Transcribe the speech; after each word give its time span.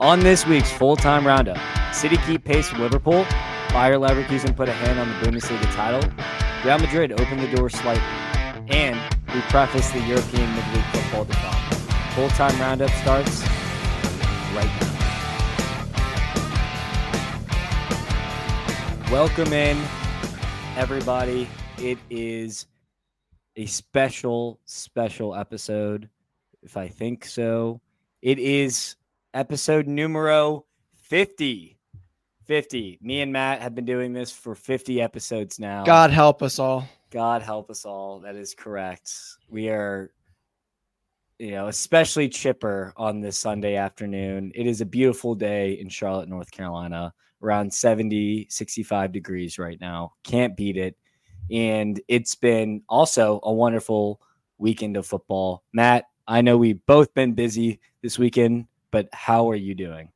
On 0.00 0.18
this 0.20 0.46
week's 0.46 0.72
full 0.72 0.96
time 0.96 1.26
roundup, 1.26 1.58
City 1.94 2.16
keep 2.24 2.42
pace 2.42 2.72
with 2.72 2.80
Liverpool, 2.80 3.26
Bayer 3.68 3.98
Leverkusen 3.98 4.56
put 4.56 4.66
a 4.66 4.72
hand 4.72 4.98
on 4.98 5.06
the 5.10 5.14
Bundesliga 5.16 5.70
title, 5.74 6.00
Real 6.64 6.78
Madrid 6.78 7.12
opened 7.12 7.42
the 7.42 7.54
door 7.54 7.68
slightly, 7.68 8.02
and 8.74 8.98
we 9.34 9.42
preface 9.50 9.90
the 9.90 10.00
European 10.00 10.50
midweek 10.54 10.84
football 10.86 11.26
come. 11.26 11.54
Full 12.12 12.30
time 12.30 12.58
roundup 12.58 12.88
starts 12.92 13.42
right 14.54 14.70
now. 14.80 14.86
Welcome 19.12 19.52
in, 19.52 19.76
everybody. 20.76 21.46
It 21.76 21.98
is 22.08 22.64
a 23.54 23.66
special, 23.66 24.60
special 24.64 25.34
episode, 25.34 26.08
if 26.62 26.78
I 26.78 26.88
think 26.88 27.26
so. 27.26 27.82
It 28.22 28.38
is 28.38 28.96
episode 29.34 29.86
numero 29.86 30.66
50. 30.96 31.78
50. 32.46 32.98
Me 33.00 33.20
and 33.20 33.32
Matt 33.32 33.62
have 33.62 33.74
been 33.74 33.84
doing 33.84 34.12
this 34.12 34.32
for 34.32 34.54
50 34.54 35.00
episodes 35.00 35.58
now. 35.58 35.84
God 35.84 36.10
help 36.10 36.42
us 36.42 36.58
all. 36.58 36.88
God 37.10 37.42
help 37.42 37.70
us 37.70 37.84
all. 37.84 38.20
That 38.20 38.36
is 38.36 38.54
correct. 38.54 39.12
We 39.48 39.68
are, 39.68 40.12
you 41.38 41.52
know, 41.52 41.68
especially 41.68 42.28
chipper 42.28 42.92
on 42.96 43.20
this 43.20 43.38
Sunday 43.38 43.76
afternoon. 43.76 44.52
It 44.54 44.66
is 44.66 44.80
a 44.80 44.86
beautiful 44.86 45.34
day 45.34 45.74
in 45.74 45.88
Charlotte, 45.88 46.28
North 46.28 46.50
Carolina, 46.50 47.12
around 47.42 47.72
70, 47.72 48.46
65 48.50 49.12
degrees 49.12 49.58
right 49.58 49.80
now. 49.80 50.14
Can't 50.24 50.56
beat 50.56 50.76
it. 50.76 50.96
And 51.50 52.00
it's 52.08 52.34
been 52.34 52.82
also 52.88 53.40
a 53.42 53.52
wonderful 53.52 54.20
weekend 54.58 54.96
of 54.96 55.06
football. 55.06 55.64
Matt, 55.72 56.04
I 56.28 56.42
know 56.42 56.56
we've 56.56 56.84
both 56.86 57.12
been 57.14 57.32
busy 57.32 57.80
this 58.02 58.18
weekend, 58.18 58.66
but 58.90 59.08
how 59.12 59.50
are 59.50 59.56
you 59.56 59.74
doing? 59.74 60.10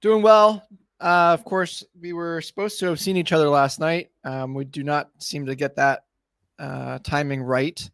Doing 0.00 0.22
well. 0.22 0.66
Uh, 1.00 1.32
of 1.34 1.44
course, 1.44 1.84
we 2.00 2.12
were 2.12 2.40
supposed 2.40 2.78
to 2.80 2.86
have 2.86 3.00
seen 3.00 3.16
each 3.16 3.32
other 3.32 3.48
last 3.48 3.80
night. 3.80 4.10
Um, 4.24 4.54
we 4.54 4.64
do 4.64 4.82
not 4.82 5.10
seem 5.18 5.46
to 5.46 5.54
get 5.54 5.76
that 5.76 6.04
uh, 6.58 6.98
timing 7.02 7.42
right. 7.42 7.90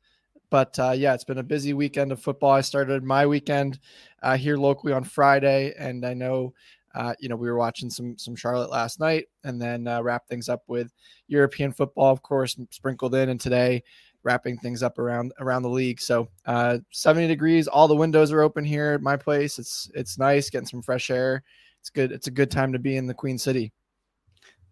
But 0.51 0.79
uh, 0.79 0.93
yeah, 0.93 1.15
it's 1.15 1.25
been 1.25 1.39
a 1.39 1.45
busy 1.45 1.73
weekend 1.73 2.13
of 2.13 2.21
football. 2.21 2.51
I 2.51 2.61
started 2.61 3.05
my 3.05 3.27
weekend 3.27 3.79
uh, 4.23 4.37
here 4.37 4.57
locally 4.57 4.93
on 4.93 5.05
Friday, 5.05 5.73
and 5.79 6.05
I 6.05 6.13
know 6.15 6.53
uh, 6.95 7.15
you 7.21 7.29
know 7.29 7.37
we 7.37 7.49
were 7.49 7.57
watching 7.57 7.89
some 7.89 8.19
some 8.19 8.35
Charlotte 8.35 8.71
last 8.71 8.99
night, 8.99 9.27
and 9.45 9.63
then 9.63 9.87
uh, 9.87 10.03
wrap 10.03 10.27
things 10.27 10.49
up 10.49 10.65
with 10.67 10.93
European 11.29 11.73
football, 11.73 12.11
of 12.11 12.23
course, 12.23 12.59
sprinkled 12.71 13.15
in, 13.15 13.29
and 13.29 13.41
today 13.41 13.85
wrapping 14.23 14.59
things 14.59 14.83
up 14.83 14.99
around 14.99 15.33
around 15.41 15.63
the 15.63 15.69
league. 15.71 16.01
So 16.01 16.29
uh, 16.47 16.79
70 16.91 17.29
degrees, 17.29 17.69
all 17.69 17.89
the 17.89 17.95
windows 17.95 18.33
are 18.33 18.43
open 18.43 18.65
here 18.65 18.93
at 18.93 19.03
my 19.03 19.17
place. 19.17 19.59
It's 19.59 19.91
it's 19.95 20.19
nice, 20.19 20.51
getting 20.51 20.67
some 20.67 20.83
fresh 20.83 21.11
air. 21.11 21.43
It's 21.81 21.91
good. 21.91 22.13
It's 22.13 22.27
a 22.27 22.33
good 22.33 22.51
time 22.51 22.73
to 22.73 22.79
be 22.79 22.97
in 22.97 23.07
the 23.07 23.15
Queen 23.15 23.39
City. 23.39 23.73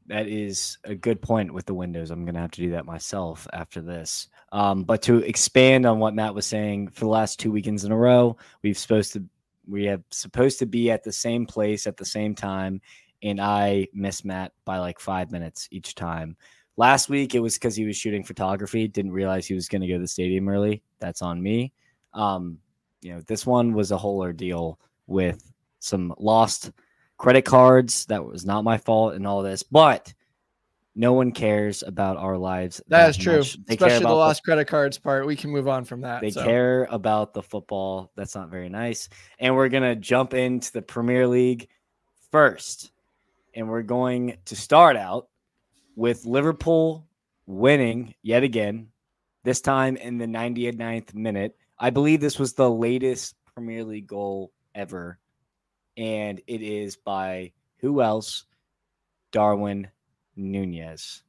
That 0.06 0.26
is 0.26 0.78
a 0.84 0.94
good 0.94 1.20
point 1.20 1.52
with 1.52 1.66
the 1.66 1.74
windows. 1.74 2.10
I'm 2.10 2.24
to 2.26 2.41
have 2.41 2.50
to 2.52 2.62
do 2.62 2.70
that 2.70 2.86
myself 2.86 3.46
after 3.52 3.82
this. 3.82 4.28
Um, 4.52 4.84
but 4.84 5.02
to 5.02 5.19
expand 5.19 5.84
on 5.84 5.98
what 5.98 6.14
Matt 6.14 6.34
was 6.34 6.46
saying, 6.46 6.88
for 6.88 7.00
the 7.00 7.10
last 7.10 7.38
two 7.38 7.52
weekends 7.52 7.84
in 7.84 7.92
a 7.92 7.96
row, 7.96 8.36
we've 8.62 8.78
supposed 8.78 9.12
to 9.14 9.24
we 9.66 9.84
have 9.84 10.02
supposed 10.10 10.58
to 10.60 10.66
be 10.66 10.91
at 10.91 11.04
the 11.04 11.12
same 11.12 11.44
place 11.44 11.86
at 11.86 11.98
the 11.98 12.04
same 12.04 12.34
time, 12.34 12.80
and 13.22 13.41
I 13.41 13.88
miss 13.92 14.24
Matt 14.24 14.52
by 14.64 14.78
like 14.78 14.98
five 14.98 15.30
minutes 15.30 15.69
each 15.70 15.94
time. 15.94 16.36
Last 16.78 17.08
week 17.08 17.34
it 17.34 17.40
was 17.40 17.54
because 17.54 17.74
he 17.74 17.84
was 17.84 17.96
shooting 17.96 18.22
photography. 18.22 18.86
Didn't 18.86 19.10
realize 19.10 19.46
he 19.46 19.54
was 19.54 19.68
going 19.68 19.82
to 19.82 19.88
go 19.88 19.94
to 19.94 20.00
the 20.00 20.06
stadium 20.06 20.48
early. 20.48 20.80
That's 21.00 21.22
on 21.22 21.42
me. 21.42 21.72
Um, 22.14 22.58
you 23.02 23.12
know, 23.12 23.20
this 23.22 23.44
one 23.44 23.72
was 23.72 23.90
a 23.90 23.98
whole 23.98 24.20
ordeal 24.20 24.78
with 25.08 25.42
some 25.80 26.14
lost 26.18 26.70
credit 27.16 27.44
cards. 27.44 28.06
That 28.06 28.24
was 28.24 28.46
not 28.46 28.62
my 28.62 28.78
fault 28.78 29.14
and 29.14 29.26
all 29.26 29.42
this, 29.42 29.64
but 29.64 30.14
no 30.94 31.14
one 31.14 31.32
cares 31.32 31.82
about 31.82 32.16
our 32.16 32.38
lives. 32.38 32.76
that, 32.76 32.88
that 32.88 33.10
is 33.10 33.16
true. 33.16 33.40
Especially 33.40 34.04
the 34.04 34.12
lost 34.12 34.44
credit 34.44 34.69
cards 34.69 34.98
part. 34.98 35.26
We 35.26 35.34
can 35.34 35.50
move 35.50 35.66
on 35.66 35.84
from 35.84 36.03
that. 36.03 36.20
They 36.20 36.30
so. 36.30 36.44
care 36.44 36.84
about 36.92 37.34
the 37.34 37.42
football. 37.42 38.12
That's 38.14 38.36
not 38.36 38.50
very 38.50 38.69
nice. 38.69 39.08
And 39.41 39.56
we're 39.56 39.69
going 39.69 39.82
to 39.82 39.97
jump 39.97 40.32
into 40.32 40.72
the 40.72 40.82
Premier 40.82 41.26
League 41.26 41.66
first. 42.30 42.92
And 43.53 43.69
we're 43.69 43.82
going 43.82 44.38
to 44.44 44.54
start 44.54 44.97
out 44.97 45.26
with 45.98 46.25
Liverpool 46.25 47.09
winning 47.47 48.14
yet 48.22 48.44
again, 48.44 48.86
this 49.42 49.60
time 49.60 49.97
in 49.97 50.16
the 50.16 50.26
99th 50.26 51.12
minute. 51.12 51.56
I 51.76 51.91
believe 51.91 52.20
this 52.20 52.38
was 52.38 52.53
the 52.53 52.70
latest 52.70 53.34
Premier 53.53 53.82
League 53.82 54.06
goal 54.06 54.53
ever 54.76 55.19
and 55.97 56.41
it 56.47 56.62
is 56.62 56.97
by 56.97 57.53
who 57.78 58.00
else? 58.00 58.44
Darwin 59.32 59.88
Nunez. 60.36 61.22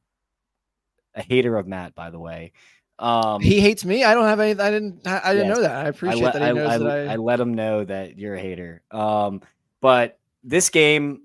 A 1.14 1.22
hater 1.22 1.56
of 1.56 1.66
Matt, 1.66 1.96
by 1.96 2.10
the 2.10 2.20
way. 2.20 2.52
Um, 3.00 3.40
he 3.40 3.60
hates 3.60 3.84
me. 3.84 4.04
I 4.04 4.14
don't 4.14 4.26
have 4.26 4.38
any. 4.38 4.58
I 4.60 4.70
didn't. 4.70 5.06
I 5.06 5.32
didn't 5.32 5.48
yes, 5.48 5.56
know 5.56 5.62
that. 5.62 5.86
I 5.86 5.88
appreciate 5.88 6.22
I 6.22 6.24
let, 6.24 6.34
that 6.34 6.46
he 6.46 6.52
knows 6.52 6.68
I, 6.68 6.78
that 6.78 7.08
I, 7.08 7.12
I, 7.12 7.16
let 7.16 7.40
him 7.40 7.54
know 7.54 7.84
that 7.84 8.16
you're 8.16 8.36
a 8.36 8.40
hater. 8.40 8.82
Um, 8.90 9.40
but 9.80 10.18
this 10.44 10.70
game, 10.70 11.22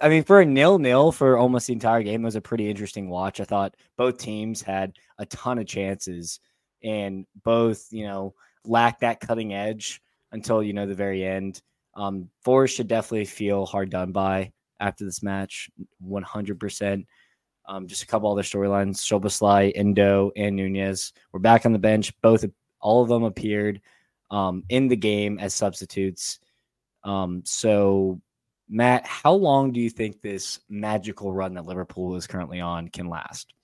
I 0.00 0.08
mean, 0.08 0.24
for 0.24 0.40
a 0.40 0.46
nil-nil 0.46 1.12
for 1.12 1.36
almost 1.36 1.66
the 1.66 1.74
entire 1.74 2.02
game, 2.02 2.22
it 2.22 2.24
was 2.24 2.36
a 2.36 2.40
pretty 2.40 2.70
interesting 2.70 3.10
watch. 3.10 3.40
I 3.40 3.44
thought 3.44 3.76
both 3.96 4.16
teams 4.18 4.62
had 4.62 4.94
a 5.18 5.26
ton 5.26 5.58
of 5.58 5.66
chances, 5.66 6.40
and 6.82 7.26
both, 7.44 7.86
you 7.90 8.06
know, 8.06 8.34
lacked 8.64 9.00
that 9.00 9.20
cutting 9.20 9.52
edge 9.52 10.00
until 10.32 10.62
you 10.62 10.72
know 10.72 10.86
the 10.86 10.94
very 10.94 11.24
end. 11.24 11.60
Um, 11.94 12.30
Forest 12.44 12.76
should 12.76 12.88
definitely 12.88 13.26
feel 13.26 13.66
hard 13.66 13.90
done 13.90 14.12
by 14.12 14.52
after 14.80 15.04
this 15.04 15.22
match, 15.22 15.68
100%. 16.06 17.04
Um, 17.66 17.86
just 17.86 18.02
a 18.02 18.06
couple 18.06 18.30
other 18.32 18.42
storylines: 18.42 18.96
Szoboszlai, 18.96 19.72
Endo, 19.74 20.30
and 20.36 20.56
Nunez 20.56 21.12
were 21.32 21.40
back 21.40 21.66
on 21.66 21.72
the 21.72 21.78
bench. 21.78 22.18
Both, 22.22 22.44
all 22.80 23.02
of 23.02 23.08
them 23.08 23.24
appeared 23.24 23.82
um, 24.30 24.64
in 24.70 24.88
the 24.88 24.96
game 24.96 25.38
as 25.38 25.54
substitutes. 25.54 26.38
Um, 27.04 27.42
so, 27.44 28.20
Matt, 28.68 29.06
how 29.06 29.32
long 29.32 29.72
do 29.72 29.80
you 29.80 29.90
think 29.90 30.20
this 30.20 30.60
magical 30.68 31.32
run 31.32 31.54
that 31.54 31.66
Liverpool 31.66 32.16
is 32.16 32.26
currently 32.26 32.60
on 32.60 32.88
can 32.88 33.08
last? 33.08 33.54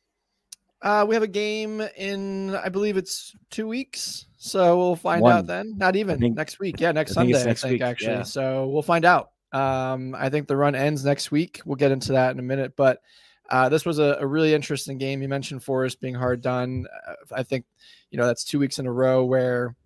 Uh, 0.81 1.05
we 1.09 1.15
have 1.15 1.23
a 1.23 1.29
game 1.29 1.81
in, 1.97 2.55
I 2.55 2.69
believe 2.69 2.97
it's 2.97 3.35
two 3.51 3.67
weeks. 3.67 4.27
So 4.37 4.77
we'll 4.77 4.97
find 4.97 5.23
One. 5.23 5.33
out 5.33 5.47
then. 5.47 5.75
Not 5.79 5.97
even 5.97 6.19
think, 6.19 6.37
next 6.37 6.59
week. 6.59 6.79
Yeah, 6.79 6.93
next 6.93 7.13
I 7.13 7.15
Sunday, 7.15 7.33
next 7.45 7.65
I 7.65 7.69
think, 7.69 7.81
week, 7.81 7.83
actually. 7.83 8.13
Yeah. 8.13 8.23
So 8.23 8.67
we'll 8.69 8.83
find 8.83 9.05
out. 9.05 9.31
Um, 9.53 10.15
I 10.15 10.29
think 10.29 10.49
the 10.49 10.57
run 10.57 10.75
ends 10.75 11.05
next 11.05 11.31
week. 11.31 11.61
We'll 11.65 11.77
get 11.77 11.93
into 11.93 12.13
that 12.13 12.33
in 12.33 12.39
a 12.39 12.43
minute. 12.43 12.75
But 12.77 13.01
uh, 13.49 13.69
this 13.69 13.87
was 13.87 13.99
a, 13.99 14.19
a, 14.21 14.27
really 14.27 14.53
interesting 14.53 14.99
game. 14.99 15.23
You 15.23 15.29
mentioned 15.29 15.63
Forest 15.63 16.01
being 16.01 16.15
hard 16.15 16.43
done. 16.43 16.87
Uh, 17.09 17.15
I 17.33 17.43
think, 17.45 17.65
you 18.11 18.19
know, 18.19 18.27
that's 18.27 18.45
two 18.45 18.59
weeks 18.59 18.79
in 18.79 18.87
a 18.87 18.93
row 18.93 19.25
where 19.25 19.77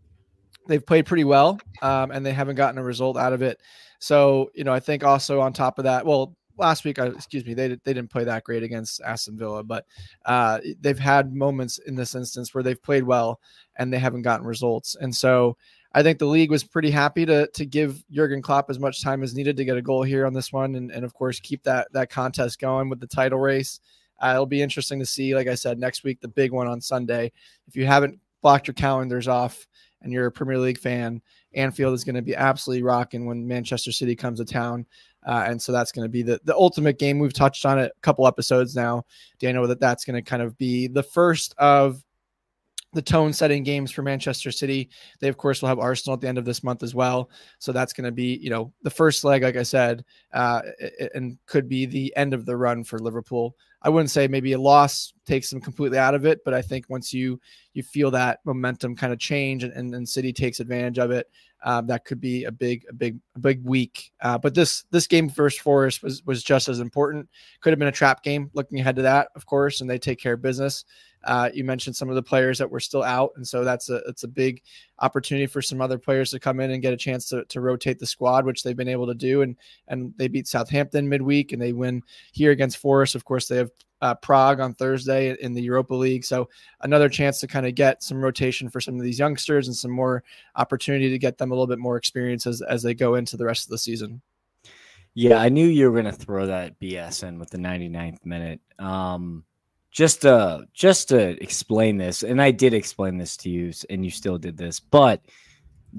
they've 0.68 0.84
played 0.84 1.06
pretty 1.06 1.24
well 1.24 1.60
um, 1.82 2.10
and 2.10 2.24
they 2.24 2.32
haven't 2.32 2.56
gotten 2.56 2.78
a 2.78 2.82
result 2.82 3.16
out 3.16 3.32
of 3.32 3.42
it. 3.42 3.60
So, 3.98 4.50
you 4.54 4.64
know, 4.64 4.72
I 4.72 4.80
think 4.80 5.04
also 5.04 5.40
on 5.40 5.52
top 5.52 5.78
of 5.78 5.84
that, 5.84 6.04
well, 6.06 6.36
last 6.56 6.84
week, 6.84 6.98
excuse 6.98 7.44
me, 7.44 7.54
they, 7.54 7.68
they 7.68 7.94
didn't 7.94 8.10
play 8.10 8.24
that 8.24 8.44
great 8.44 8.62
against 8.62 9.00
Aston 9.02 9.38
Villa, 9.38 9.62
but 9.62 9.86
uh, 10.24 10.60
they've 10.80 10.98
had 10.98 11.34
moments 11.34 11.78
in 11.78 11.94
this 11.94 12.14
instance 12.14 12.52
where 12.52 12.62
they've 12.62 12.82
played 12.82 13.04
well 13.04 13.40
and 13.76 13.92
they 13.92 13.98
haven't 13.98 14.22
gotten 14.22 14.46
results. 14.46 14.96
And 15.00 15.14
so 15.14 15.56
I 15.92 16.02
think 16.02 16.18
the 16.18 16.26
league 16.26 16.50
was 16.50 16.64
pretty 16.64 16.90
happy 16.90 17.24
to 17.26 17.48
to 17.48 17.64
give 17.64 18.04
Jurgen 18.10 18.42
Klopp 18.42 18.68
as 18.68 18.78
much 18.78 19.02
time 19.02 19.22
as 19.22 19.34
needed 19.34 19.56
to 19.56 19.64
get 19.64 19.76
a 19.76 19.82
goal 19.82 20.02
here 20.02 20.26
on 20.26 20.34
this 20.34 20.52
one, 20.52 20.74
and, 20.74 20.90
and 20.90 21.04
of 21.04 21.14
course 21.14 21.40
keep 21.40 21.62
that 21.62 21.88
that 21.92 22.10
contest 22.10 22.60
going 22.60 22.88
with 22.88 23.00
the 23.00 23.06
title 23.06 23.38
race. 23.38 23.80
Uh, 24.20 24.32
it'll 24.32 24.46
be 24.46 24.60
interesting 24.60 24.98
to 24.98 25.06
see, 25.06 25.34
like 25.34 25.46
I 25.46 25.54
said, 25.54 25.78
next 25.78 26.04
week 26.04 26.20
the 26.20 26.28
big 26.28 26.52
one 26.52 26.66
on 26.66 26.80
Sunday. 26.80 27.32
If 27.66 27.76
you 27.76 27.86
haven't 27.86 28.18
blocked 28.42 28.66
your 28.66 28.74
calendars 28.74 29.28
off 29.28 29.66
and 30.02 30.12
you're 30.12 30.26
a 30.26 30.32
Premier 30.32 30.58
League 30.58 30.78
fan, 30.78 31.20
Anfield 31.54 31.94
is 31.94 32.04
going 32.04 32.14
to 32.14 32.22
be 32.22 32.36
absolutely 32.36 32.82
rocking 32.82 33.26
when 33.26 33.46
Manchester 33.46 33.92
City 33.92 34.14
comes 34.14 34.38
to 34.38 34.44
town. 34.44 34.86
Uh, 35.26 35.44
and 35.46 35.60
so 35.60 35.72
that's 35.72 35.92
going 35.92 36.04
to 36.04 36.10
be 36.10 36.22
the, 36.22 36.40
the 36.44 36.54
ultimate 36.54 36.98
game. 36.98 37.18
We've 37.18 37.32
touched 37.32 37.66
on 37.66 37.78
it 37.78 37.92
a 37.96 38.00
couple 38.00 38.26
episodes 38.26 38.76
now, 38.76 39.04
Daniel, 39.38 39.66
that 39.66 39.80
that's 39.80 40.04
going 40.04 40.16
to 40.16 40.22
kind 40.22 40.42
of 40.42 40.56
be 40.56 40.86
the 40.86 41.02
first 41.02 41.54
of 41.58 42.02
the 42.94 43.02
tone 43.02 43.32
setting 43.32 43.62
games 43.62 43.90
for 43.90 44.02
Manchester 44.02 44.50
City. 44.50 44.88
They, 45.20 45.28
of 45.28 45.36
course, 45.36 45.60
will 45.60 45.68
have 45.68 45.78
Arsenal 45.78 46.14
at 46.14 46.20
the 46.20 46.28
end 46.28 46.38
of 46.38 46.44
this 46.44 46.64
month 46.64 46.82
as 46.82 46.94
well. 46.94 47.30
So 47.58 47.72
that's 47.72 47.92
going 47.92 48.06
to 48.06 48.12
be, 48.12 48.36
you 48.36 48.48
know, 48.48 48.72
the 48.82 48.90
first 48.90 49.24
leg, 49.24 49.42
like 49.42 49.56
I 49.56 49.62
said, 49.62 50.04
uh, 50.32 50.62
and 51.14 51.36
could 51.46 51.68
be 51.68 51.84
the 51.84 52.14
end 52.16 52.32
of 52.32 52.46
the 52.46 52.56
run 52.56 52.84
for 52.84 52.98
Liverpool. 52.98 53.56
I 53.82 53.88
wouldn't 53.88 54.10
say 54.10 54.26
maybe 54.26 54.52
a 54.52 54.60
loss 54.60 55.12
takes 55.24 55.50
them 55.50 55.60
completely 55.60 55.98
out 55.98 56.14
of 56.14 56.26
it, 56.26 56.40
but 56.44 56.52
I 56.52 56.62
think 56.62 56.86
once 56.88 57.12
you 57.12 57.40
you 57.74 57.82
feel 57.82 58.10
that 58.10 58.40
momentum 58.44 58.96
kind 58.96 59.12
of 59.12 59.18
change 59.18 59.62
and, 59.62 59.72
and, 59.72 59.94
and 59.94 60.08
City 60.08 60.32
takes 60.32 60.58
advantage 60.58 60.98
of 60.98 61.10
it, 61.12 61.30
um, 61.62 61.86
that 61.86 62.04
could 62.04 62.20
be 62.20 62.44
a 62.44 62.52
big, 62.52 62.84
a 62.88 62.92
big, 62.92 63.18
a 63.36 63.38
big 63.38 63.64
week. 63.64 64.12
Uh, 64.20 64.38
but 64.38 64.54
this 64.54 64.84
this 64.90 65.06
game 65.06 65.28
versus 65.28 65.60
Forest 65.60 66.02
was 66.02 66.24
was 66.24 66.42
just 66.42 66.68
as 66.68 66.80
important. 66.80 67.28
Could 67.60 67.70
have 67.70 67.78
been 67.78 67.88
a 67.88 67.92
trap 67.92 68.22
game. 68.22 68.50
Looking 68.54 68.80
ahead 68.80 68.96
to 68.96 69.02
that, 69.02 69.28
of 69.34 69.46
course, 69.46 69.80
and 69.80 69.88
they 69.88 69.98
take 69.98 70.20
care 70.20 70.34
of 70.34 70.42
business. 70.42 70.84
Uh, 71.24 71.50
you 71.52 71.64
mentioned 71.64 71.96
some 71.96 72.08
of 72.08 72.14
the 72.14 72.22
players 72.22 72.58
that 72.58 72.70
were 72.70 72.80
still 72.80 73.02
out, 73.02 73.32
and 73.36 73.46
so 73.46 73.64
that's 73.64 73.90
a 73.90 73.96
it's 74.08 74.24
a 74.24 74.28
big 74.28 74.62
opportunity 75.00 75.46
for 75.46 75.60
some 75.60 75.80
other 75.80 75.98
players 75.98 76.30
to 76.30 76.38
come 76.38 76.60
in 76.60 76.70
and 76.70 76.82
get 76.82 76.92
a 76.92 76.96
chance 76.96 77.28
to, 77.28 77.44
to 77.46 77.60
rotate 77.60 77.98
the 77.98 78.06
squad, 78.06 78.44
which 78.44 78.62
they've 78.62 78.76
been 78.76 78.88
able 78.88 79.06
to 79.06 79.14
do. 79.14 79.42
And 79.42 79.56
and 79.88 80.14
they 80.16 80.28
beat 80.28 80.46
Southampton 80.46 81.08
midweek, 81.08 81.52
and 81.52 81.60
they 81.60 81.72
win 81.72 82.02
here 82.32 82.52
against 82.52 82.78
Forest. 82.78 83.14
Of 83.14 83.24
course, 83.24 83.48
they 83.48 83.56
have 83.56 83.70
uh, 84.00 84.14
Prague 84.14 84.60
on 84.60 84.74
Thursday 84.74 85.36
in 85.40 85.54
the 85.54 85.62
Europa 85.62 85.94
League, 85.94 86.24
so 86.24 86.48
another 86.82 87.08
chance 87.08 87.40
to 87.40 87.46
kind 87.46 87.66
of 87.66 87.74
get 87.74 88.02
some 88.02 88.22
rotation 88.22 88.70
for 88.70 88.80
some 88.80 88.94
of 88.94 89.02
these 89.02 89.18
youngsters 89.18 89.66
and 89.66 89.76
some 89.76 89.90
more 89.90 90.22
opportunity 90.56 91.10
to 91.10 91.18
get 91.18 91.36
them 91.36 91.50
a 91.50 91.54
little 91.54 91.66
bit 91.66 91.80
more 91.80 91.96
experience 91.96 92.46
as 92.46 92.62
as 92.62 92.82
they 92.82 92.94
go 92.94 93.16
into 93.16 93.36
the 93.36 93.44
rest 93.44 93.66
of 93.66 93.70
the 93.70 93.78
season. 93.78 94.22
Yeah, 95.14 95.38
I 95.38 95.48
knew 95.48 95.66
you 95.66 95.90
were 95.90 96.00
going 96.00 96.14
to 96.14 96.24
throw 96.24 96.46
that 96.46 96.78
BS 96.78 97.26
in 97.26 97.40
with 97.40 97.50
the 97.50 97.58
99th 97.58 98.24
minute. 98.24 98.60
Um, 98.78 99.42
just 99.90 100.22
to 100.22 100.66
just 100.74 101.08
to 101.08 101.42
explain 101.42 101.96
this, 101.96 102.22
and 102.22 102.40
I 102.40 102.50
did 102.50 102.74
explain 102.74 103.18
this 103.18 103.36
to 103.38 103.50
you, 103.50 103.72
and 103.90 104.04
you 104.04 104.10
still 104.10 104.38
did 104.38 104.56
this, 104.56 104.80
but 104.80 105.22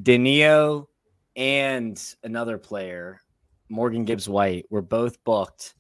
Danilo 0.01 0.89
and 1.35 2.01
another 2.23 2.57
player, 2.57 3.21
Morgan 3.69 4.05
Gibbs 4.05 4.29
White, 4.29 4.65
were 4.69 4.81
both 4.81 5.23
booked 5.23 5.75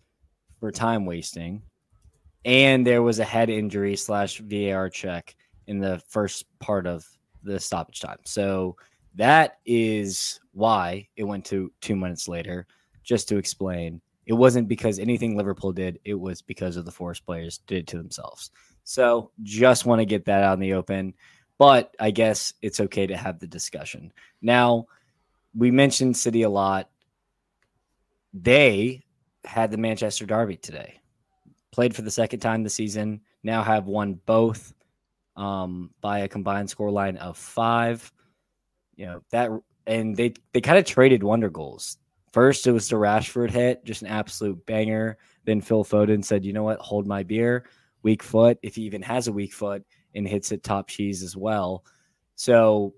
for 0.59 0.71
time 0.71 1.05
wasting, 1.05 1.61
and 2.45 2.85
there 2.85 3.03
was 3.03 3.19
a 3.19 3.25
head 3.25 3.49
injury 3.49 3.95
slash 3.95 4.39
VAR 4.39 4.89
check 4.89 5.35
in 5.67 5.79
the 5.79 6.01
first 6.09 6.45
part 6.59 6.87
of 6.87 7.05
the 7.43 7.59
stoppage 7.59 7.99
time. 7.99 8.17
So 8.25 8.75
that 9.15 9.57
is 9.65 10.39
why 10.53 11.07
it 11.15 11.23
went 11.23 11.45
to 11.45 11.71
two 11.81 11.95
minutes 11.95 12.27
later. 12.27 12.67
Just 13.03 13.27
to 13.29 13.37
explain, 13.37 14.01
it 14.29 14.33
wasn't 14.33 14.67
because 14.67 14.99
anything 14.99 15.35
Liverpool 15.35 15.71
did, 15.71 15.99
it 16.05 16.13
was 16.13 16.43
because 16.43 16.77
of 16.77 16.85
the 16.85 16.91
Forest 16.91 17.25
players 17.25 17.57
did 17.65 17.87
to 17.87 17.97
themselves. 17.97 18.51
So 18.83 19.31
just 19.41 19.87
want 19.87 20.01
to 20.01 20.05
get 20.05 20.25
that 20.25 20.43
out 20.43 20.53
in 20.53 20.59
the 20.59 20.73
open. 20.73 21.15
But 21.57 21.95
I 21.99 22.11
guess 22.11 22.53
it's 22.61 22.79
okay 22.79 23.07
to 23.07 23.17
have 23.17 23.39
the 23.39 23.47
discussion. 23.47 24.13
Now, 24.39 24.85
we 25.55 25.71
mentioned 25.71 26.15
City 26.15 26.43
a 26.43 26.49
lot. 26.49 26.91
They 28.31 29.03
had 29.45 29.71
the 29.71 29.77
Manchester 29.77 30.27
Derby 30.27 30.57
today. 30.57 31.01
Played 31.71 31.95
for 31.95 32.03
the 32.03 32.11
second 32.11 32.39
time 32.39 32.61
this 32.61 32.75
season. 32.75 33.21
Now 33.41 33.63
have 33.63 33.87
won 33.87 34.19
both 34.27 34.71
um, 35.37 35.89
by 36.01 36.19
a 36.19 36.27
combined 36.27 36.69
score 36.69 36.91
line 36.91 37.17
of 37.17 37.35
five. 37.35 38.11
You 38.95 39.07
know 39.07 39.23
that, 39.31 39.49
and 39.87 40.15
they 40.15 40.35
they 40.53 40.61
kind 40.61 40.77
of 40.77 40.85
traded 40.85 41.23
wonder 41.23 41.49
goals. 41.49 41.97
First, 42.31 42.67
it 42.67 42.71
was 42.71 42.87
the 42.87 42.95
Rashford 42.95 43.49
hit, 43.49 43.83
just 43.85 44.01
an 44.01 44.07
absolute 44.07 44.65
banger. 44.65 45.17
Then 45.45 45.61
Phil 45.61 45.83
Foden 45.83 46.23
said, 46.23 46.45
"You 46.45 46.53
know 46.53 46.63
what? 46.63 46.79
Hold 46.79 47.07
my 47.07 47.23
beer." 47.23 47.65
Weak 48.01 48.23
foot, 48.23 48.57
if 48.61 48.75
he 48.75 48.83
even 48.83 49.01
has 49.01 49.27
a 49.27 49.33
weak 49.33 49.53
foot, 49.53 49.83
and 50.15 50.27
hits 50.27 50.51
it 50.51 50.63
top 50.63 50.87
cheese 50.87 51.21
as 51.21 51.35
well. 51.35 51.83
So 52.35 52.93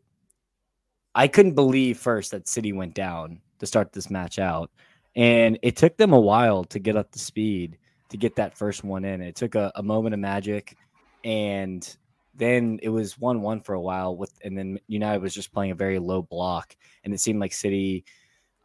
I 1.15 1.27
couldn't 1.27 1.55
believe 1.55 1.97
first 1.97 2.31
that 2.31 2.47
City 2.47 2.71
went 2.71 2.93
down 2.93 3.41
to 3.59 3.65
start 3.65 3.93
this 3.93 4.09
match 4.09 4.37
out, 4.37 4.69
and 5.15 5.57
it 5.61 5.75
took 5.75 5.97
them 5.97 6.13
a 6.13 6.19
while 6.19 6.63
to 6.65 6.79
get 6.79 6.95
up 6.95 7.11
to 7.11 7.19
speed 7.19 7.77
to 8.09 8.17
get 8.17 8.35
that 8.35 8.57
first 8.57 8.83
one 8.83 9.05
in. 9.05 9.21
It 9.21 9.35
took 9.35 9.55
a, 9.55 9.71
a 9.75 9.83
moment 9.83 10.13
of 10.13 10.19
magic, 10.19 10.77
and 11.23 11.97
then 12.35 12.79
it 12.83 12.89
was 12.89 13.17
one-one 13.19 13.61
for 13.61 13.73
a 13.73 13.81
while. 13.81 14.15
With 14.15 14.33
and 14.43 14.57
then 14.57 14.79
United 14.87 15.21
was 15.21 15.33
just 15.33 15.51
playing 15.53 15.71
a 15.71 15.75
very 15.75 15.99
low 15.99 16.21
block, 16.21 16.75
and 17.03 17.13
it 17.13 17.19
seemed 17.19 17.39
like 17.39 17.53
City 17.53 18.05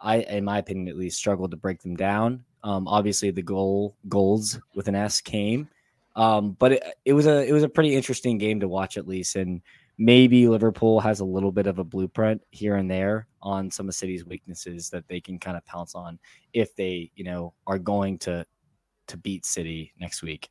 I, 0.01 0.17
in 0.19 0.45
my 0.45 0.59
opinion, 0.59 0.89
at 0.89 0.97
least, 0.97 1.19
struggled 1.19 1.51
to 1.53 1.57
break 1.57 1.83
them 1.83 1.97
down. 1.97 2.45
Um, 2.63 2.87
obviously, 2.89 3.31
the 3.31 3.43
goal 3.43 3.97
goals 4.09 4.59
with 4.75 4.89
an 4.89 4.95
S 4.95 5.21
came, 5.21 5.69
um, 6.17 6.53
but 6.59 6.73
it, 6.73 6.85
it 7.05 7.13
was 7.13 7.27
a 7.27 7.47
it 7.47 7.53
was 7.53 7.63
a 7.63 7.69
pretty 7.69 7.95
interesting 7.95 8.39
game 8.39 8.61
to 8.61 8.69
watch 8.69 8.97
at 8.97 9.09
least, 9.09 9.37
and 9.37 9.63
maybe 9.99 10.49
Liverpool 10.49 11.01
has 11.01 11.21
a 11.21 11.25
little 11.25 11.53
bit 11.53 11.67
of 11.67 11.79
a 11.79 11.85
blueprint 11.85 12.43
here 12.51 12.77
and 12.77 12.91
there 12.91 13.29
on 13.43 13.71
some 13.71 13.89
of 13.89 13.95
City's 13.95 14.27
weaknesses 14.27 14.91
that 14.91 15.07
they 15.09 15.21
can 15.21 15.39
kind 15.39 15.57
of 15.57 15.65
pounce 15.65 15.95
on 15.95 16.19
if 16.53 16.75
they 16.75 17.11
you 17.15 17.25
know 17.25 17.55
are 17.67 17.79
going 17.79 18.19
to 18.19 18.45
to 19.07 19.17
beat 19.17 19.47
City 19.47 19.93
next 19.99 20.23
week. 20.23 20.51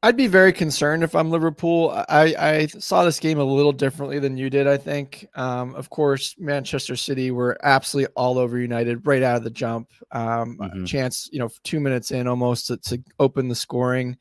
I'd 0.00 0.16
be 0.16 0.28
very 0.28 0.52
concerned 0.52 1.02
if 1.02 1.16
I'm 1.16 1.28
Liverpool. 1.30 1.90
I, 2.08 2.34
I 2.38 2.66
saw 2.66 3.04
this 3.04 3.18
game 3.18 3.40
a 3.40 3.44
little 3.44 3.72
differently 3.72 4.20
than 4.20 4.36
you 4.36 4.48
did, 4.48 4.68
I 4.68 4.76
think. 4.76 5.26
Um, 5.34 5.74
of 5.74 5.90
course, 5.90 6.36
Manchester 6.38 6.94
City 6.94 7.32
were 7.32 7.58
absolutely 7.64 8.12
all 8.14 8.38
over 8.38 8.58
United 8.58 9.04
right 9.04 9.24
out 9.24 9.38
of 9.38 9.44
the 9.44 9.50
jump. 9.50 9.90
Um, 10.12 10.56
mm-hmm. 10.60 10.84
Chance, 10.84 11.30
you 11.32 11.40
know, 11.40 11.48
two 11.64 11.80
minutes 11.80 12.12
in 12.12 12.28
almost 12.28 12.68
to, 12.68 12.76
to 12.76 13.02
open 13.18 13.48
the 13.48 13.56
scoring. 13.56 14.16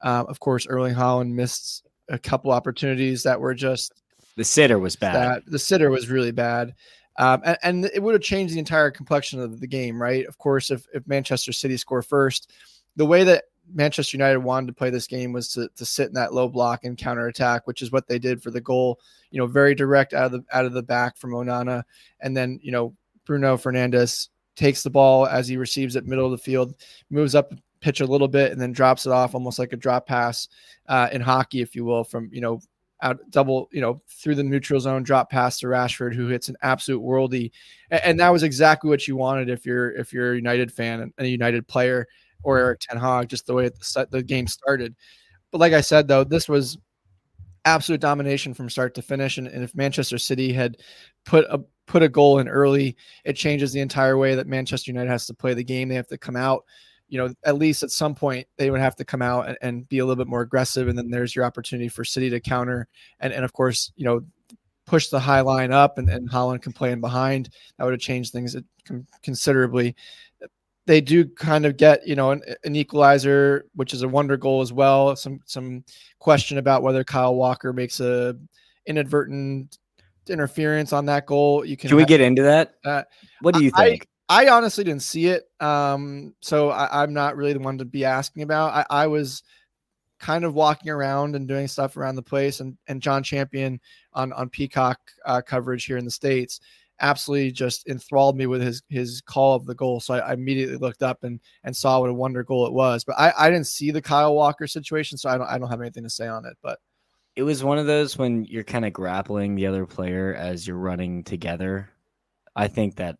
Uh, 0.00 0.24
of 0.28 0.38
course, 0.38 0.64
Erling 0.68 0.94
Haaland 0.94 1.32
missed 1.32 1.84
a 2.08 2.18
couple 2.20 2.52
opportunities 2.52 3.24
that 3.24 3.40
were 3.40 3.54
just. 3.54 3.94
The 4.36 4.44
sitter 4.44 4.78
was 4.78 4.94
bad. 4.94 5.14
That, 5.16 5.50
the 5.50 5.58
sitter 5.58 5.90
was 5.90 6.08
really 6.08 6.30
bad. 6.30 6.72
Um, 7.18 7.42
and, 7.44 7.58
and, 7.62 7.84
it 7.86 8.02
would 8.02 8.12
have 8.12 8.22
changed 8.22 8.54
the 8.54 8.58
entire 8.58 8.90
complexion 8.90 9.40
of 9.40 9.58
the 9.58 9.66
game, 9.66 10.00
right? 10.00 10.26
Of 10.26 10.36
course, 10.38 10.70
if, 10.70 10.86
if 10.92 11.06
Manchester 11.08 11.50
City 11.50 11.78
score 11.78 12.02
first, 12.02 12.52
the 12.94 13.06
way 13.06 13.24
that 13.24 13.44
Manchester 13.72 14.16
United 14.16 14.38
wanted 14.38 14.68
to 14.68 14.72
play 14.72 14.90
this 14.90 15.06
game 15.06 15.32
was 15.32 15.48
to, 15.52 15.68
to 15.76 15.84
sit 15.84 16.08
in 16.08 16.14
that 16.14 16.34
low 16.34 16.48
block 16.48 16.84
and 16.84 16.96
counter 16.96 17.26
attack, 17.28 17.66
which 17.66 17.82
is 17.82 17.92
what 17.92 18.06
they 18.08 18.18
did 18.18 18.42
for 18.42 18.50
the 18.50 18.60
goal. 18.60 19.00
You 19.30 19.40
know, 19.40 19.46
very 19.46 19.74
direct 19.74 20.14
out 20.14 20.26
of 20.26 20.32
the 20.32 20.44
out 20.52 20.64
of 20.64 20.72
the 20.72 20.82
back 20.82 21.16
from 21.16 21.32
Onana, 21.32 21.82
and 22.20 22.36
then 22.36 22.58
you 22.62 22.72
know 22.72 22.94
Bruno 23.24 23.56
Fernandes 23.56 24.28
takes 24.54 24.82
the 24.82 24.90
ball 24.90 25.26
as 25.26 25.48
he 25.48 25.56
receives 25.56 25.96
it 25.96 26.06
middle 26.06 26.26
of 26.26 26.32
the 26.32 26.38
field, 26.38 26.74
moves 27.10 27.34
up 27.34 27.52
pitch 27.80 28.00
a 28.00 28.06
little 28.06 28.28
bit, 28.28 28.52
and 28.52 28.60
then 28.60 28.72
drops 28.72 29.06
it 29.06 29.12
off 29.12 29.34
almost 29.34 29.58
like 29.58 29.72
a 29.72 29.76
drop 29.76 30.06
pass 30.06 30.48
uh, 30.88 31.08
in 31.12 31.20
hockey, 31.20 31.60
if 31.60 31.74
you 31.74 31.84
will, 31.84 32.04
from 32.04 32.30
you 32.32 32.40
know 32.40 32.60
out 33.02 33.18
double, 33.30 33.68
you 33.72 33.80
know, 33.80 34.00
through 34.08 34.34
the 34.34 34.42
neutral 34.42 34.80
zone, 34.80 35.02
drop 35.02 35.30
pass 35.30 35.58
to 35.58 35.66
Rashford, 35.66 36.14
who 36.14 36.28
hits 36.28 36.48
an 36.48 36.56
absolute 36.62 37.02
worldy, 37.02 37.50
and, 37.90 38.00
and 38.04 38.20
that 38.20 38.30
was 38.30 38.42
exactly 38.42 38.88
what 38.88 39.06
you 39.06 39.16
wanted 39.16 39.50
if 39.50 39.66
you're 39.66 39.92
if 39.92 40.12
you're 40.12 40.32
a 40.32 40.36
United 40.36 40.72
fan 40.72 41.00
and 41.00 41.12
a 41.18 41.28
United 41.28 41.66
player 41.66 42.06
or 42.46 42.58
Erik 42.58 42.78
Ten 42.78 42.96
Hag, 42.96 43.28
just 43.28 43.44
the 43.44 43.54
way 43.54 43.68
the, 43.68 44.08
the 44.10 44.22
game 44.22 44.46
started. 44.46 44.94
But 45.50 45.58
like 45.58 45.72
I 45.72 45.80
said, 45.80 46.06
though, 46.06 46.22
this 46.22 46.48
was 46.48 46.78
absolute 47.64 48.00
domination 48.00 48.54
from 48.54 48.70
start 48.70 48.94
to 48.94 49.02
finish. 49.02 49.36
And, 49.36 49.48
and, 49.48 49.64
if 49.64 49.74
Manchester 49.74 50.16
City 50.16 50.52
had 50.52 50.76
put 51.24 51.44
a 51.50 51.60
put 51.88 52.04
a 52.04 52.08
goal 52.08 52.38
in 52.38 52.48
early, 52.48 52.96
it 53.24 53.34
changes 53.34 53.72
the 53.72 53.80
entire 53.80 54.16
way 54.16 54.36
that 54.36 54.46
Manchester 54.46 54.92
United 54.92 55.10
has 55.10 55.26
to 55.26 55.34
play 55.34 55.54
the 55.54 55.64
game. 55.64 55.88
They 55.88 55.96
have 55.96 56.06
to 56.08 56.18
come 56.18 56.36
out. 56.36 56.64
You 57.08 57.18
know, 57.18 57.34
at 57.44 57.56
least 57.56 57.82
at 57.82 57.90
some 57.90 58.14
point 58.14 58.46
they 58.58 58.70
would 58.70 58.80
have 58.80 58.96
to 58.96 59.04
come 59.04 59.22
out 59.22 59.48
and, 59.48 59.58
and 59.60 59.88
be 59.88 59.98
a 59.98 60.06
little 60.06 60.22
bit 60.22 60.30
more 60.30 60.42
aggressive. 60.42 60.86
And 60.86 60.96
then 60.96 61.10
there's 61.10 61.34
your 61.34 61.44
opportunity 61.44 61.88
for 61.88 62.04
City 62.04 62.30
to 62.30 62.38
counter. 62.38 62.86
And 63.18 63.32
and 63.32 63.44
of 63.44 63.52
course, 63.52 63.90
you 63.96 64.04
know, 64.04 64.20
push 64.86 65.08
the 65.08 65.20
high 65.20 65.40
line 65.40 65.72
up 65.72 65.98
and, 65.98 66.08
and 66.08 66.30
Haaland 66.30 66.62
can 66.62 66.72
play 66.72 66.92
in 66.92 67.00
behind. 67.00 67.48
That 67.76 67.84
would 67.84 67.92
have 67.92 68.00
changed 68.00 68.32
things 68.32 68.54
uh, 68.54 68.60
considerably 69.22 69.96
they 70.86 71.00
do 71.00 71.24
kind 71.24 71.66
of 71.66 71.76
get 71.76 72.06
you 72.06 72.14
know 72.14 72.30
an, 72.30 72.42
an, 72.64 72.76
equalizer, 72.76 73.66
which 73.74 73.92
is 73.92 74.02
a 74.02 74.08
wonder 74.08 74.36
goal 74.36 74.62
as 74.62 74.72
well. 74.72 75.14
Some 75.16 75.40
some 75.44 75.84
question 76.18 76.58
about 76.58 76.82
whether 76.82 77.04
Kyle 77.04 77.34
Walker 77.34 77.72
makes 77.72 78.00
a 78.00 78.36
inadvertent 78.86 79.78
interference 80.28 80.92
on 80.92 81.06
that 81.06 81.26
goal. 81.26 81.64
You 81.64 81.76
can. 81.76 81.88
Should 81.88 81.96
we 81.96 82.04
get 82.04 82.20
into 82.20 82.42
that? 82.42 82.74
Uh, 82.84 83.02
what 83.42 83.54
do 83.54 83.62
you 83.62 83.70
think? 83.72 84.06
I, 84.28 84.44
I, 84.44 84.48
honestly 84.50 84.84
didn't 84.84 85.02
see 85.02 85.26
it, 85.26 85.44
um, 85.60 86.34
so 86.40 86.70
I, 86.70 87.02
am 87.02 87.12
not 87.12 87.36
really 87.36 87.52
the 87.52 87.60
one 87.60 87.78
to 87.78 87.84
be 87.84 88.04
asking 88.04 88.42
about. 88.42 88.72
I, 88.72 89.02
I 89.04 89.06
was 89.08 89.42
kind 90.18 90.44
of 90.44 90.54
walking 90.54 90.90
around 90.90 91.36
and 91.36 91.46
doing 91.46 91.68
stuff 91.68 91.96
around 91.96 92.14
the 92.14 92.22
place, 92.22 92.60
and 92.60 92.76
and 92.86 93.02
Jon 93.02 93.24
Champion 93.24 93.80
on 94.12 94.32
on 94.32 94.48
Peacock 94.48 94.98
uh, 95.24 95.42
coverage 95.42 95.84
here 95.84 95.96
in 95.96 96.04
the 96.04 96.10
states 96.10 96.60
absolutely 97.00 97.52
just 97.52 97.86
enthralled 97.88 98.36
me 98.36 98.46
with 98.46 98.62
his 98.62 98.82
his 98.88 99.20
call 99.20 99.54
of 99.54 99.66
the 99.66 99.74
goal. 99.74 100.00
So 100.00 100.14
I, 100.14 100.18
I, 100.18 100.32
immediately 100.32 100.76
looked 100.76 101.02
up 101.02 101.24
and 101.24 101.40
and 101.64 101.76
saw 101.76 102.00
what 102.00 102.10
a 102.10 102.14
wonder 102.14 102.42
goal 102.42 102.66
it 102.66 102.72
was. 102.72 103.04
But 103.04 103.18
I, 103.18 103.32
I 103.38 103.50
didn't 103.50 103.66
see 103.66 103.90
the 103.90 104.02
Kyle 104.02 104.34
Walker 104.34 104.66
situation, 104.66 105.18
so 105.18 105.28
I 105.28 105.38
don't 105.38 105.48
I 105.48 105.58
don't 105.58 105.68
have 105.68 105.80
anything 105.80 106.04
to 106.04 106.10
say 106.10 106.26
on 106.26 106.44
it. 106.44 106.56
But 106.62 106.78
it 107.34 107.42
was 107.42 107.62
one 107.62 107.78
of 107.78 107.86
those 107.86 108.16
when 108.16 108.44
you're 108.44 108.64
kind 108.64 108.86
of 108.86 108.92
grappling 108.92 109.54
the 109.54 109.66
other 109.66 109.86
player 109.86 110.34
as 110.34 110.66
you're 110.66 110.76
running 110.76 111.22
together. 111.22 111.90
I 112.54 112.68
think 112.68 112.96
that 112.96 113.18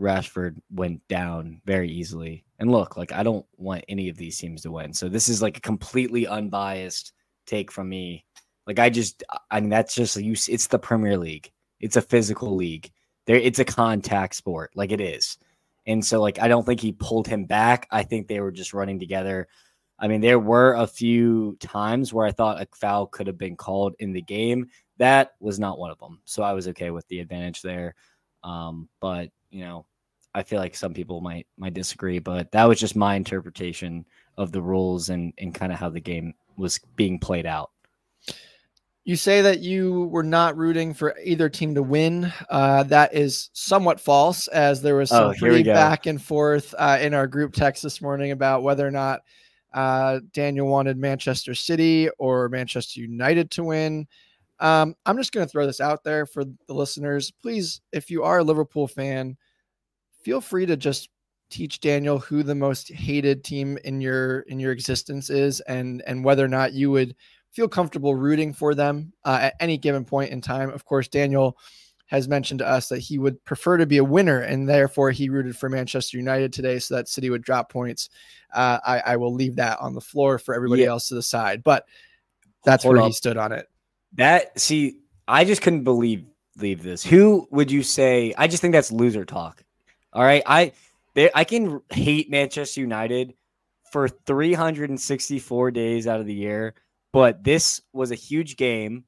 Rashford 0.00 0.56
went 0.70 1.06
down 1.08 1.60
very 1.64 1.90
easily. 1.90 2.44
And 2.58 2.70
look, 2.70 2.96
like 2.96 3.12
I 3.12 3.22
don't 3.22 3.46
want 3.56 3.84
any 3.88 4.08
of 4.08 4.16
these 4.16 4.38
teams 4.38 4.62
to 4.62 4.70
win. 4.70 4.92
So 4.92 5.08
this 5.08 5.28
is 5.28 5.42
like 5.42 5.58
a 5.58 5.62
completely 5.62 6.26
unbiased 6.26 7.12
take 7.46 7.72
from 7.72 7.88
me. 7.88 8.24
Like 8.66 8.78
I 8.78 8.90
just 8.90 9.24
I 9.50 9.60
mean 9.60 9.70
that's 9.70 9.94
just 9.94 10.16
you 10.16 10.32
it's 10.32 10.66
the 10.66 10.78
Premier 10.78 11.16
League 11.16 11.50
it's 11.80 11.96
a 11.96 12.02
physical 12.02 12.54
league. 12.54 12.90
There, 13.26 13.36
it's 13.36 13.58
a 13.58 13.64
contact 13.64 14.34
sport, 14.34 14.70
like 14.74 14.92
it 14.92 15.00
is. 15.00 15.38
And 15.86 16.04
so, 16.04 16.20
like, 16.20 16.40
I 16.40 16.48
don't 16.48 16.64
think 16.64 16.80
he 16.80 16.92
pulled 16.92 17.26
him 17.26 17.44
back. 17.44 17.86
I 17.90 18.02
think 18.02 18.26
they 18.26 18.40
were 18.40 18.50
just 18.50 18.74
running 18.74 18.98
together. 18.98 19.48
I 19.98 20.08
mean, 20.08 20.20
there 20.20 20.38
were 20.38 20.74
a 20.74 20.86
few 20.86 21.56
times 21.60 22.12
where 22.12 22.26
I 22.26 22.32
thought 22.32 22.60
a 22.60 22.68
foul 22.74 23.06
could 23.06 23.26
have 23.28 23.38
been 23.38 23.56
called 23.56 23.94
in 23.98 24.12
the 24.12 24.22
game. 24.22 24.68
That 24.98 25.32
was 25.40 25.58
not 25.58 25.78
one 25.78 25.90
of 25.90 25.98
them. 25.98 26.20
So 26.24 26.42
I 26.42 26.52
was 26.52 26.68
okay 26.68 26.90
with 26.90 27.06
the 27.08 27.20
advantage 27.20 27.62
there. 27.62 27.94
Um, 28.42 28.88
but 29.00 29.30
you 29.50 29.60
know, 29.60 29.86
I 30.34 30.42
feel 30.42 30.58
like 30.58 30.74
some 30.74 30.92
people 30.92 31.20
might 31.20 31.46
might 31.56 31.74
disagree, 31.74 32.18
but 32.18 32.52
that 32.52 32.64
was 32.64 32.78
just 32.78 32.94
my 32.94 33.14
interpretation 33.14 34.04
of 34.36 34.52
the 34.52 34.60
rules 34.60 35.08
and 35.08 35.32
and 35.38 35.54
kind 35.54 35.72
of 35.72 35.78
how 35.78 35.88
the 35.88 36.00
game 36.00 36.34
was 36.56 36.78
being 36.96 37.18
played 37.18 37.46
out. 37.46 37.70
You 39.06 39.14
say 39.14 39.40
that 39.40 39.60
you 39.60 40.06
were 40.06 40.24
not 40.24 40.56
rooting 40.56 40.92
for 40.92 41.16
either 41.22 41.48
team 41.48 41.76
to 41.76 41.82
win. 41.84 42.32
Uh, 42.50 42.82
that 42.82 43.14
is 43.14 43.50
somewhat 43.52 44.00
false, 44.00 44.48
as 44.48 44.82
there 44.82 44.96
was 44.96 45.10
some 45.10 45.30
oh, 45.30 45.34
pretty 45.38 45.62
back 45.62 46.06
and 46.06 46.20
forth 46.20 46.74
uh, 46.76 46.98
in 47.00 47.14
our 47.14 47.28
group 47.28 47.52
text 47.54 47.84
this 47.84 48.02
morning 48.02 48.32
about 48.32 48.64
whether 48.64 48.84
or 48.84 48.90
not 48.90 49.20
uh, 49.72 50.18
Daniel 50.32 50.66
wanted 50.66 50.98
Manchester 50.98 51.54
City 51.54 52.08
or 52.18 52.48
Manchester 52.48 52.98
United 52.98 53.48
to 53.52 53.62
win. 53.62 54.08
Um, 54.58 54.96
I'm 55.06 55.18
just 55.18 55.30
going 55.30 55.46
to 55.46 55.50
throw 55.52 55.66
this 55.66 55.80
out 55.80 56.02
there 56.02 56.26
for 56.26 56.42
the 56.44 56.74
listeners. 56.74 57.30
Please, 57.30 57.82
if 57.92 58.10
you 58.10 58.24
are 58.24 58.38
a 58.38 58.44
Liverpool 58.44 58.88
fan, 58.88 59.36
feel 60.24 60.40
free 60.40 60.66
to 60.66 60.76
just 60.76 61.10
teach 61.48 61.78
Daniel 61.78 62.18
who 62.18 62.42
the 62.42 62.56
most 62.56 62.90
hated 62.90 63.44
team 63.44 63.78
in 63.84 64.00
your 64.00 64.40
in 64.40 64.58
your 64.58 64.72
existence 64.72 65.30
is, 65.30 65.60
and 65.60 66.02
and 66.08 66.24
whether 66.24 66.44
or 66.44 66.48
not 66.48 66.72
you 66.72 66.90
would 66.90 67.14
feel 67.56 67.66
comfortable 67.66 68.14
rooting 68.14 68.52
for 68.52 68.74
them 68.74 69.14
uh, 69.24 69.38
at 69.40 69.54
any 69.60 69.78
given 69.78 70.04
point 70.04 70.30
in 70.30 70.42
time. 70.42 70.68
Of 70.68 70.84
course, 70.84 71.08
Daniel 71.08 71.56
has 72.08 72.28
mentioned 72.28 72.58
to 72.58 72.68
us 72.68 72.90
that 72.90 72.98
he 72.98 73.18
would 73.18 73.42
prefer 73.46 73.78
to 73.78 73.86
be 73.86 73.96
a 73.96 74.04
winner, 74.04 74.40
and 74.40 74.68
therefore 74.68 75.10
he 75.10 75.30
rooted 75.30 75.56
for 75.56 75.70
Manchester 75.70 76.18
United 76.18 76.52
today, 76.52 76.78
so 76.78 76.94
that 76.94 77.08
City 77.08 77.30
would 77.30 77.42
drop 77.42 77.72
points. 77.72 78.10
Uh, 78.54 78.78
I, 78.86 78.98
I, 79.00 79.16
will 79.16 79.32
leave 79.32 79.56
that 79.56 79.78
on 79.80 79.94
the 79.94 80.00
floor 80.02 80.38
for 80.38 80.54
everybody 80.54 80.82
yeah. 80.82 80.88
else 80.88 81.08
to 81.08 81.14
decide, 81.14 81.64
but 81.64 81.84
that's 82.62 82.84
Hold 82.84 82.96
where 82.96 83.02
up. 83.02 83.08
he 83.08 83.12
stood 83.12 83.38
on 83.38 83.52
it. 83.52 83.66
That 84.12 84.60
see, 84.60 85.00
I 85.26 85.44
just 85.44 85.62
couldn't 85.62 85.82
believe 85.84 86.26
leave 86.58 86.82
this. 86.82 87.04
Who 87.04 87.48
would 87.50 87.70
you 87.70 87.82
say? 87.82 88.34
I 88.36 88.46
just 88.46 88.60
think 88.60 88.72
that's 88.72 88.92
loser 88.92 89.24
talk. 89.24 89.64
All 90.12 90.22
right, 90.22 90.42
I 90.46 90.72
they, 91.14 91.30
I 91.34 91.44
can 91.44 91.80
hate 91.90 92.30
Manchester 92.30 92.80
United 92.82 93.34
for 93.90 94.08
364 94.08 95.70
days 95.70 96.06
out 96.06 96.20
of 96.20 96.26
the 96.26 96.34
year 96.34 96.74
but 97.16 97.42
this 97.42 97.80
was 97.94 98.10
a 98.10 98.14
huge 98.14 98.58
game 98.58 99.02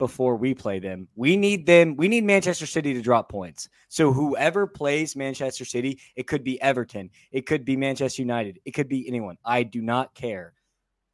before 0.00 0.34
we 0.34 0.52
play 0.52 0.80
them. 0.80 1.06
We 1.14 1.36
need 1.36 1.64
them. 1.64 1.94
We 1.94 2.08
need 2.08 2.24
Manchester 2.24 2.66
City 2.66 2.92
to 2.92 3.00
drop 3.00 3.28
points. 3.28 3.68
So 3.88 4.12
whoever 4.12 4.66
plays 4.66 5.14
Manchester 5.14 5.64
City, 5.64 6.00
it 6.16 6.26
could 6.26 6.42
be 6.42 6.60
Everton, 6.60 7.08
it 7.30 7.46
could 7.46 7.64
be 7.64 7.76
Manchester 7.76 8.20
United, 8.20 8.58
it 8.64 8.72
could 8.72 8.88
be 8.88 9.06
anyone. 9.06 9.38
I 9.44 9.62
do 9.62 9.80
not 9.80 10.12
care. 10.12 10.54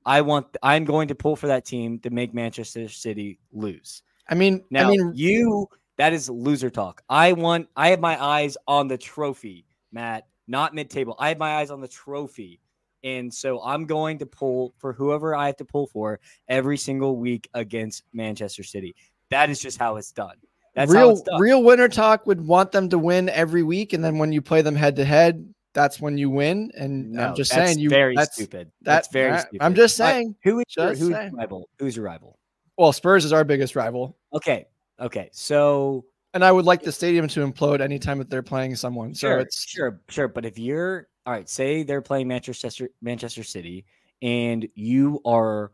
I 0.07 0.23
want. 0.23 0.47
I'm 0.63 0.87
going 0.87 1.09
to 1.09 1.15
pull 1.15 1.37
for 1.37 1.49
that 1.49 1.67
team 1.67 1.99
to 1.99 2.09
make 2.09 2.33
Manchester 2.33 2.89
City 2.89 3.39
lose. 3.53 4.03
I 4.27 4.35
mean, 4.35 4.65
now 4.71 4.89
I 4.89 4.93
mean, 4.93 5.13
you. 5.15 5.69
That 5.99 6.15
is 6.15 6.31
loser 6.31 6.71
talk. 6.71 7.03
I 7.11 7.35
want. 7.35 7.69
I 7.77 7.91
have 7.91 8.01
my 8.01 8.19
eyes 8.25 8.57
on 8.67 8.89
the 8.89 8.97
trophy, 8.97 9.67
Matt. 9.93 10.29
Not 10.47 10.75
mid-table. 10.75 11.15
I 11.19 11.29
have 11.29 11.39
my 11.39 11.57
eyes 11.57 11.71
on 11.71 11.83
the 11.83 11.89
trophy. 11.89 12.63
And 13.05 13.33
so 13.33 13.63
I'm 13.63 13.87
going 13.87 14.19
to 14.19 14.27
pull 14.27 14.75
for 14.79 14.93
whoever 14.93 15.35
I 15.35 15.47
have 15.47 15.57
to 15.59 15.65
pull 15.65 15.87
for 15.87 16.21
every 16.49 16.77
single 16.77 17.17
week 17.17 17.49
against 17.55 18.03
Manchester 18.13 18.63
City. 18.63 18.95
That 19.31 19.51
is 19.51 19.61
just 19.61 19.79
how 19.79 19.97
it's 19.97 20.13
done. 20.13 20.37
That's 20.75 20.93
real, 20.93 21.17
done. 21.23 21.41
real 21.41 21.63
winner 21.63 21.89
talk 21.89 22.27
would 22.27 22.41
want 22.41 22.73
them 22.73 22.89
to 22.91 22.99
win 22.99 23.29
every 23.31 23.63
week, 23.63 23.93
and 23.93 24.05
then 24.05 24.19
when 24.19 24.33
you 24.33 24.41
play 24.41 24.63
them 24.63 24.77
head 24.77 24.97
to 24.97 25.05
head, 25.05 25.53
that's 25.75 26.01
when 26.01 26.19
you 26.19 26.31
win. 26.31 26.71
And 26.77 27.13
no, 27.13 27.29
I'm 27.29 27.35
just 27.35 27.51
saying, 27.51 27.79
you 27.79 27.89
very 27.89 28.15
that's, 28.15 28.35
stupid. 28.35 28.71
That's, 28.83 29.09
very 29.09 29.33
uh, 29.33 29.39
stupid. 29.39 29.63
I'm 29.63 29.75
just 29.75 29.97
saying. 29.97 30.37
who 30.43 30.61
is 30.61 30.67
your, 30.77 30.89
who's 30.89 31.09
your 31.09 31.31
rival? 31.31 31.69
Who's 31.79 31.97
your 31.97 32.05
rival? 32.05 32.39
Well, 32.77 32.93
Spurs 32.93 33.25
is 33.25 33.33
our 33.33 33.45
biggest 33.45 33.75
rival. 33.75 34.17
Okay, 34.33 34.67
okay. 35.01 35.31
So, 35.33 36.05
and 36.33 36.45
I 36.45 36.53
would 36.53 36.65
like 36.65 36.83
the 36.83 36.93
stadium 36.93 37.27
to 37.29 37.47
implode 37.47 37.81
anytime 37.81 38.19
that 38.19 38.31
they're 38.31 38.43
playing 38.43 38.77
someone. 38.77 39.15
So 39.15 39.29
sure, 39.29 39.39
it's 39.39 39.69
sure, 39.69 40.01
sure. 40.09 40.29
But 40.29 40.45
if 40.45 40.59
you're 40.59 41.09
all 41.29 41.35
right, 41.35 41.47
say 41.47 41.83
they're 41.83 42.01
playing 42.01 42.27
Manchester 42.27 42.89
Manchester 43.03 43.45
City, 43.45 43.85
and 44.23 44.67
you 44.75 45.21
are 45.27 45.73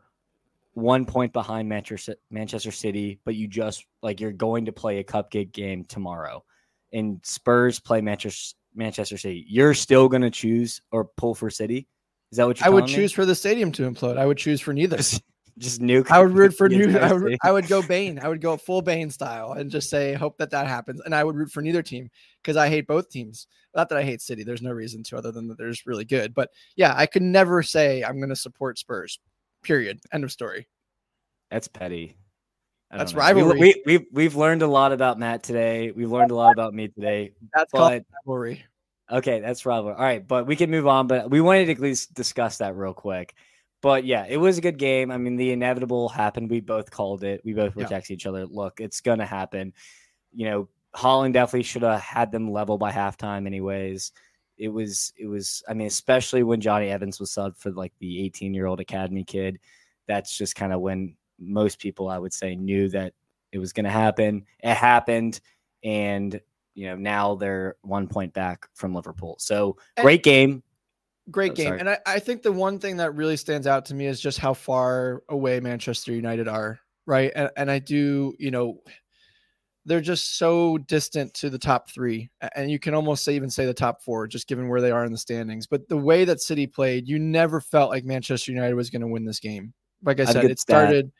one 0.73 1.05
point 1.05 1.31
behind 1.31 1.69
Manchester 1.69 2.15
Manchester 2.29 2.73
City, 2.73 3.21
but 3.23 3.35
you 3.35 3.47
just 3.47 3.85
like 4.03 4.19
you're 4.19 4.33
going 4.33 4.65
to 4.65 4.73
play 4.73 4.99
a 4.99 5.03
cupcake 5.05 5.53
game 5.53 5.85
tomorrow, 5.85 6.43
and 6.91 7.21
Spurs 7.23 7.79
play 7.79 8.01
Manchester 8.01 8.57
Manchester 8.75 9.17
City. 9.17 9.45
You're 9.47 9.73
still 9.73 10.09
going 10.09 10.23
to 10.23 10.29
choose 10.29 10.81
or 10.91 11.05
pull 11.05 11.33
for 11.33 11.49
City. 11.49 11.87
Is 12.33 12.37
that 12.37 12.47
what 12.47 12.59
you're? 12.59 12.67
I 12.67 12.69
would 12.71 12.87
choose 12.87 13.13
me? 13.13 13.15
for 13.15 13.25
the 13.25 13.33
stadium 13.33 13.71
to 13.71 13.89
implode. 13.89 14.17
I 14.17 14.25
would 14.25 14.37
choose 14.37 14.59
for 14.59 14.73
neither. 14.73 14.99
just 15.57 15.81
nuke. 15.81 16.11
I 16.11 16.21
would 16.21 16.33
root 16.33 16.55
for 16.55 16.67
new. 16.69 16.97
I 16.97 17.13
would, 17.13 17.37
I 17.43 17.51
would, 17.51 17.67
go 17.67 17.81
Bane. 17.81 18.19
I 18.19 18.27
would 18.27 18.41
go 18.41 18.57
full 18.57 18.81
Bane 18.81 19.09
style 19.09 19.53
and 19.53 19.71
just 19.71 19.89
say 19.89 20.13
hope 20.13 20.37
that 20.37 20.51
that 20.51 20.67
happens. 20.67 21.01
And 21.01 21.15
I 21.15 21.23
would 21.23 21.35
root 21.35 21.51
for 21.51 21.61
neither 21.61 21.81
team 21.81 22.09
because 22.41 22.57
I 22.57 22.69
hate 22.69 22.87
both 22.87 23.09
teams. 23.09 23.47
Not 23.73 23.89
that 23.89 23.97
I 23.97 24.03
hate 24.03 24.21
City. 24.21 24.43
There's 24.43 24.61
no 24.61 24.71
reason 24.71 25.03
to 25.03 25.17
other 25.17 25.31
than 25.31 25.47
that 25.47 25.57
they're 25.57 25.69
just 25.69 25.85
really 25.85 26.05
good. 26.05 26.33
But 26.33 26.51
yeah, 26.75 26.93
I 26.95 27.05
could 27.05 27.21
never 27.21 27.63
say 27.63 28.03
I'm 28.03 28.17
going 28.17 28.29
to 28.29 28.35
support 28.35 28.77
Spurs. 28.77 29.19
Period. 29.63 29.99
End 30.11 30.23
of 30.23 30.31
story. 30.31 30.67
That's 31.51 31.67
petty. 31.67 32.17
That's 32.91 33.13
know. 33.13 33.19
rivalry. 33.19 33.59
We, 33.59 33.83
we, 33.85 33.97
we, 33.97 34.05
we've 34.11 34.35
learned 34.35 34.61
a 34.61 34.67
lot 34.67 34.91
about 34.91 35.19
Matt 35.19 35.43
today. 35.43 35.91
We've 35.91 36.11
learned 36.11 36.31
a 36.31 36.35
lot 36.35 36.53
about 36.53 36.73
me 36.73 36.87
today. 36.87 37.33
That's 37.53 37.71
but, 37.71 37.77
called 37.77 38.03
rivalry. 38.25 38.63
Okay, 39.11 39.39
that's 39.39 39.65
rivalry. 39.65 39.95
All 39.95 40.03
right, 40.03 40.25
but 40.25 40.47
we 40.47 40.55
can 40.55 40.71
move 40.71 40.87
on. 40.87 41.07
But 41.07 41.29
we 41.29 41.41
wanted 41.41 41.65
to 41.65 41.71
at 41.73 41.79
least 41.79 42.13
discuss 42.13 42.57
that 42.59 42.75
real 42.75 42.93
quick. 42.93 43.35
But 43.85 44.03
yeah, 44.03 44.25
it 44.27 44.37
was 44.37 44.57
a 44.57 44.61
good 44.61 44.79
game. 44.79 45.11
I 45.11 45.17
mean, 45.17 45.35
the 45.35 45.51
inevitable 45.51 46.09
happened. 46.09 46.49
We 46.49 46.59
both 46.59 46.89
called 46.89 47.23
it. 47.23 47.41
We 47.45 47.53
both 47.53 47.75
were 47.75 47.83
yeah. 47.83 47.89
texting 47.89 48.11
each 48.13 48.25
other. 48.25 48.47
Look, 48.47 48.81
it's 48.81 48.99
gonna 48.99 49.27
happen. 49.27 49.73
You 50.33 50.49
know, 50.49 50.69
Haaland 50.95 51.33
definitely 51.33 51.61
should 51.61 51.83
have 51.83 52.01
had 52.01 52.31
them 52.31 52.51
level 52.51 52.79
by 52.79 52.91
halftime, 52.91 53.45
anyways. 53.45 54.11
It 54.57 54.69
was, 54.69 55.13
it 55.17 55.27
was. 55.27 55.61
I 55.69 55.75
mean, 55.75 55.85
especially 55.85 56.41
when 56.41 56.61
Jonny 56.61 56.89
Evans 56.89 57.19
was 57.19 57.29
subbed 57.29 57.59
for 57.59 57.69
like 57.69 57.93
the 57.99 58.25
18 58.25 58.55
year 58.55 58.65
old 58.65 58.79
academy 58.79 59.23
kid. 59.23 59.59
That's 60.07 60.35
just 60.35 60.55
kind 60.55 60.73
of 60.73 60.81
when 60.81 61.15
most 61.37 61.77
people, 61.77 62.09
I 62.09 62.17
would 62.17 62.33
say, 62.33 62.55
knew 62.55 62.89
that 62.89 63.13
it 63.51 63.59
was 63.59 63.71
going 63.71 63.83
to 63.83 63.91
happen. 63.91 64.47
It 64.63 64.73
happened, 64.73 65.41
and 65.83 66.41
you 66.73 66.87
know 66.87 66.95
now 66.95 67.35
they're 67.35 67.75
one 67.83 68.07
point 68.07 68.33
back 68.33 68.67
from 68.73 68.95
Liverpool. 68.95 69.35
So 69.37 69.77
great 70.01 70.23
game. 70.23 70.63
Great 71.31 71.53
oh, 71.53 71.55
game. 71.55 71.67
Sorry. 71.67 71.79
And 71.79 71.89
I, 71.89 71.97
I 72.05 72.19
think 72.19 72.43
the 72.43 72.51
one 72.51 72.79
thing 72.79 72.97
that 72.97 73.15
really 73.15 73.37
stands 73.37 73.67
out 73.67 73.85
to 73.85 73.95
me 73.95 74.05
is 74.05 74.21
just 74.21 74.37
how 74.37 74.53
far 74.53 75.23
away 75.29 75.59
Manchester 75.59 76.13
United 76.13 76.47
are. 76.47 76.79
Right. 77.07 77.31
And, 77.35 77.49
and 77.57 77.71
I 77.71 77.79
do, 77.79 78.33
you 78.39 78.51
know, 78.51 78.79
they're 79.87 80.01
just 80.01 80.37
so 80.37 80.79
distant 80.79 81.33
to 81.35 81.49
the 81.49 81.59
top 81.59 81.91
three. 81.91 82.29
And 82.55 82.71
you 82.71 82.79
can 82.79 82.95
almost 82.95 83.23
say, 83.23 83.35
even 83.35 83.49
say 83.49 83.65
the 83.65 83.73
top 83.73 84.01
four, 84.01 84.27
just 84.27 84.47
given 84.47 84.67
where 84.67 84.81
they 84.81 84.89
are 84.91 85.05
in 85.05 85.11
the 85.11 85.17
standings. 85.17 85.67
But 85.67 85.87
the 85.89 85.97
way 85.97 86.25
that 86.25 86.41
City 86.41 86.65
played, 86.65 87.07
you 87.07 87.19
never 87.19 87.61
felt 87.61 87.91
like 87.91 88.03
Manchester 88.03 88.51
United 88.51 88.73
was 88.73 88.89
going 88.89 89.01
to 89.03 89.07
win 89.07 89.25
this 89.25 89.39
game. 89.39 89.73
Like 90.03 90.19
I 90.19 90.25
said, 90.25 90.45
it 90.45 90.59
started. 90.59 91.11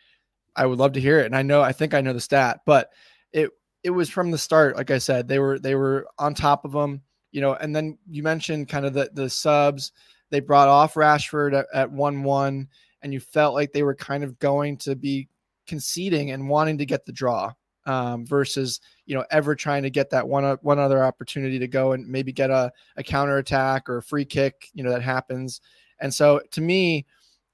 I 0.55 0.65
would 0.65 0.79
love 0.79 0.93
to 0.93 1.01
hear 1.01 1.19
it. 1.19 1.27
And 1.27 1.35
I 1.35 1.41
know, 1.43 1.61
I 1.61 1.73
think 1.73 1.93
I 1.93 2.01
know 2.01 2.13
the 2.13 2.19
stat, 2.19 2.61
but 2.65 2.89
it, 3.33 3.51
it 3.83 3.91
was 3.91 4.09
from 4.09 4.31
the 4.31 4.37
start. 4.37 4.75
Like 4.75 4.89
I 4.89 4.97
said, 4.97 5.27
they 5.27 5.37
were, 5.37 5.59
they 5.59 5.75
were 5.75 6.07
on 6.17 6.33
top 6.33 6.65
of 6.65 6.71
them, 6.71 7.01
you 7.35 7.41
know, 7.41 7.53
and 7.55 7.75
then 7.75 7.97
you 8.09 8.23
mentioned 8.23 8.69
kind 8.69 8.85
of 8.85 8.93
the, 8.93 9.09
the 9.13 9.29
subs. 9.29 9.91
They 10.29 10.39
brought 10.39 10.69
off 10.69 10.93
Rashford 10.93 11.65
at, 11.73 11.91
1 11.91 12.23
1, 12.23 12.67
and 13.01 13.13
you 13.13 13.19
felt 13.19 13.53
like 13.53 13.73
they 13.73 13.83
were 13.83 13.93
kind 13.93 14.23
of 14.23 14.39
going 14.39 14.77
to 14.77 14.95
be 14.95 15.27
conceding 15.67 16.31
and 16.31 16.47
wanting 16.47 16.77
to 16.77 16.85
get 16.85 17.05
the 17.05 17.11
draw 17.11 17.51
um, 17.85 18.25
versus 18.25 18.79
you 19.05 19.15
know 19.15 19.25
ever 19.31 19.53
trying 19.53 19.83
to 19.83 19.89
get 19.89 20.09
that 20.11 20.25
one 20.25 20.57
one 20.61 20.79
other 20.79 21.03
opportunity 21.03 21.59
to 21.59 21.67
go 21.67 21.91
and 21.91 22.07
maybe 22.07 22.31
get 22.31 22.49
a, 22.49 22.71
a 22.95 23.03
counter 23.03 23.37
attack 23.37 23.89
or 23.89 23.97
a 23.97 24.03
free 24.03 24.25
kick 24.25 24.69
you 24.73 24.81
know 24.81 24.91
that 24.91 25.01
happens. 25.01 25.59
And 25.99 26.13
so 26.13 26.39
to 26.51 26.61
me 26.61 27.05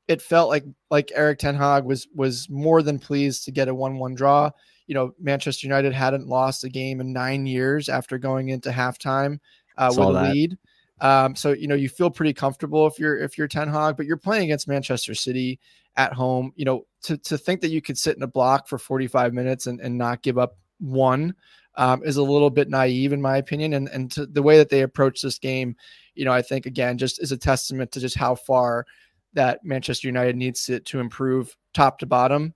it 0.08 0.22
felt 0.22 0.50
like 0.50 0.64
like 0.92 1.12
Erik 1.16 1.40
Ten 1.40 1.56
Hag 1.56 1.86
was 1.86 2.08
was 2.14 2.48
more 2.52 2.84
than 2.84 3.00
pleased 3.00 3.46
to 3.46 3.52
get 3.52 3.68
a 3.68 3.74
1-1 3.74 4.16
draw. 4.16 4.52
You 4.86 4.94
know 4.94 5.16
Manchester 5.20 5.66
United 5.66 5.94
hadn't 5.94 6.28
lost 6.28 6.64
a 6.64 6.70
game 6.70 7.02
in 7.02 7.12
9 7.12 7.48
years 7.48 7.90
after 7.90 8.20
going 8.20 8.50
into 8.50 8.70
halftime 8.70 9.40
uh, 9.78 9.94
with 9.96 10.10
a 10.10 10.14
that. 10.14 10.34
lead 10.34 10.58
um, 11.02 11.36
so 11.36 11.52
you 11.52 11.68
know 11.68 11.76
you 11.76 11.90
feel 11.90 12.12
pretty 12.12 12.34
comfortable 12.34 12.86
if 12.86 13.00
you're 13.00 13.18
if 13.18 13.38
you're 13.38 13.48
Ten 13.48 13.68
Hag, 13.68 13.98
but 13.98 14.06
you're 14.06 14.18
playing 14.18 14.46
against 14.46 14.68
Manchester 14.68 15.16
City 15.16 15.60
at 15.98 16.14
home. 16.14 16.54
You 16.56 16.66
know 16.66 16.86
to 17.04 17.18
to 17.18 17.38
think 17.38 17.62
that 17.62 17.72
you 17.72 17.82
could 17.82 17.98
sit 17.98 18.16
in 18.16 18.24
a 18.24 18.28
block 18.28 18.68
for 18.68 18.78
45 18.78 19.34
minutes 19.34 19.66
and, 19.66 19.82
and 19.82 19.98
not 19.98 20.22
give 20.22 20.38
up 20.38 20.58
one 20.80 21.34
um, 21.76 22.04
is 22.04 22.18
a 22.18 22.24
little 22.24 22.52
bit 22.52 22.70
naive 22.70 23.14
in 23.14 23.22
my 23.22 23.38
opinion. 23.38 23.74
And 23.74 23.90
and 23.90 24.12
to 24.12 24.28
the 24.28 24.44
way 24.44 24.58
that 24.58 24.70
they 24.70 24.84
approach 24.84 25.22
this 25.22 25.40
game, 25.40 25.76
you 26.14 26.24
know 26.24 26.32
I 26.32 26.44
think 26.44 26.68
again 26.68 27.00
just 27.00 27.22
is 27.22 27.32
a 27.32 27.38
testament 27.38 27.92
to 27.94 28.00
just 28.00 28.16
how 28.16 28.36
far 28.36 28.86
that 29.34 29.66
Manchester 29.66 30.08
United 30.08 30.36
needs 30.36 30.66
to 30.66 30.80
to 30.82 31.00
improve 31.00 31.58
top 31.74 31.98
to 32.00 32.06
bottom. 32.06 32.54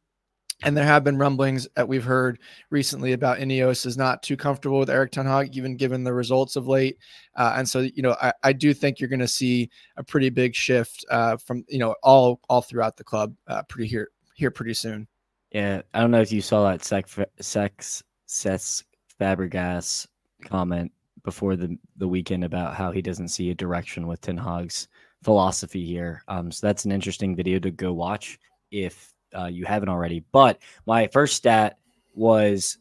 And 0.63 0.75
there 0.75 0.85
have 0.85 1.03
been 1.03 1.17
rumblings 1.17 1.67
that 1.75 1.87
we've 1.87 2.03
heard 2.03 2.39
recently 2.69 3.11
about 3.11 3.39
Ineos 3.39 3.85
is 3.85 3.97
not 3.97 4.23
too 4.23 4.37
comfortable 4.37 4.79
with 4.79 4.89
Erik 4.89 5.11
Ten 5.11 5.25
Hag, 5.25 5.55
even 5.55 5.75
given 5.75 6.03
the 6.03 6.13
results 6.13 6.55
of 6.55 6.67
late. 6.67 6.97
Uh, 7.35 7.55
and 7.57 7.67
so, 7.67 7.81
you 7.81 8.01
know, 8.01 8.15
I, 8.21 8.31
I 8.43 8.53
do 8.53 8.73
think 8.73 8.99
you're 8.99 9.09
going 9.09 9.19
to 9.19 9.27
see 9.27 9.69
a 9.97 10.03
pretty 10.03 10.29
big 10.29 10.55
shift 10.55 11.05
uh, 11.11 11.35
from, 11.37 11.65
you 11.67 11.79
know, 11.79 11.95
all 12.03 12.39
all 12.49 12.61
throughout 12.61 12.95
the 12.95 13.03
club 13.03 13.35
uh, 13.47 13.63
pretty 13.63 13.87
here 13.87 14.09
here 14.35 14.49
pretty 14.49 14.73
soon. 14.73 15.07
Yeah, 15.51 15.81
I 15.93 16.01
don't 16.01 16.11
know 16.11 16.21
if 16.21 16.31
you 16.31 16.41
saw 16.41 16.69
that 16.69 16.83
sex 16.83 17.17
sex 17.39 18.03
Cesc 18.27 18.83
Fabregas 19.19 20.07
comment 20.43 20.91
before 21.23 21.55
the 21.55 21.77
the 21.97 22.07
weekend 22.07 22.43
about 22.45 22.75
how 22.75 22.91
he 22.91 23.01
doesn't 23.01 23.29
see 23.29 23.49
a 23.49 23.55
direction 23.55 24.07
with 24.07 24.21
Ten 24.21 24.37
Hag's 24.37 24.87
philosophy 25.23 25.85
here. 25.85 26.23
Um, 26.27 26.51
so 26.51 26.65
that's 26.65 26.85
an 26.85 26.91
interesting 26.91 27.35
video 27.35 27.59
to 27.59 27.71
go 27.71 27.91
watch 27.93 28.39
if 28.71 29.14
uh, 29.37 29.45
you 29.45 29.65
haven't 29.65 29.89
already. 29.89 30.23
But 30.31 30.59
my 30.85 31.07
first 31.07 31.35
stat 31.35 31.77
was 32.13 32.77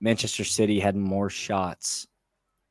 Manchester 0.00 0.44
City 0.44 0.80
had 0.80 0.96
more 0.96 1.30
shots 1.30 2.06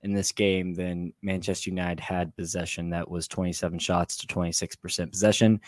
in 0.04 0.14
this 0.14 0.32
game 0.32 0.74
than 0.76 1.14
Manchester 1.22 1.72
United 1.72 2.00
had 2.00 2.36
possession. 2.36 2.92
That 2.92 3.10
was 3.10 3.28
27 3.28 3.80
shots 3.80 4.18
to 4.18 4.28
26% 4.28 5.12
possession. 5.12 5.60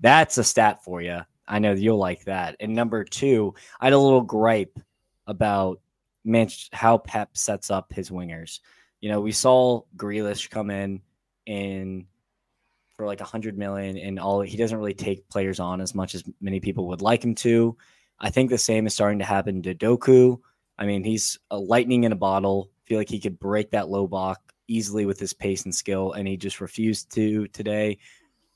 That's 0.00 0.38
a 0.38 0.44
stat 0.44 0.82
for 0.82 1.00
you. 1.00 1.20
I 1.48 1.60
know 1.60 1.72
you'll 1.72 1.98
like 1.98 2.24
that. 2.24 2.56
And 2.58 2.74
number 2.74 3.04
two, 3.04 3.54
I 3.80 3.86
had 3.86 3.92
a 3.92 3.98
little 3.98 4.22
gripe 4.22 4.78
about 5.26 5.80
Manch- 6.26 6.68
how 6.72 6.98
Pep 6.98 7.36
sets 7.36 7.70
up 7.70 7.92
his 7.92 8.10
wingers. 8.10 8.58
You 9.00 9.10
know, 9.10 9.20
we 9.20 9.32
saw 9.32 9.82
Grealish 9.96 10.50
come 10.50 10.70
in 10.70 11.00
and 11.46 12.06
for 12.96 13.06
like 13.06 13.20
a 13.20 13.24
hundred 13.24 13.58
million 13.58 13.98
and 13.98 14.18
all 14.18 14.40
he 14.40 14.56
doesn't 14.56 14.78
really 14.78 14.94
take 14.94 15.28
players 15.28 15.60
on 15.60 15.80
as 15.80 15.94
much 15.94 16.14
as 16.14 16.24
many 16.40 16.60
people 16.60 16.88
would 16.88 17.02
like 17.02 17.22
him 17.22 17.34
to. 17.34 17.76
I 18.18 18.30
think 18.30 18.48
the 18.48 18.58
same 18.58 18.86
is 18.86 18.94
starting 18.94 19.18
to 19.18 19.24
happen 19.24 19.62
to 19.62 19.74
Doku. 19.74 20.40
I 20.78 20.86
mean, 20.86 21.04
he's 21.04 21.38
a 21.50 21.58
lightning 21.58 22.04
in 22.04 22.12
a 22.12 22.16
bottle. 22.16 22.70
I 22.70 22.88
feel 22.88 22.98
like 22.98 23.10
he 23.10 23.20
could 23.20 23.38
break 23.38 23.70
that 23.70 23.88
low 23.88 24.06
block 24.06 24.40
easily 24.68 25.04
with 25.04 25.20
his 25.20 25.32
pace 25.32 25.64
and 25.64 25.74
skill, 25.74 26.12
and 26.12 26.26
he 26.26 26.36
just 26.36 26.60
refused 26.60 27.12
to 27.12 27.46
today. 27.48 27.98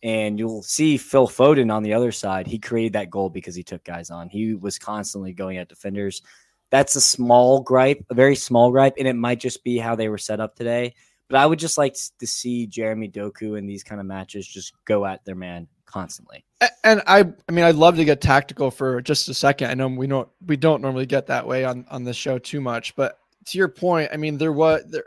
And 0.02 0.38
you'll 0.38 0.62
see 0.62 0.96
Phil 0.96 1.28
Foden 1.28 1.72
on 1.72 1.82
the 1.82 1.92
other 1.92 2.10
side. 2.10 2.46
He 2.46 2.58
created 2.58 2.94
that 2.94 3.10
goal 3.10 3.28
because 3.28 3.54
he 3.54 3.62
took 3.62 3.84
guys 3.84 4.10
on. 4.10 4.30
He 4.30 4.54
was 4.54 4.78
constantly 4.78 5.32
going 5.32 5.58
at 5.58 5.68
defenders. 5.68 6.22
That's 6.70 6.96
a 6.96 7.00
small 7.00 7.60
gripe, 7.60 8.04
a 8.08 8.14
very 8.14 8.36
small 8.36 8.70
gripe, 8.70 8.94
and 8.98 9.06
it 9.06 9.14
might 9.14 9.40
just 9.40 9.62
be 9.62 9.76
how 9.76 9.94
they 9.94 10.08
were 10.08 10.18
set 10.18 10.40
up 10.40 10.56
today. 10.56 10.94
But 11.30 11.38
I 11.38 11.46
would 11.46 11.60
just 11.60 11.78
like 11.78 11.96
to 12.18 12.26
see 12.26 12.66
Jeremy 12.66 13.08
Doku 13.08 13.56
in 13.56 13.64
these 13.64 13.84
kind 13.84 14.00
of 14.00 14.06
matches 14.06 14.46
just 14.46 14.74
go 14.84 15.06
at 15.06 15.24
their 15.24 15.36
man 15.36 15.68
constantly. 15.86 16.44
And 16.84 17.02
I, 17.06 17.24
I 17.48 17.52
mean, 17.52 17.64
I'd 17.64 17.76
love 17.76 17.96
to 17.96 18.04
get 18.04 18.20
tactical 18.20 18.70
for 18.70 19.00
just 19.00 19.28
a 19.28 19.34
second. 19.34 19.70
I 19.70 19.74
know 19.74 19.86
we 19.88 20.08
don't 20.08 20.28
we 20.46 20.56
don't 20.56 20.82
normally 20.82 21.06
get 21.06 21.28
that 21.28 21.46
way 21.46 21.64
on 21.64 21.86
on 21.88 22.04
the 22.04 22.12
show 22.12 22.38
too 22.38 22.60
much, 22.60 22.96
but 22.96 23.18
to 23.46 23.58
your 23.58 23.68
point, 23.68 24.10
I 24.12 24.16
mean, 24.16 24.38
there 24.38 24.52
was 24.52 24.82
there. 24.88 25.04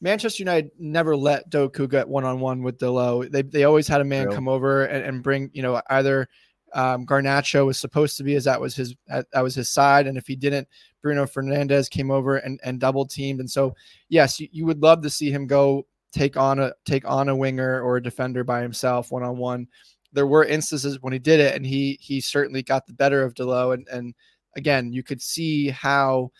Manchester 0.00 0.42
United 0.42 0.70
never 0.78 1.16
let 1.16 1.50
Doku 1.50 1.90
get 1.90 2.08
one 2.08 2.24
on 2.24 2.38
one 2.38 2.62
with 2.62 2.78
Dalot. 2.78 3.32
They 3.32 3.42
they 3.42 3.64
always 3.64 3.88
had 3.88 4.00
a 4.00 4.04
man 4.04 4.30
come 4.30 4.46
over 4.46 4.84
and, 4.84 5.04
and 5.04 5.22
bring 5.24 5.50
you 5.52 5.62
know 5.62 5.82
either 5.90 6.28
um, 6.74 7.06
Garnacho 7.06 7.66
was 7.66 7.78
supposed 7.78 8.16
to 8.16 8.22
be 8.22 8.34
as 8.34 8.44
that 8.44 8.60
was 8.60 8.74
his 8.74 8.94
that 9.06 9.42
was 9.42 9.54
his 9.54 9.70
side, 9.70 10.06
and 10.06 10.18
if 10.18 10.26
he 10.26 10.36
didn't, 10.36 10.68
Bruno 11.02 11.24
Fernandes 11.24 11.90
came 11.90 12.10
over 12.10 12.36
and, 12.38 12.60
and 12.64 12.80
double 12.80 13.06
teamed. 13.06 13.40
And 13.40 13.50
so, 13.50 13.74
yes, 14.08 14.40
you, 14.40 14.48
you 14.52 14.66
would 14.66 14.82
love 14.82 15.02
to 15.02 15.10
see 15.10 15.30
him 15.30 15.46
go 15.46 15.86
take 16.12 16.36
on 16.36 16.58
a 16.58 16.72
take 16.84 17.08
on 17.08 17.28
a 17.28 17.36
winger 17.36 17.82
or 17.82 17.96
a 17.96 18.02
defender 18.02 18.44
by 18.44 18.62
himself 18.62 19.10
one 19.10 19.22
on 19.22 19.36
one. 19.36 19.66
There 20.12 20.26
were 20.26 20.44
instances 20.44 20.98
when 21.00 21.12
he 21.12 21.18
did 21.18 21.40
it, 21.40 21.54
and 21.54 21.66
he 21.66 21.98
he 22.00 22.20
certainly 22.20 22.62
got 22.62 22.86
the 22.86 22.94
better 22.94 23.22
of 23.22 23.34
Dalot. 23.34 23.74
And 23.74 23.88
and 23.88 24.14
again, 24.56 24.92
you 24.92 25.02
could 25.02 25.22
see 25.22 25.68
how 25.68 26.30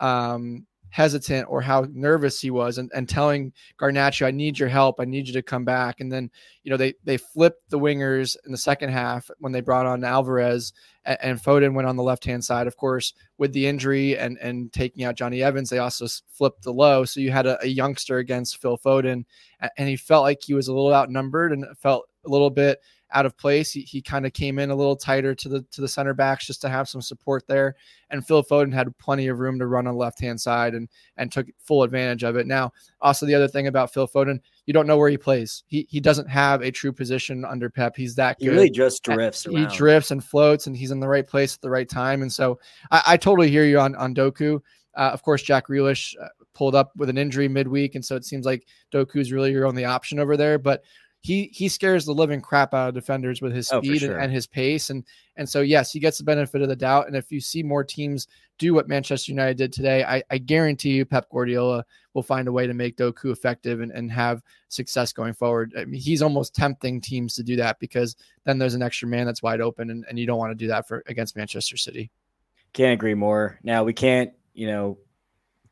um, 0.00 0.66
hesitant 0.90 1.46
or 1.48 1.60
how 1.60 1.86
nervous 1.92 2.40
he 2.40 2.50
was 2.50 2.78
and, 2.78 2.90
and 2.94 3.08
telling 3.08 3.52
Garnacho, 3.80 4.26
I 4.26 4.30
need 4.30 4.58
your 4.58 4.68
help. 4.68 5.00
I 5.00 5.04
need 5.04 5.26
you 5.26 5.32
to 5.34 5.42
come 5.42 5.64
back. 5.64 6.00
And 6.00 6.10
then, 6.10 6.30
you 6.62 6.70
know, 6.70 6.76
they 6.76 6.94
they 7.04 7.16
flipped 7.16 7.70
the 7.70 7.78
wingers 7.78 8.36
in 8.46 8.52
the 8.52 8.58
second 8.58 8.90
half 8.90 9.30
when 9.38 9.52
they 9.52 9.60
brought 9.60 9.86
on 9.86 10.04
Alvarez 10.04 10.72
and, 11.04 11.18
and 11.20 11.42
Foden 11.42 11.74
went 11.74 11.88
on 11.88 11.96
the 11.96 12.02
left 12.02 12.24
hand 12.24 12.44
side. 12.44 12.66
Of 12.66 12.76
course, 12.76 13.12
with 13.36 13.52
the 13.52 13.66
injury 13.66 14.16
and 14.16 14.38
and 14.38 14.72
taking 14.72 15.04
out 15.04 15.16
Jonny 15.16 15.42
Evans, 15.42 15.70
they 15.70 15.78
also 15.78 16.06
flipped 16.28 16.62
the 16.62 16.72
low. 16.72 17.04
So 17.04 17.20
you 17.20 17.30
had 17.30 17.46
a, 17.46 17.62
a 17.62 17.68
youngster 17.68 18.18
against 18.18 18.60
Phil 18.60 18.78
Foden 18.78 19.24
and 19.76 19.88
he 19.88 19.96
felt 19.96 20.22
like 20.22 20.40
he 20.42 20.54
was 20.54 20.68
a 20.68 20.74
little 20.74 20.94
outnumbered 20.94 21.52
and 21.52 21.66
felt 21.76 22.08
a 22.24 22.28
little 22.28 22.50
bit 22.50 22.78
out 23.12 23.26
of 23.26 23.36
place. 23.36 23.72
He, 23.72 23.80
he 23.80 24.02
kind 24.02 24.26
of 24.26 24.32
came 24.32 24.58
in 24.58 24.70
a 24.70 24.74
little 24.74 24.96
tighter 24.96 25.34
to 25.34 25.48
the 25.48 25.62
to 25.70 25.80
the 25.80 25.88
center 25.88 26.14
backs 26.14 26.46
just 26.46 26.60
to 26.62 26.68
have 26.68 26.88
some 26.88 27.00
support 27.00 27.46
there. 27.46 27.74
And 28.10 28.26
Phil 28.26 28.42
Foden 28.42 28.72
had 28.72 28.96
plenty 28.98 29.28
of 29.28 29.38
room 29.38 29.58
to 29.58 29.66
run 29.66 29.86
on 29.86 29.94
the 29.94 29.98
left 29.98 30.20
hand 30.20 30.40
side 30.40 30.74
and 30.74 30.88
and 31.16 31.30
took 31.30 31.46
full 31.58 31.82
advantage 31.82 32.24
of 32.24 32.36
it. 32.36 32.46
Now, 32.46 32.72
also 33.00 33.26
the 33.26 33.34
other 33.34 33.48
thing 33.48 33.66
about 33.66 33.92
Phil 33.92 34.08
Foden, 34.08 34.40
you 34.66 34.72
don't 34.72 34.86
know 34.86 34.96
where 34.96 35.10
he 35.10 35.18
plays. 35.18 35.64
He 35.66 35.86
he 35.88 36.00
doesn't 36.00 36.28
have 36.28 36.62
a 36.62 36.70
true 36.70 36.92
position 36.92 37.44
under 37.44 37.70
Pep. 37.70 37.96
He's 37.96 38.14
that 38.16 38.38
good. 38.38 38.44
He 38.44 38.50
really 38.50 38.70
just 38.70 39.02
drifts. 39.02 39.44
He 39.44 39.66
drifts 39.66 40.10
and 40.10 40.22
floats, 40.22 40.66
and 40.66 40.76
he's 40.76 40.90
in 40.90 41.00
the 41.00 41.08
right 41.08 41.26
place 41.26 41.54
at 41.54 41.60
the 41.60 41.70
right 41.70 41.88
time. 41.88 42.22
And 42.22 42.32
so 42.32 42.58
I, 42.90 43.02
I 43.06 43.16
totally 43.16 43.50
hear 43.50 43.64
you 43.64 43.78
on 43.78 43.94
on 43.96 44.14
Doku. 44.14 44.60
Uh, 44.96 45.10
of 45.12 45.22
course, 45.22 45.42
Jack 45.42 45.68
Grealish 45.68 46.14
uh, 46.20 46.26
pulled 46.54 46.74
up 46.74 46.90
with 46.96 47.08
an 47.08 47.16
injury 47.16 47.46
midweek, 47.46 47.94
and 47.94 48.04
so 48.04 48.16
it 48.16 48.24
seems 48.24 48.44
like 48.44 48.66
Doku's 48.92 49.30
really 49.30 49.52
your 49.52 49.64
only 49.64 49.84
option 49.84 50.18
over 50.18 50.36
there. 50.36 50.58
But 50.58 50.82
he 51.20 51.50
he 51.52 51.68
scares 51.68 52.04
the 52.04 52.12
living 52.12 52.40
crap 52.40 52.74
out 52.74 52.88
of 52.88 52.94
defenders 52.94 53.42
with 53.42 53.52
his 53.52 53.70
oh, 53.72 53.80
speed 53.80 54.00
sure. 54.00 54.14
and, 54.14 54.24
and, 54.24 54.32
his 54.32 54.46
pace. 54.46 54.90
And 54.90 55.04
and 55.36 55.48
so 55.48 55.60
yes 55.60 55.92
he 55.92 55.98
gets 55.98 56.18
the 56.18 56.24
benefit 56.24 56.62
of 56.62 56.68
the 56.68 56.76
doubt. 56.76 57.06
And 57.06 57.16
if 57.16 57.32
you 57.32 57.40
see 57.40 57.62
more 57.62 57.84
teams 57.84 58.28
do 58.58 58.74
what 58.74 58.88
manchester 58.88 59.30
united 59.30 59.56
did 59.56 59.72
today 59.72 60.02
i, 60.02 60.20
I 60.30 60.38
guarantee 60.38 60.90
you 60.90 61.04
pep 61.04 61.30
guardiola 61.30 61.84
will 62.12 62.24
find 62.24 62.48
a 62.48 62.52
way 62.52 62.66
to 62.66 62.74
make 62.74 62.96
doku 62.96 63.30
effective 63.30 63.80
and, 63.80 63.92
and 63.92 64.10
have 64.10 64.42
success 64.68 65.12
going 65.12 65.32
forward. 65.32 65.72
I 65.78 65.84
mean, 65.84 66.00
he's 66.00 66.20
almost 66.20 66.52
tempting 66.52 67.00
teams 67.00 67.36
to 67.36 67.44
do 67.44 67.54
that 67.56 67.78
because 67.78 68.16
then 68.44 68.58
there's 68.58 68.74
an 68.74 68.82
extra 68.82 69.06
man 69.06 69.24
that's 69.24 69.42
wide 69.42 69.60
open 69.60 69.90
and, 69.90 70.04
and 70.08 70.18
you 70.18 70.26
don't 70.26 70.38
want 70.38 70.50
to 70.50 70.56
do 70.56 70.66
that 70.66 70.88
for 70.88 71.04
against 71.06 71.36
manchester 71.36 71.76
city. 71.76 72.10
Can't 72.72 72.92
agree 72.92 73.14
more. 73.14 73.60
Now 73.62 73.84
we 73.84 73.92
can't 73.92 74.32
you 74.52 74.66
know 74.66 74.98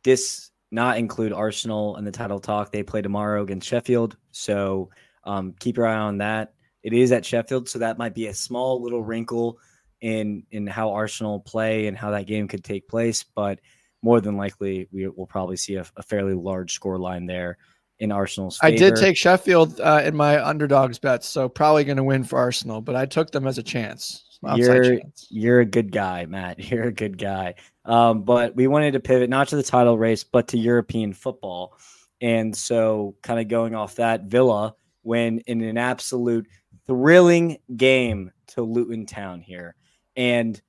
this 0.05 0.53
not 0.71 0.99
include 0.99 1.33
arsenal 1.33 1.97
in 1.97 2.05
the 2.05 2.13
title 2.13 2.39
talk. 2.39 2.71
They 2.71 2.85
play 2.85 3.03
tomorrow 3.03 3.43
against 3.43 3.69
sheffield. 3.69 4.17
So 4.31 4.91
um, 5.27 5.55
keep 5.59 5.77
your 5.77 5.87
eye 5.87 5.99
on 5.99 6.19
that. 6.19 6.55
It 6.83 6.93
is 6.93 7.13
at 7.13 7.25
Sheffield, 7.27 7.69
so 7.69 7.81
that 7.81 7.99
might 7.99 8.15
be 8.15 8.29
a 8.29 8.35
small 8.35 8.83
little 8.83 9.03
wrinkle 9.03 9.59
in 10.01 10.45
in 10.51 10.67
how 10.67 10.93
Arsenal 10.93 11.41
play 11.41 11.89
and 11.89 11.97
how 11.97 12.11
that 12.13 12.27
game 12.27 12.49
could 12.49 12.65
take 12.65 12.89
place. 12.89 13.25
But 13.25 13.61
more 14.03 14.21
than 14.21 14.37
likely, 14.37 14.89
we 14.93 15.09
will 15.09 15.27
probably 15.27 15.57
see 15.57 15.75
a, 15.75 15.87
a 15.97 16.03
fairly 16.03 16.35
large 16.35 16.73
score 16.73 16.99
line 16.99 17.27
there 17.27 17.59
in 17.99 18.13
Arsenal's. 18.13 18.59
Favor. 18.59 18.75
I 18.75 18.77
did 18.77 18.97
take 18.97 19.17
Sheffield 19.17 19.81
uh, 19.81 20.03
in 20.05 20.15
my 20.15 20.45
underdogs 20.45 20.99
bets, 20.99 21.27
so 21.27 21.49
probably 21.49 21.85
going 21.85 21.97
to 21.97 22.05
win 22.05 22.25
for 22.25 22.39
Arsenal. 22.39 22.81
But 22.81 22.95
I 22.95 23.07
took 23.07 23.33
them 23.33 23.47
as 23.47 23.59
a 23.59 23.63
chance. 23.63 24.23
You're 24.55 24.99
chance. 24.99 25.27
you're 25.31 25.61
a 25.61 25.65
good 25.65 25.91
guy, 25.91 26.27
Matt. 26.27 26.59
You're 26.71 26.85
a 26.85 26.93
good 26.93 27.19
guy. 27.19 27.55
Um, 27.85 28.23
but 28.23 28.55
we 28.55 28.67
wanted 28.67 28.93
to 28.93 29.01
pivot 29.01 29.31
not 29.31 29.49
to 29.49 29.57
the 29.57 29.63
title 29.63 29.99
race, 29.99 30.25
but 30.25 30.49
to 30.49 30.59
European 30.59 31.15
football. 31.15 31.77
And 32.21 32.55
so, 32.55 33.17
kind 33.23 33.41
of 33.41 33.49
going 33.49 33.75
off 33.75 33.97
that, 33.97 34.25
Villa 34.25 34.77
win 35.07 35.39
in 35.47 35.63
an 35.63 35.79
absolute 35.79 36.47
thrilling 36.87 37.59
game 37.77 38.33
to 38.49 38.63
Luton 38.63 39.07
Town 39.07 39.41
here. 39.41 39.75
And 40.17 40.61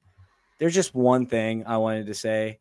there's 0.59 0.73
just 0.73 0.95
one 0.95 1.25
thing 1.25 1.65
I 1.65 1.77
wanted 1.77 2.07
to 2.07 2.13
say. 2.13 2.59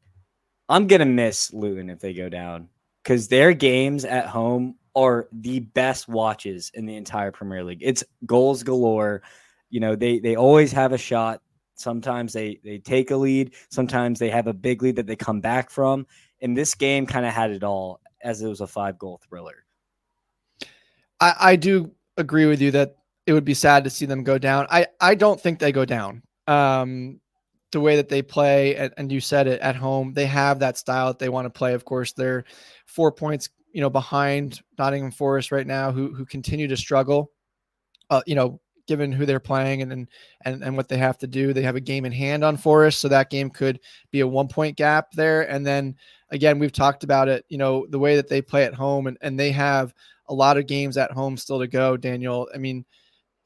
I'm 0.68 0.86
going 0.86 1.00
to 1.00 1.06
miss 1.06 1.52
Luton 1.52 1.90
if 1.90 2.00
they 2.00 2.12
go 2.12 2.28
down 2.28 2.68
because 3.02 3.28
their 3.28 3.52
games 3.52 4.04
at 4.04 4.26
home 4.26 4.76
are 4.96 5.28
the 5.30 5.60
best 5.60 6.08
watches 6.08 6.70
in 6.74 6.86
the 6.86 6.96
entire 6.96 7.30
Premier 7.30 7.62
League. 7.62 7.82
It's 7.82 8.02
goals 8.24 8.62
galore. 8.62 9.22
You 9.70 9.80
know, 9.80 9.94
they 9.94 10.18
they 10.18 10.36
always 10.36 10.72
have 10.72 10.92
a 10.92 10.98
shot. 10.98 11.42
Sometimes 11.74 12.32
they 12.32 12.58
they 12.64 12.78
take 12.78 13.10
a 13.10 13.16
lead, 13.16 13.54
sometimes 13.70 14.18
they 14.18 14.30
have 14.30 14.46
a 14.46 14.54
big 14.54 14.82
lead 14.82 14.96
that 14.96 15.06
they 15.06 15.16
come 15.16 15.40
back 15.40 15.70
from. 15.70 16.06
And 16.40 16.56
this 16.56 16.74
game 16.74 17.06
kind 17.06 17.26
of 17.26 17.32
had 17.32 17.50
it 17.50 17.62
all 17.62 18.00
as 18.22 18.42
it 18.42 18.48
was 18.48 18.60
a 18.60 18.66
five 18.66 18.98
goal 18.98 19.20
thriller. 19.28 19.65
I, 21.20 21.34
I 21.40 21.56
do 21.56 21.92
agree 22.16 22.46
with 22.46 22.60
you 22.60 22.70
that 22.72 22.96
it 23.26 23.32
would 23.32 23.44
be 23.44 23.54
sad 23.54 23.84
to 23.84 23.90
see 23.90 24.06
them 24.06 24.24
go 24.24 24.38
down. 24.38 24.66
I, 24.70 24.86
I 25.00 25.14
don't 25.14 25.40
think 25.40 25.58
they 25.58 25.72
go 25.72 25.84
down. 25.84 26.22
Um, 26.46 27.20
the 27.72 27.80
way 27.80 27.96
that 27.96 28.08
they 28.08 28.22
play, 28.22 28.76
and, 28.76 28.94
and 28.96 29.10
you 29.10 29.20
said 29.20 29.48
it 29.48 29.60
at 29.60 29.76
home, 29.76 30.12
they 30.12 30.26
have 30.26 30.60
that 30.60 30.78
style 30.78 31.08
that 31.08 31.18
they 31.18 31.28
want 31.28 31.46
to 31.46 31.50
play. 31.50 31.74
Of 31.74 31.84
course, 31.84 32.12
they're 32.12 32.44
four 32.86 33.10
points, 33.10 33.48
you 33.72 33.80
know, 33.80 33.90
behind 33.90 34.60
Nottingham 34.78 35.10
Forest 35.10 35.50
right 35.50 35.66
now, 35.66 35.90
who 35.90 36.14
who 36.14 36.24
continue 36.24 36.68
to 36.68 36.76
struggle. 36.76 37.32
Uh, 38.08 38.22
you 38.26 38.36
know, 38.36 38.60
given 38.86 39.12
who 39.12 39.26
they're 39.26 39.40
playing 39.40 39.82
and, 39.82 39.92
and 39.92 40.08
and 40.44 40.62
and 40.62 40.76
what 40.76 40.88
they 40.88 40.96
have 40.98 41.18
to 41.18 41.26
do. 41.26 41.52
They 41.52 41.62
have 41.62 41.76
a 41.76 41.80
game 41.80 42.04
in 42.04 42.12
hand 42.12 42.44
on 42.44 42.56
Forest, 42.56 43.00
so 43.00 43.08
that 43.08 43.30
game 43.30 43.50
could 43.50 43.80
be 44.10 44.20
a 44.20 44.26
one 44.26 44.48
point 44.48 44.76
gap 44.76 45.12
there. 45.12 45.48
And 45.50 45.66
then 45.66 45.96
again, 46.30 46.58
we've 46.58 46.72
talked 46.72 47.04
about 47.04 47.28
it. 47.28 47.44
You 47.48 47.58
know, 47.58 47.86
the 47.88 47.98
way 47.98 48.16
that 48.16 48.28
they 48.28 48.42
play 48.42 48.64
at 48.64 48.74
home, 48.74 49.06
and 49.06 49.18
and 49.20 49.38
they 49.38 49.52
have 49.52 49.94
a 50.28 50.34
lot 50.34 50.56
of 50.56 50.66
games 50.66 50.96
at 50.96 51.12
home 51.12 51.36
still 51.36 51.60
to 51.60 51.66
go, 51.66 51.96
Daniel. 51.96 52.48
I 52.54 52.58
mean, 52.58 52.84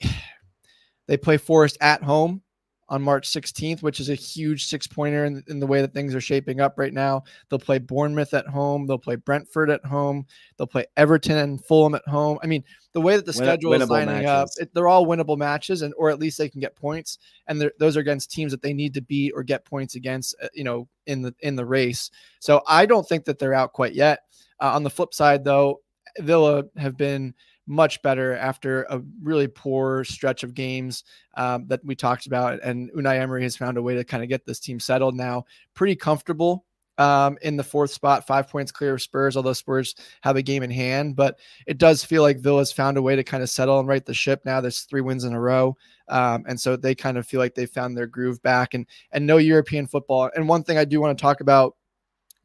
they 1.07 1.17
play 1.17 1.37
Forest 1.37 1.79
at 1.81 2.03
home 2.03 2.43
on 2.91 3.01
March 3.01 3.29
16th, 3.29 3.83
which 3.83 4.01
is 4.01 4.09
a 4.09 4.15
huge 4.15 4.67
six 4.67 4.87
pointer 4.87 5.25
in, 5.25 5.43
in, 5.47 5.61
the 5.61 5.67
way 5.67 5.81
that 5.81 5.95
things 5.95 6.13
are 6.13 6.21
shaping 6.21 6.61
up 6.61 6.75
right 6.77 6.93
now. 6.93 7.23
They'll 7.49 7.61
play 7.61 7.79
Bournemouth 7.79 8.35
at 8.35 8.49
home. 8.49 8.87
They'll 8.87 8.99
play 8.99 9.15
Brentford 9.15 9.71
at 9.71 9.85
home. 9.85 10.27
They'll 10.57 10.67
play 10.67 10.87
Everton 10.97 11.37
and 11.37 11.65
Fulham 11.65 11.95
at 11.95 12.07
home. 12.09 12.39
I 12.43 12.49
mean, 12.49 12.65
the 12.93 13.01
way 13.01 13.15
that 13.15 13.25
the 13.25 13.31
Win- 13.31 13.47
schedule 13.47 13.73
is 13.75 13.89
lining 13.89 14.25
matches. 14.25 14.29
up, 14.29 14.49
it, 14.59 14.75
they're 14.75 14.89
all 14.89 15.07
winnable 15.07 15.39
matches, 15.39 15.83
and 15.83 15.95
or 15.97 16.11
at 16.11 16.19
least 16.19 16.37
they 16.37 16.49
can 16.49 16.61
get 16.61 16.75
points. 16.75 17.19
And 17.47 17.71
those 17.79 17.97
are 17.97 18.01
against 18.01 18.33
teams 18.33 18.51
that 18.51 18.61
they 18.61 18.73
need 18.73 18.93
to 18.95 19.03
beat 19.03 19.33
or 19.37 19.45
get 19.45 19.65
points 19.65 19.95
against. 19.95 20.35
Uh, 20.43 20.49
you 20.53 20.65
know, 20.65 20.89
in 21.07 21.23
the 21.23 21.33
in 21.41 21.55
the 21.55 21.65
race. 21.65 22.11
So 22.41 22.63
I 22.67 22.87
don't 22.87 23.09
think 23.09 23.25
that 23.27 23.39
they're 23.39 23.55
out 23.55 23.73
quite 23.73 23.95
yet. 23.95 24.21
Uh, 24.61 24.73
on 24.75 24.83
the 24.83 24.91
flip 24.91 25.15
side, 25.15 25.45
though, 25.45 25.81
Villa 26.19 26.65
have 26.77 26.97
been 26.97 27.35
much 27.71 28.03
better 28.03 28.37
after 28.37 28.83
a 28.91 29.01
really 29.23 29.47
poor 29.47 30.03
stretch 30.03 30.43
of 30.43 30.55
games 30.55 31.05
um, 31.37 31.67
that 31.69 31.81
we 31.85 31.95
talked 31.95 32.27
about. 32.27 32.61
And 32.65 32.91
Unai 32.93 33.21
Emery 33.21 33.45
has 33.45 33.57
found 33.57 33.79
a 33.79 33.83
way 33.83 33.95
to 33.95 34.03
kind 34.03 34.25
of 34.25 34.29
get 34.29 34.45
this 34.45 34.59
team 34.59 34.81
settled 34.81 35.15
now, 35.15 35.45
pretty 35.73 35.95
comfortable 35.95 36.65
um, 36.99 37.39
in 37.43 37.57
the 37.57 37.63
fourth 37.63 37.93
spot, 37.93 38.27
five 38.27 38.49
points 38.49 38.73
clear 38.73 38.95
of 38.95 39.01
Spurs, 39.01 39.37
although 39.37 39.53
Spurs 39.53 39.95
have 40.23 40.35
a 40.35 40.43
game 40.43 40.65
in 40.65 40.71
hand. 40.71 41.15
But 41.15 41.39
it 41.67 41.79
does 41.79 42.05
feel 42.05 42.23
like 42.23 42.41
Villa's 42.41 42.73
found 42.73 42.99
a 42.99 43.03
way 43.03 43.15
to 43.15 43.23
kind 43.23 43.43
of 43.43 43.49
settle 43.49 43.79
and 43.79 43.89
right 43.89 44.05
the 44.05 44.13
ship 44.13 44.43
now. 44.45 44.61
There's 44.61 44.83
three 44.83 45.01
wins 45.01 45.25
in 45.25 45.33
a 45.33 45.41
row. 45.41 45.77
Um, 46.09 46.45
and 46.49 46.61
so 46.61 46.77
they 46.77 46.97
kind 46.97 47.17
of 47.17 47.27
feel 47.27 47.39
like 47.39 47.55
they 47.55 47.67
found 47.67 47.97
their 47.97 48.09
groove 48.09 48.43
back 48.43 48.75
and 48.75 48.85
and 49.13 49.27
no 49.27 49.37
European 49.37 49.87
football. 49.87 50.29
And 50.35 50.49
one 50.49 50.65
thing 50.65 50.77
I 50.77 50.85
do 50.85 51.01
want 51.01 51.17
to 51.17 51.23
talk 51.23 51.41
about 51.41 51.77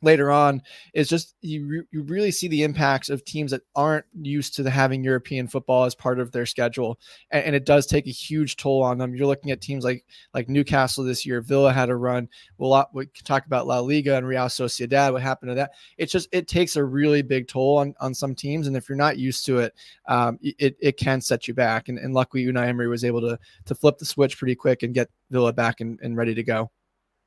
later 0.02 0.32
on 0.32 0.62
is 0.94 1.08
just 1.10 1.36
you 1.42 1.66
re- 1.66 1.88
you 1.92 2.02
really 2.04 2.32
see 2.32 2.48
the 2.48 2.64
impacts 2.64 3.10
of 3.10 3.26
teams 3.26 3.52
that 3.52 3.62
aren't 3.76 4.06
used 4.22 4.56
to 4.56 4.64
the, 4.64 4.70
having 4.70 5.04
European 5.04 5.48
football 5.48 5.86
as 5.86 5.96
part 5.96 6.20
of 6.20 6.32
their 6.32 6.46
schedule, 6.46 7.00
and, 7.32 7.46
and, 7.46 7.56
it 7.56 7.66
does 7.66 7.86
take 7.86 8.08
a 8.08 8.12
huge 8.12 8.58
toll 8.58 8.84
on 8.84 8.98
them. 8.98 9.16
You're 9.16 9.28
looking 9.28 9.52
at 9.52 9.62
teams 9.62 9.84
like 9.84 10.06
like 10.34 10.50
Newcastle 10.50 11.04
this 11.04 11.26
year. 11.26 11.42
Villa 11.42 11.74
had 11.74 11.90
a 11.90 11.96
run. 11.96 12.30
We'll 12.58 12.86
we 12.94 13.08
can 13.08 13.26
talk 13.26 13.46
about 13.46 13.68
La 13.68 13.80
Liga 13.80 14.18
and 14.18 14.28
Real 14.28 14.46
Sociedad. 14.46 15.14
What 15.14 15.22
happened 15.22 15.52
to 15.52 15.56
that? 15.56 15.72
It's 15.98 16.12
just 16.12 16.30
it 16.32 16.48
takes 16.48 16.76
a 16.76 16.84
really 16.84 17.22
big 17.22 17.48
toll 17.48 17.78
on 17.78 17.96
on 18.00 18.14
some 18.14 18.36
teams, 18.36 18.68
and 18.68 18.76
if 18.78 18.88
you're 18.88 18.98
not 18.98 19.18
used 19.18 19.46
to 19.48 19.60
it, 19.60 19.74
um, 20.08 20.38
it 20.42 20.76
it 20.80 20.98
can 20.98 21.22
set 21.22 21.48
you 21.48 21.54
back. 21.54 21.90
And, 21.90 21.98
and 21.98 22.14
luckily, 22.14 22.46
Unai 22.46 22.68
Emery 22.68 22.88
was 22.88 23.04
able 23.04 23.22
to 23.22 23.40
to 23.66 23.76
flip 23.76 23.98
the 23.98 24.06
switch 24.06 24.38
pretty 24.38 24.56
quick 24.56 24.84
and 24.84 24.94
get 24.94 25.10
Villa 25.32 25.54
back 25.54 25.82
and, 25.82 26.00
and 26.02 26.18
ready 26.18 26.36
to 26.36 26.44
go. 26.44 26.72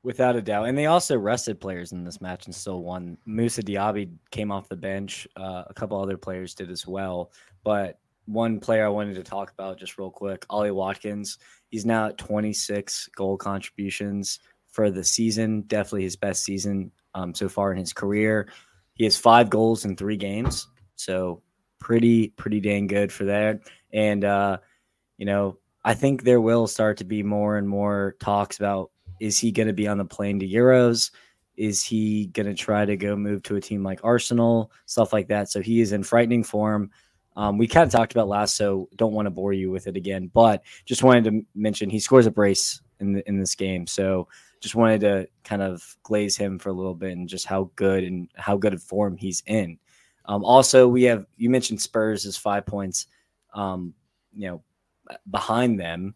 Without 0.01 0.37
a 0.37 0.41
doubt. 0.41 0.69
And 0.69 0.77
they 0.77 0.85
also 0.85 1.17
rested 1.17 1.59
players 1.59 1.91
in 1.91 2.05
this 2.05 2.21
match 2.21 2.45
and 2.45 2.55
still 2.55 2.81
won. 2.83 3.17
Moussa 3.25 3.61
Diaby 3.61 4.09
came 4.31 4.51
off 4.51 4.69
the 4.69 4.77
bench. 4.77 5.27
Uh, 5.35 5.63
a 5.67 5.73
couple 5.73 6.01
other 6.01 6.17
players 6.17 6.53
did 6.53 6.71
as 6.71 6.87
well. 6.87 7.31
But 7.63 7.99
one 8.25 8.59
player 8.59 8.85
I 8.85 8.89
wanted 8.89 9.15
to 9.15 9.23
talk 9.23 9.51
about 9.51 9.77
just 9.77 9.97
real 9.97 10.11
quick, 10.11 10.45
Ollie 10.49 10.71
Watkins. 10.71 11.37
He's 11.69 11.85
now 11.85 12.07
at 12.07 12.17
26 12.17 13.09
goal 13.15 13.37
contributions 13.37 14.39
for 14.69 14.91
the 14.91 15.03
season. 15.03 15.63
Definitely 15.63 16.03
his 16.03 16.15
best 16.15 16.43
season 16.43 16.91
um, 17.15 17.33
so 17.33 17.49
far 17.49 17.71
in 17.71 17.77
his 17.77 17.91
career. 17.91 18.47
He 18.93 19.03
has 19.03 19.17
five 19.17 19.49
goals 19.49 19.83
in 19.83 19.95
three 19.95 20.17
games. 20.17 20.67
So 20.95 21.41
pretty, 21.79 22.29
pretty 22.29 22.59
dang 22.59 22.87
good 22.87 23.11
for 23.11 23.25
that. 23.25 23.61
And, 23.91 24.23
uh, 24.23 24.59
you 25.17 25.25
know, 25.25 25.57
I 25.83 25.93
think 25.93 26.23
there 26.23 26.41
will 26.41 26.67
start 26.67 26.97
to 26.97 27.05
be 27.05 27.23
more 27.23 27.57
and 27.57 27.67
more 27.67 28.15
talks 28.19 28.57
about 28.57 28.91
is 29.19 29.39
he 29.39 29.51
going 29.51 29.67
to 29.67 29.73
be 29.73 29.87
on 29.87 29.97
the 29.97 30.05
plane 30.05 30.39
to 30.39 30.47
Euros? 30.47 31.11
Is 31.57 31.83
he 31.83 32.27
going 32.27 32.45
to 32.45 32.53
try 32.53 32.85
to 32.85 32.95
go 32.95 33.15
move 33.15 33.43
to 33.43 33.57
a 33.57 33.61
team 33.61 33.83
like 33.83 33.99
Arsenal? 34.03 34.71
Stuff 34.85 35.11
like 35.11 35.27
that. 35.27 35.49
So 35.49 35.61
he 35.61 35.81
is 35.81 35.91
in 35.91 36.03
frightening 36.03 36.43
form. 36.43 36.91
Um, 37.35 37.57
we 37.57 37.67
kind 37.67 37.85
of 37.85 37.91
talked 37.91 38.11
about 38.11 38.27
last, 38.27 38.55
so 38.55 38.89
don't 38.95 39.13
want 39.13 39.25
to 39.25 39.31
bore 39.31 39.53
you 39.53 39.69
with 39.71 39.87
it 39.87 39.97
again. 39.97 40.29
But 40.33 40.63
just 40.85 41.03
wanted 41.03 41.25
to 41.25 41.45
mention 41.55 41.89
he 41.89 41.99
scores 41.99 42.25
a 42.25 42.31
brace 42.31 42.81
in 42.99 43.13
the, 43.13 43.27
in 43.27 43.39
this 43.39 43.55
game. 43.55 43.87
So 43.87 44.27
just 44.61 44.75
wanted 44.75 45.01
to 45.01 45.27
kind 45.43 45.61
of 45.61 45.97
glaze 46.03 46.35
him 46.35 46.59
for 46.59 46.69
a 46.69 46.73
little 46.73 46.95
bit 46.95 47.13
and 47.13 47.29
just 47.29 47.45
how 47.45 47.71
good 47.75 48.03
and 48.03 48.29
how 48.35 48.57
good 48.57 48.73
of 48.73 48.83
form 48.83 49.17
he's 49.17 49.41
in. 49.45 49.77
Um, 50.25 50.43
also, 50.43 50.87
we 50.87 51.03
have 51.03 51.25
you 51.37 51.49
mentioned 51.49 51.81
Spurs 51.81 52.25
is 52.25 52.37
five 52.37 52.65
points, 52.65 53.07
um, 53.53 53.93
you 54.33 54.47
know, 54.47 54.63
behind 55.29 55.79
them. 55.79 56.15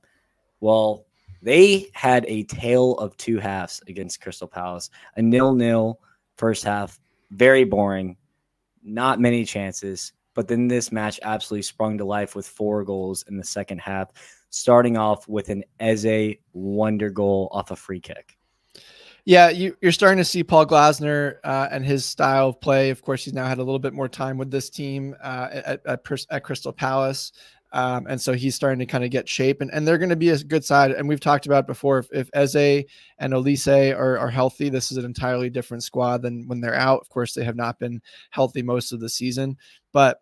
Well, 0.60 1.06
they 1.44 1.90
had 1.94 2.26
a 2.28 2.44
tale 2.44 2.94
of 2.96 3.16
two 3.18 3.38
halves 3.38 3.82
against 3.88 4.22
Crystal 4.22 4.48
Palace. 4.48 4.90
A 5.18 5.22
nil-nil 5.22 6.00
first 6.38 6.64
half, 6.64 7.00
very 7.32 7.66
boring, 7.66 8.18
not 8.82 9.20
many 9.20 9.46
chances. 9.46 10.14
But 10.36 10.48
then 10.48 10.68
this 10.68 10.92
match 10.92 11.20
absolutely 11.22 11.64
sprung 11.64 11.98
to 12.00 12.06
life 12.06 12.36
with 12.36 12.48
four 12.48 12.84
goals 12.84 13.24
in 13.28 13.38
the 13.38 13.44
second 13.44 13.80
half, 13.80 14.12
starting 14.50 14.98
off 14.98 15.28
with 15.28 15.50
an 15.50 15.64
Eze 15.80 16.38
wonder 16.54 17.10
goal 17.10 17.50
off 17.52 17.70
a 17.72 17.76
free 17.76 18.00
kick. 18.00 18.38
Yeah, 19.26 19.50
you, 19.50 19.78
are 19.82 19.92
starting 19.92 20.18
to 20.18 20.26
see 20.26 20.44
Paul 20.44 20.66
Glasner 20.66 21.38
uh, 21.46 21.70
and 21.72 21.86
his 21.86 22.04
style 22.04 22.50
of 22.50 22.60
play. 22.60 22.90
Of 22.90 23.02
course, 23.02 23.24
he's 23.24 23.34
now 23.34 23.48
had 23.48 23.58
a 23.58 23.64
little 23.64 23.80
bit 23.80 23.94
more 23.94 24.10
time 24.10 24.38
with 24.38 24.52
this 24.52 24.70
team 24.70 25.16
uh, 25.24 25.48
at, 25.52 25.86
at, 25.86 26.26
at, 26.30 26.44
Crystal 26.44 26.74
Palace. 26.74 27.32
Um, 27.74 28.06
and 28.08 28.22
so 28.22 28.34
he's 28.34 28.54
starting 28.54 28.80
to 28.80 28.86
kind 28.86 29.04
of 29.04 29.10
get 29.10 29.28
shape, 29.28 29.60
and, 29.62 29.74
and 29.74 29.88
they're 29.88 29.98
going 29.98 30.10
to 30.10 30.16
be 30.16 30.30
a 30.30 30.38
good 30.38 30.64
side. 30.64 30.92
And 30.92 31.10
we've 31.10 31.20
talked 31.20 31.48
about 31.48 31.66
before 31.66 31.98
if, 31.98 32.08
if 32.14 32.30
Eze 32.34 32.86
and 33.18 33.34
Olise 33.34 33.98
are, 33.98 34.18
are 34.20 34.30
healthy, 34.30 34.70
this 34.70 34.92
is 34.92 34.98
an 34.98 35.06
entirely 35.06 35.50
different 35.50 35.84
squad 35.84 36.22
than 36.22 36.48
when 36.48 36.62
they're 36.62 36.76
out. 36.76 37.02
Of 37.02 37.10
course, 37.10 37.34
they 37.34 37.44
have 37.44 37.56
not 37.56 37.80
been 37.80 38.02
healthy 38.30 38.62
most 38.62 38.92
of 38.92 39.00
the 39.00 39.10
season, 39.10 39.58
but 39.92 40.20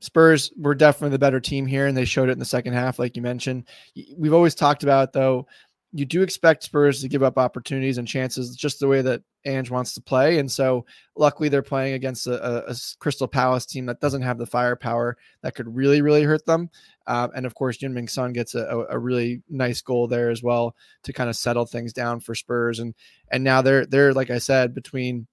Spurs 0.00 0.52
were 0.56 0.74
definitely 0.74 1.10
the 1.10 1.18
better 1.18 1.40
team 1.40 1.66
here, 1.66 1.86
and 1.86 1.96
they 1.96 2.04
showed 2.04 2.28
it 2.28 2.32
in 2.32 2.38
the 2.38 2.44
second 2.44 2.72
half, 2.72 2.98
like 2.98 3.16
you 3.16 3.22
mentioned. 3.22 3.68
We've 4.16 4.34
always 4.34 4.54
talked 4.54 4.82
about 4.82 5.12
though 5.12 5.46
you 5.92 6.06
do 6.06 6.22
expect 6.22 6.62
Spurs 6.62 7.00
to 7.00 7.08
give 7.08 7.22
up 7.22 7.36
opportunities 7.36 7.98
and 7.98 8.08
chances 8.08 8.56
just 8.56 8.80
the 8.80 8.88
way 8.88 9.02
that 9.02 9.22
Ange 9.44 9.70
wants 9.70 9.92
to 9.94 10.00
play. 10.00 10.38
And 10.38 10.50
so 10.50 10.86
luckily 11.16 11.50
they're 11.50 11.62
playing 11.62 11.94
against 11.94 12.26
a, 12.26 12.70
a 12.70 12.74
Crystal 12.98 13.28
Palace 13.28 13.66
team 13.66 13.84
that 13.86 14.00
doesn't 14.00 14.22
have 14.22 14.38
the 14.38 14.46
firepower 14.46 15.18
that 15.42 15.54
could 15.54 15.74
really, 15.74 16.00
really 16.00 16.22
hurt 16.22 16.46
them. 16.46 16.70
Uh, 17.06 17.28
and 17.34 17.44
of 17.44 17.54
course, 17.54 17.78
Heung-min 17.78 18.08
Son 18.08 18.32
gets 18.32 18.54
a, 18.54 18.86
a, 18.88 18.98
really 18.98 19.42
nice 19.50 19.82
goal 19.82 20.06
there 20.06 20.30
as 20.30 20.42
well 20.42 20.74
to 21.02 21.12
kind 21.12 21.28
of 21.28 21.36
settle 21.36 21.66
things 21.66 21.92
down 21.92 22.20
for 22.20 22.34
Spurs. 22.34 22.78
And 22.78 22.94
and 23.30 23.42
now 23.42 23.60
they're 23.60 23.84
they're 23.84 24.14
like 24.14 24.30
I 24.30 24.38
said 24.38 24.72
between 24.74 25.26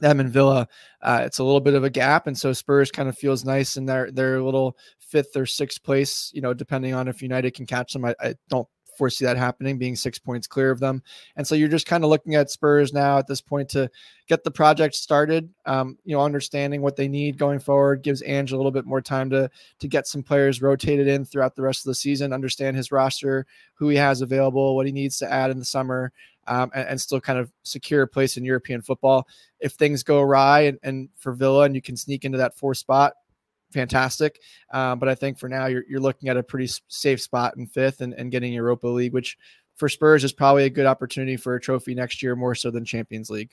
them 0.00 0.20
and 0.20 0.30
Villa, 0.30 0.68
uh, 1.02 1.22
it's 1.24 1.38
a 1.38 1.44
little 1.44 1.60
bit 1.60 1.74
of 1.74 1.84
a 1.84 1.90
gap, 1.90 2.26
and 2.26 2.36
so 2.36 2.52
Spurs 2.52 2.90
kind 2.90 3.08
of 3.08 3.16
feels 3.16 3.44
nice 3.44 3.76
in 3.76 3.86
their 3.86 4.10
their 4.10 4.42
little 4.42 4.76
fifth 4.98 5.36
or 5.36 5.46
sixth 5.46 5.82
place. 5.84 6.32
You 6.34 6.42
know, 6.42 6.52
depending 6.52 6.94
on 6.94 7.06
if 7.06 7.22
United 7.22 7.54
can 7.54 7.64
catch 7.64 7.92
them. 7.92 8.04
I, 8.04 8.14
I 8.20 8.34
don't 8.48 8.68
foresee 8.98 9.24
that 9.24 9.36
happening, 9.36 9.78
being 9.78 9.96
six 9.96 10.18
points 10.18 10.46
clear 10.46 10.70
of 10.70 10.80
them. 10.80 11.02
And 11.36 11.46
so 11.46 11.54
you're 11.54 11.68
just 11.68 11.86
kind 11.86 12.04
of 12.04 12.10
looking 12.10 12.34
at 12.34 12.50
Spurs 12.50 12.92
now 12.92 13.16
at 13.16 13.26
this 13.26 13.40
point 13.40 13.68
to 13.70 13.90
get 14.26 14.44
the 14.44 14.50
project 14.50 14.96
started. 14.96 15.48
Um, 15.64 15.96
you 16.04 16.14
know, 16.14 16.22
understanding 16.22 16.82
what 16.82 16.96
they 16.96 17.08
need 17.08 17.38
going 17.38 17.60
forward 17.60 18.02
gives 18.02 18.22
Ange 18.26 18.52
a 18.52 18.56
little 18.56 18.72
bit 18.72 18.84
more 18.84 19.00
time 19.00 19.30
to 19.30 19.48
to 19.78 19.88
get 19.88 20.06
some 20.06 20.22
players 20.22 20.60
rotated 20.60 21.06
in 21.06 21.24
throughout 21.24 21.54
the 21.54 21.62
rest 21.62 21.86
of 21.86 21.90
the 21.90 21.94
season, 21.94 22.32
understand 22.32 22.76
his 22.76 22.92
roster, 22.92 23.46
who 23.74 23.88
he 23.88 23.96
has 23.96 24.20
available, 24.20 24.76
what 24.76 24.86
he 24.86 24.92
needs 24.92 25.16
to 25.18 25.32
add 25.32 25.50
in 25.50 25.58
the 25.58 25.64
summer. 25.64 26.12
Um, 26.46 26.70
and, 26.74 26.88
and, 26.88 26.98
still 26.98 27.20
kind 27.20 27.38
of 27.38 27.52
secure 27.62 28.00
a 28.00 28.08
place 28.08 28.38
in 28.38 28.44
European 28.44 28.80
football. 28.80 29.28
If 29.60 29.72
things 29.72 30.02
go 30.02 30.22
awry 30.22 30.60
and, 30.60 30.78
and 30.82 31.10
for 31.18 31.34
Villa 31.34 31.64
and 31.64 31.74
you 31.74 31.82
can 31.82 31.94
sneak 31.94 32.24
into 32.24 32.38
that 32.38 32.56
fourth 32.56 32.78
spot, 32.78 33.12
fantastic. 33.72 34.40
Um, 34.72 34.98
but 34.98 35.08
I 35.08 35.14
think 35.14 35.38
for 35.38 35.48
now, 35.48 35.66
you're, 35.66 35.84
you're 35.88 36.00
looking 36.00 36.28
at 36.28 36.36
a 36.36 36.42
pretty 36.42 36.70
safe 36.88 37.20
spot 37.20 37.56
in 37.56 37.66
fifth 37.66 38.00
and, 38.00 38.14
and 38.14 38.30
getting 38.30 38.52
Europa 38.52 38.88
League, 38.88 39.12
which 39.12 39.36
for 39.76 39.88
Spurs 39.88 40.24
is 40.24 40.32
probably 40.32 40.64
a 40.64 40.70
good 40.70 40.86
opportunity 40.86 41.36
for 41.36 41.54
a 41.54 41.60
trophy 41.60 41.94
next 41.94 42.22
year, 42.22 42.34
more 42.34 42.54
so 42.54 42.70
than 42.70 42.84
Champions 42.84 43.30
League. 43.30 43.52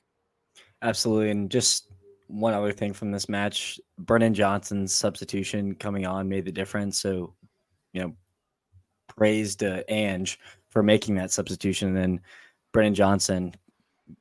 Absolutely. 0.81 1.29
And 1.31 1.49
just 1.49 1.89
one 2.27 2.53
other 2.53 2.71
thing 2.71 2.93
from 2.93 3.11
this 3.11 3.29
match 3.29 3.79
Brennan 3.99 4.33
Johnson's 4.33 4.93
substitution 4.93 5.75
coming 5.75 6.05
on 6.05 6.27
made 6.27 6.45
the 6.45 6.51
difference. 6.51 6.99
So, 6.99 7.35
you 7.93 8.01
know, 8.01 8.13
praised 9.15 9.63
uh, 9.63 9.83
Ange 9.87 10.39
for 10.69 10.81
making 10.83 11.15
that 11.15 11.31
substitution. 11.31 11.89
And 11.89 11.97
then 11.97 12.21
Brennan 12.73 12.95
Johnson, 12.95 13.53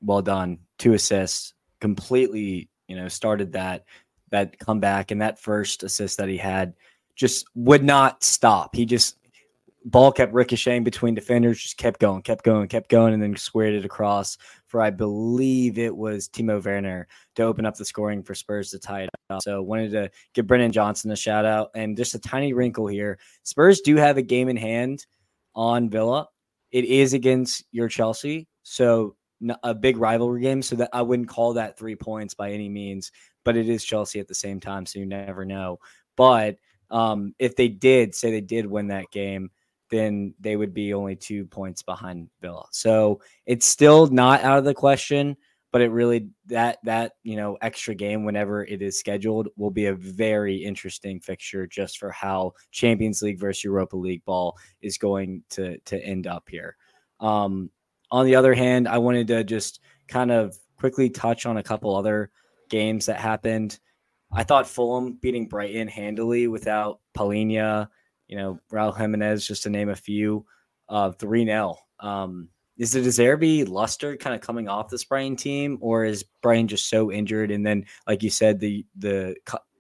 well 0.00 0.22
done. 0.22 0.58
Two 0.78 0.92
assists, 0.92 1.54
completely, 1.80 2.68
you 2.88 2.96
know, 2.96 3.08
started 3.08 3.52
that 3.52 3.84
that 4.30 4.58
comeback 4.58 5.10
and 5.10 5.20
that 5.20 5.38
first 5.38 5.82
assist 5.82 6.18
that 6.18 6.28
he 6.28 6.36
had 6.36 6.74
just 7.14 7.46
would 7.54 7.84
not 7.84 8.24
stop. 8.24 8.74
He 8.74 8.84
just 8.86 9.16
ball 9.84 10.10
kept 10.10 10.32
ricocheting 10.32 10.82
between 10.82 11.14
defenders, 11.14 11.62
just 11.62 11.76
kept 11.76 12.00
going, 12.00 12.22
kept 12.22 12.44
going, 12.44 12.68
kept 12.68 12.88
going, 12.88 13.12
and 13.12 13.22
then 13.22 13.36
squared 13.36 13.74
it 13.74 13.84
across 13.84 14.38
for 14.66 14.80
I 14.80 14.90
believe 14.90 15.78
it 15.78 15.94
was 15.94 16.28
Timo 16.28 16.64
Werner 16.64 17.06
to 17.36 17.42
open 17.42 17.66
up 17.66 17.76
the 17.76 17.84
scoring 17.84 18.22
for 18.22 18.34
Spurs 18.34 18.70
to 18.70 18.78
tie 18.78 19.02
it 19.02 19.10
up. 19.30 19.42
So 19.42 19.62
wanted 19.62 19.92
to 19.92 20.10
give 20.32 20.46
Brennan 20.46 20.72
Johnson 20.72 21.10
a 21.10 21.16
shout 21.16 21.44
out. 21.44 21.70
And 21.74 21.96
just 21.96 22.14
a 22.14 22.18
tiny 22.18 22.52
wrinkle 22.52 22.86
here. 22.86 23.18
Spurs 23.44 23.82
do 23.82 23.96
have 23.96 24.16
a 24.16 24.22
game 24.22 24.48
in 24.48 24.56
hand 24.56 25.06
on 25.54 25.90
Villa. 25.90 26.28
It 26.72 26.86
is 26.86 27.12
against 27.12 27.64
your 27.70 27.88
Chelsea. 27.88 28.48
So 28.64 29.14
a 29.62 29.74
big 29.74 29.96
rivalry 29.96 30.40
game. 30.40 30.62
So 30.62 30.76
that 30.76 30.90
I 30.92 31.02
wouldn't 31.02 31.28
call 31.28 31.52
that 31.54 31.78
three 31.78 31.94
points 31.94 32.34
by 32.34 32.50
any 32.50 32.68
means 32.68 33.12
but 33.44 33.56
it 33.56 33.68
is 33.68 33.84
Chelsea 33.84 34.20
at 34.20 34.28
the 34.28 34.34
same 34.34 34.60
time, 34.60 34.86
so 34.86 34.98
you 34.98 35.06
never 35.06 35.44
know. 35.44 35.78
But 36.16 36.56
um, 36.90 37.34
if 37.38 37.56
they 37.56 37.68
did 37.68 38.14
say 38.14 38.30
they 38.30 38.40
did 38.40 38.66
win 38.66 38.88
that 38.88 39.10
game, 39.10 39.50
then 39.90 40.34
they 40.40 40.56
would 40.56 40.74
be 40.74 40.94
only 40.94 41.16
two 41.16 41.44
points 41.46 41.82
behind 41.82 42.28
Villa. 42.40 42.66
So 42.72 43.20
it's 43.46 43.66
still 43.66 44.06
not 44.06 44.42
out 44.42 44.58
of 44.58 44.64
the 44.64 44.74
question, 44.74 45.36
but 45.72 45.82
it 45.82 45.90
really 45.90 46.28
that 46.46 46.78
that 46.84 47.12
you 47.24 47.36
know 47.36 47.58
extra 47.60 47.94
game 47.94 48.24
whenever 48.24 48.64
it 48.64 48.80
is 48.80 48.98
scheduled 48.98 49.48
will 49.56 49.72
be 49.72 49.86
a 49.86 49.94
very 49.94 50.56
interesting 50.56 51.20
fixture 51.20 51.66
just 51.66 51.98
for 51.98 52.10
how 52.10 52.52
Champions 52.70 53.22
League 53.22 53.40
versus 53.40 53.64
Europa 53.64 53.96
League 53.96 54.24
ball 54.24 54.56
is 54.82 54.98
going 54.98 55.42
to 55.50 55.78
to 55.78 56.00
end 56.00 56.26
up 56.26 56.48
here. 56.48 56.76
Um, 57.20 57.70
on 58.10 58.26
the 58.26 58.36
other 58.36 58.54
hand, 58.54 58.86
I 58.86 58.98
wanted 58.98 59.26
to 59.28 59.42
just 59.42 59.80
kind 60.06 60.30
of 60.30 60.56
quickly 60.76 61.10
touch 61.10 61.46
on 61.46 61.56
a 61.56 61.62
couple 61.62 61.96
other 61.96 62.30
games 62.68 63.06
that 63.06 63.18
happened. 63.18 63.78
I 64.32 64.42
thought 64.42 64.66
Fulham 64.68 65.18
beating 65.20 65.46
Brighton 65.46 65.88
handily 65.88 66.48
without 66.48 67.00
Palhinha, 67.16 67.88
you 68.26 68.36
know, 68.36 68.58
Raul 68.72 68.96
Jimenez, 68.96 69.46
just 69.46 69.62
to 69.62 69.70
name 69.70 69.90
a 69.90 69.96
few, 69.96 70.44
uh, 70.88 71.12
3 71.12 71.44
0. 71.44 71.76
Um, 72.00 72.48
is 72.76 72.90
De 72.90 73.00
Zerbi 73.00 73.68
luster 73.68 74.16
kind 74.16 74.34
of 74.34 74.40
coming 74.40 74.68
off 74.68 74.90
this 74.90 75.04
Brighton 75.04 75.36
team, 75.36 75.78
or 75.80 76.04
is 76.04 76.24
Brighton 76.42 76.66
just 76.66 76.88
so 76.88 77.12
injured? 77.12 77.50
And 77.52 77.64
then, 77.64 77.86
like 78.08 78.22
you 78.22 78.30
said, 78.30 78.58
the 78.58 78.84
the 78.96 79.36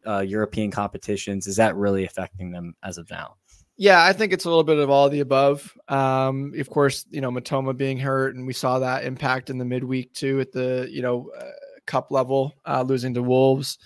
uh, 0.06 0.20
European 0.20 0.70
competitions 0.70 1.46
is 1.46 1.56
that 1.56 1.74
really 1.74 2.04
affecting 2.04 2.50
them 2.52 2.74
as 2.82 2.98
of 2.98 3.10
now? 3.10 3.36
Yeah, 3.76 4.04
I 4.04 4.12
think 4.12 4.32
it's 4.32 4.44
a 4.44 4.48
little 4.48 4.62
bit 4.62 4.78
of 4.78 4.88
all 4.88 5.06
of 5.06 5.12
the 5.12 5.20
above. 5.20 5.76
Um, 5.88 6.52
of 6.56 6.70
course, 6.70 7.06
you 7.10 7.20
know 7.20 7.32
Mitoma 7.32 7.76
being 7.76 7.98
hurt, 7.98 8.36
and 8.36 8.46
we 8.46 8.52
saw 8.52 8.78
that 8.78 9.04
impact 9.04 9.50
in 9.50 9.58
the 9.58 9.64
midweek 9.64 10.12
too 10.12 10.40
at 10.40 10.52
the 10.52 10.86
you 10.90 11.02
know 11.02 11.30
uh, 11.36 11.50
cup 11.86 12.10
level, 12.10 12.54
uh, 12.66 12.82
losing 12.82 13.14
to 13.14 13.22
Wolves 13.22 13.78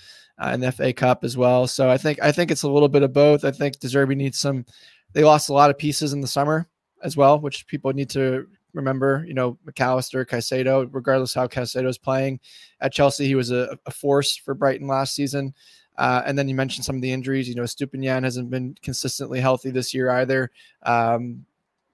uh, 0.43 0.51
in 0.51 0.61
the 0.61 0.73
FA 0.73 0.93
Cup 0.93 1.25
as 1.25 1.37
well. 1.37 1.67
So 1.67 1.91
I 1.91 1.99
think 1.99 2.23
I 2.23 2.33
think 2.33 2.51
it's 2.51 2.63
a 2.63 2.69
little 2.69 2.89
bit 2.89 3.03
of 3.03 3.13
both. 3.13 3.45
I 3.45 3.51
think 3.51 3.79
De 3.79 3.89
Zerbi 3.89 4.17
needs 4.17 4.39
some. 4.39 4.65
They 5.13 5.25
lost 5.25 5.49
a 5.49 5.55
lot 5.55 5.71
of 5.71 5.79
pieces 5.79 6.13
in 6.13 6.21
the 6.21 6.27
summer 6.27 6.69
as 7.03 7.17
well, 7.17 7.41
which 7.41 7.67
people 7.67 7.93
need 7.93 8.11
to 8.11 8.47
remember. 8.75 9.25
You 9.27 9.35
know, 9.35 9.59
Mac 9.65 9.81
Allister, 9.81 10.25
Caicedo, 10.25 10.89
regardless 10.93 11.35
how 11.35 11.47
Caicedo 11.47 11.89
is 11.89 11.99
playing 11.99 12.41
at 12.81 12.93
Chelsea, 12.93 13.27
he 13.27 13.35
was 13.35 13.51
a, 13.51 13.77
a 13.87 13.91
force 13.91 14.37
for 14.37 14.55
Brighton 14.55 14.87
last 14.87 15.15
season. 15.15 15.55
Uh, 15.97 16.23
and 16.27 16.39
then 16.39 16.49
you 16.49 16.55
mentioned 16.55 16.85
some 16.85 16.95
of 16.95 17.03
the 17.03 17.13
injuries. 17.13 17.49
You 17.49 17.57
know, 17.57 17.63
Estupiñán 17.63 18.23
hasn't 18.23 18.51
been 18.51 18.77
consistently 18.83 19.41
healthy 19.41 19.71
this 19.71 19.93
year 19.93 20.11
either. 20.11 20.51
Um, 20.85 21.45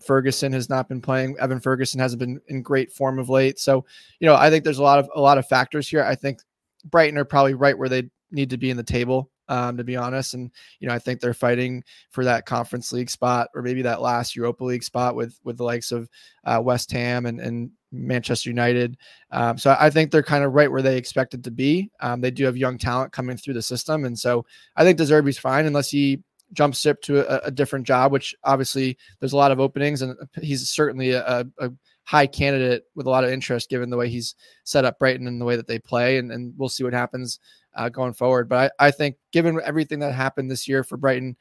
Ferguson 0.05 0.53
has 0.53 0.69
not 0.69 0.89
been 0.89 1.01
playing. 1.01 1.37
Evan 1.39 1.61
Ferguson 1.61 2.01
hasn't 2.01 2.21
been 2.21 2.41
in 2.49 2.63
great 2.63 2.93
form 2.93 3.19
of 3.19 3.29
late. 3.29 3.59
So, 3.59 3.85
you 4.21 4.27
know, 4.27 4.35
I 4.35 4.51
think 4.51 4.65
there's 4.65 4.79
a 4.79 4.83
lot 4.83 4.99
of 4.99 5.09
a 5.15 5.21
lot 5.21 5.39
of 5.39 5.47
factors 5.47 5.89
here. 5.89 6.03
I 6.03 6.15
think 6.15 6.41
Brighton 6.85 7.19
are 7.19 7.25
probably 7.25 7.55
right 7.55 7.77
where 7.77 7.89
they 7.89 8.11
need 8.31 8.51
to 8.51 8.59
be 8.59 8.71
in 8.71 8.77
the 8.77 8.83
table, 8.83 9.31
um, 9.49 9.77
to 9.77 9.85
be 9.85 9.97
honest. 9.97 10.35
And 10.35 10.51
you 10.81 10.89
know, 10.89 10.95
I 10.95 10.99
think 10.99 11.21
they're 11.21 11.35
fighting 11.35 11.83
for 12.11 12.25
that 12.25 12.47
Conference 12.47 12.93
League 12.93 13.11
spot 13.11 13.49
or 13.55 13.63
maybe 13.63 13.83
that 13.83 14.03
last 14.03 14.37
Europa 14.37 14.65
League 14.65 14.85
spot 14.85 15.15
with 15.15 15.39
with 15.45 15.57
the 15.57 15.65
likes 15.65 15.93
of 15.93 16.09
uh, 16.45 16.61
West 16.63 16.91
Ham 16.93 17.27
and 17.27 17.41
and 17.41 17.71
Manchester 17.93 18.51
United. 18.51 18.97
Um, 19.31 19.57
so 19.57 19.77
I 19.79 19.89
think 19.89 20.11
they're 20.11 20.23
kind 20.23 20.45
of 20.45 20.53
right 20.53 20.71
where 20.71 20.83
they 20.83 20.97
expected 20.97 21.45
to 21.45 21.51
be. 21.51 21.91
Um, 22.01 22.21
they 22.21 22.31
do 22.31 22.45
have 22.45 22.57
young 22.57 22.77
talent 22.77 23.13
coming 23.13 23.37
through 23.37 23.55
the 23.55 23.63
system, 23.63 24.05
and 24.05 24.19
so 24.19 24.45
I 24.77 24.85
think 24.85 24.99
De 24.99 25.05
Zerbi's 25.05 25.39
fine 25.39 25.67
unless 25.67 25.91
he 25.91 26.23
jumps 26.53 26.81
ship 26.81 27.01
to 27.03 27.21
a, 27.21 27.47
a, 27.47 27.51
different 27.51 27.87
job. 27.87 28.13
Which 28.13 28.35
obviously 28.45 28.97
there's 29.19 29.33
a 29.33 29.37
lot 29.37 29.51
of 29.51 29.61
openings, 29.61 30.03
and 30.03 30.17
he's 30.41 30.69
certainly 30.69 31.13
a, 31.13 31.47
a, 31.59 31.71
high 32.05 32.27
candidate 32.27 32.85
with 32.95 33.07
a 33.07 33.11
lot 33.11 33.25
of 33.25 33.31
interest 33.31 33.71
given 33.71 33.89
the 33.89 33.97
way 33.97 34.09
he's 34.09 34.35
set 34.65 34.85
up 34.85 34.99
Brighton 34.99 35.27
and 35.27 35.41
the 35.41 35.45
way 35.45 35.57
that 35.57 35.67
they 35.67 35.79
play. 35.79 36.19
And, 36.19 36.31
and 36.31 36.53
we'll 36.57 36.69
see 36.69 36.85
what 36.85 36.93
happens 36.93 37.41
uh, 37.75 37.89
going 37.89 38.13
forward. 38.13 38.49
But 38.49 38.75
I, 38.79 38.89
I 38.89 38.91
think 38.91 39.17
given 39.33 39.59
everything 39.65 40.01
that 40.01 40.13
happened 40.13 40.51
this 40.51 40.69
year 40.69 40.85
for 40.85 40.97
Brighton, 40.97 41.37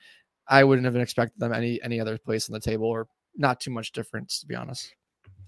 I 0.48 0.64
wouldn't 0.64 0.86
have 0.86 0.96
expected 0.96 1.40
them 1.40 1.54
any 1.54 1.82
any 1.84 2.00
other 2.00 2.18
place 2.18 2.50
on 2.50 2.54
the 2.54 2.60
table 2.60 2.88
or 2.88 3.08
not 3.36 3.60
too 3.60 3.72
much 3.72 3.92
difference 3.92 4.40
to 4.40 4.48
be 4.48 4.56
honest. 4.56 4.94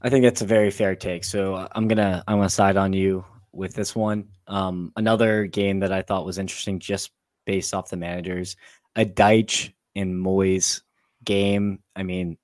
I 0.02 0.10
think 0.10 0.24
that's 0.24 0.42
a 0.42 0.46
very 0.46 0.72
fair 0.72 0.96
take. 0.96 1.24
So 1.24 1.56
uh, 1.56 1.68
I'm 1.72 1.88
gonna 1.88 2.24
I'm 2.28 2.38
gonna 2.38 2.50
side 2.50 2.78
on 2.78 2.94
you 2.94 3.26
with 3.52 3.74
this 3.74 3.96
one. 3.96 4.28
Um, 4.48 4.92
another 4.96 5.46
game 5.46 5.80
that 5.80 5.92
I 5.92 6.02
thought 6.02 6.26
was 6.26 6.38
interesting, 6.38 6.80
just 6.80 7.12
based 7.46 7.74
off 7.74 7.90
the 7.90 7.98
managers, 7.98 8.56
a 8.96 9.06
Dyche 9.06 9.74
and 9.96 10.14
Moyes 10.14 10.82
game. 11.24 11.80
I 11.96 12.04
mean, 12.04 12.38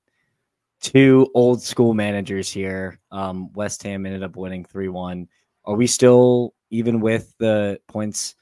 two 0.81 1.29
old 1.33 1.61
school 1.61 1.93
managers 1.93 2.51
here. 2.51 2.99
Um, 3.11 3.51
West 3.53 3.83
Ham 3.83 4.05
ended 4.05 4.23
up 4.23 4.35
winning 4.35 4.65
three 4.65 4.89
one. 4.89 5.27
Are 5.65 5.75
we 5.75 5.87
still 5.87 6.53
even 6.69 7.01
with 7.01 7.33
the 7.37 7.79
points 7.87 8.35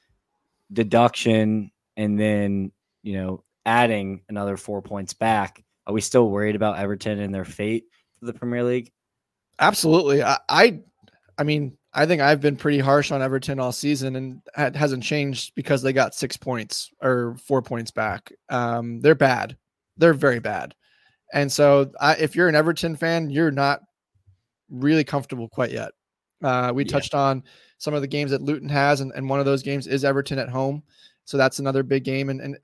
deduction 0.72 1.70
and 1.96 2.18
then 2.18 2.72
you 3.02 3.14
know 3.14 3.44
adding 3.66 4.22
another 4.28 4.56
four 4.56 4.82
points 4.82 5.12
back? 5.12 5.62
Are 5.86 5.92
we 5.92 6.00
still 6.00 6.30
worried 6.30 6.56
about 6.56 6.78
Everton 6.78 7.20
and 7.20 7.34
their 7.34 7.44
fate 7.44 7.84
for 8.18 8.26
the 8.26 8.32
Premier 8.32 8.62
League? 8.62 8.92
Absolutely. 9.58 10.22
I, 10.22 10.38
I, 10.48 10.80
I 11.36 11.42
mean, 11.42 11.76
I 11.92 12.06
think 12.06 12.22
I've 12.22 12.40
been 12.40 12.56
pretty 12.56 12.78
harsh 12.78 13.10
on 13.10 13.22
Everton 13.22 13.58
all 13.58 13.72
season, 13.72 14.16
and 14.16 14.42
it 14.56 14.76
hasn't 14.76 15.02
changed 15.02 15.54
because 15.56 15.82
they 15.82 15.92
got 15.92 16.14
six 16.14 16.36
points 16.36 16.90
or 17.02 17.36
four 17.44 17.62
points 17.62 17.90
back. 17.90 18.32
Um, 18.48 19.00
they're 19.00 19.14
bad. 19.16 19.56
They're 19.96 20.14
very 20.14 20.38
bad. 20.38 20.74
And 21.32 21.50
so, 21.50 21.90
I, 22.00 22.14
if 22.14 22.36
you're 22.36 22.48
an 22.48 22.54
Everton 22.54 22.96
fan, 22.96 23.30
you're 23.30 23.50
not 23.50 23.80
really 24.68 25.04
comfortable 25.04 25.48
quite 25.48 25.72
yet. 25.72 25.90
Uh, 26.42 26.72
we 26.74 26.84
yeah. 26.84 26.92
touched 26.92 27.14
on 27.14 27.42
some 27.78 27.94
of 27.94 28.02
the 28.02 28.06
games 28.06 28.30
that 28.30 28.42
Luton 28.42 28.68
has, 28.68 29.00
and, 29.00 29.12
and 29.14 29.28
one 29.28 29.40
of 29.40 29.46
those 29.46 29.62
games 29.62 29.86
is 29.86 30.04
Everton 30.04 30.38
at 30.38 30.48
home. 30.48 30.82
So 31.24 31.36
that's 31.36 31.58
another 31.58 31.82
big 31.82 32.04
game. 32.04 32.28
And, 32.30 32.40
and 32.40 32.58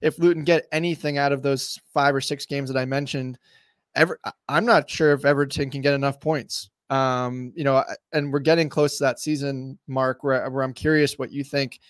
if 0.00 0.18
Luton 0.18 0.44
get 0.44 0.66
anything 0.72 1.18
out 1.18 1.32
of 1.32 1.42
those 1.42 1.78
five 1.92 2.14
or 2.14 2.20
six 2.20 2.46
games 2.46 2.70
that 2.70 2.78
I 2.78 2.84
mentioned, 2.84 3.38
ever 3.94 4.18
I'm 4.48 4.66
not 4.66 4.88
sure 4.90 5.12
if 5.12 5.24
Everton 5.24 5.70
can 5.70 5.80
get 5.80 5.94
enough 5.94 6.20
points. 6.20 6.70
Um, 6.88 7.52
you 7.56 7.64
know, 7.64 7.84
and 8.12 8.32
we're 8.32 8.38
getting 8.38 8.68
close 8.68 8.98
to 8.98 9.04
that 9.04 9.18
season 9.18 9.78
mark 9.88 10.22
where, 10.22 10.48
where 10.50 10.62
I'm 10.62 10.72
curious 10.72 11.18
what 11.18 11.32
you 11.32 11.42
think. 11.42 11.80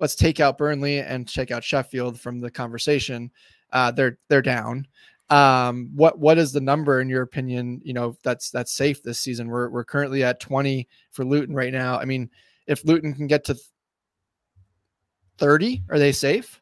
Let's 0.00 0.14
take 0.14 0.40
out 0.40 0.58
Burnley 0.58 0.98
and 0.98 1.28
check 1.28 1.50
out 1.50 1.64
Sheffield 1.64 2.20
from 2.20 2.40
the 2.40 2.50
conversation. 2.50 3.30
Uh, 3.72 3.90
they're 3.90 4.18
they're 4.28 4.42
down. 4.42 4.86
Um, 5.30 5.90
what 5.94 6.18
what 6.18 6.36
is 6.36 6.52
the 6.52 6.60
number 6.60 7.00
in 7.00 7.08
your 7.08 7.22
opinion? 7.22 7.80
You 7.84 7.94
know, 7.94 8.16
that's 8.22 8.50
that's 8.50 8.74
safe 8.74 9.02
this 9.02 9.18
season. 9.18 9.48
We're 9.48 9.68
we're 9.70 9.84
currently 9.84 10.22
at 10.22 10.40
20 10.40 10.86
for 11.12 11.24
Luton 11.24 11.54
right 11.54 11.72
now. 11.72 11.98
I 11.98 12.04
mean, 12.04 12.30
if 12.66 12.84
Luton 12.84 13.14
can 13.14 13.26
get 13.26 13.44
to 13.44 13.56
30, 15.38 15.84
are 15.90 15.98
they 15.98 16.12
safe? 16.12 16.60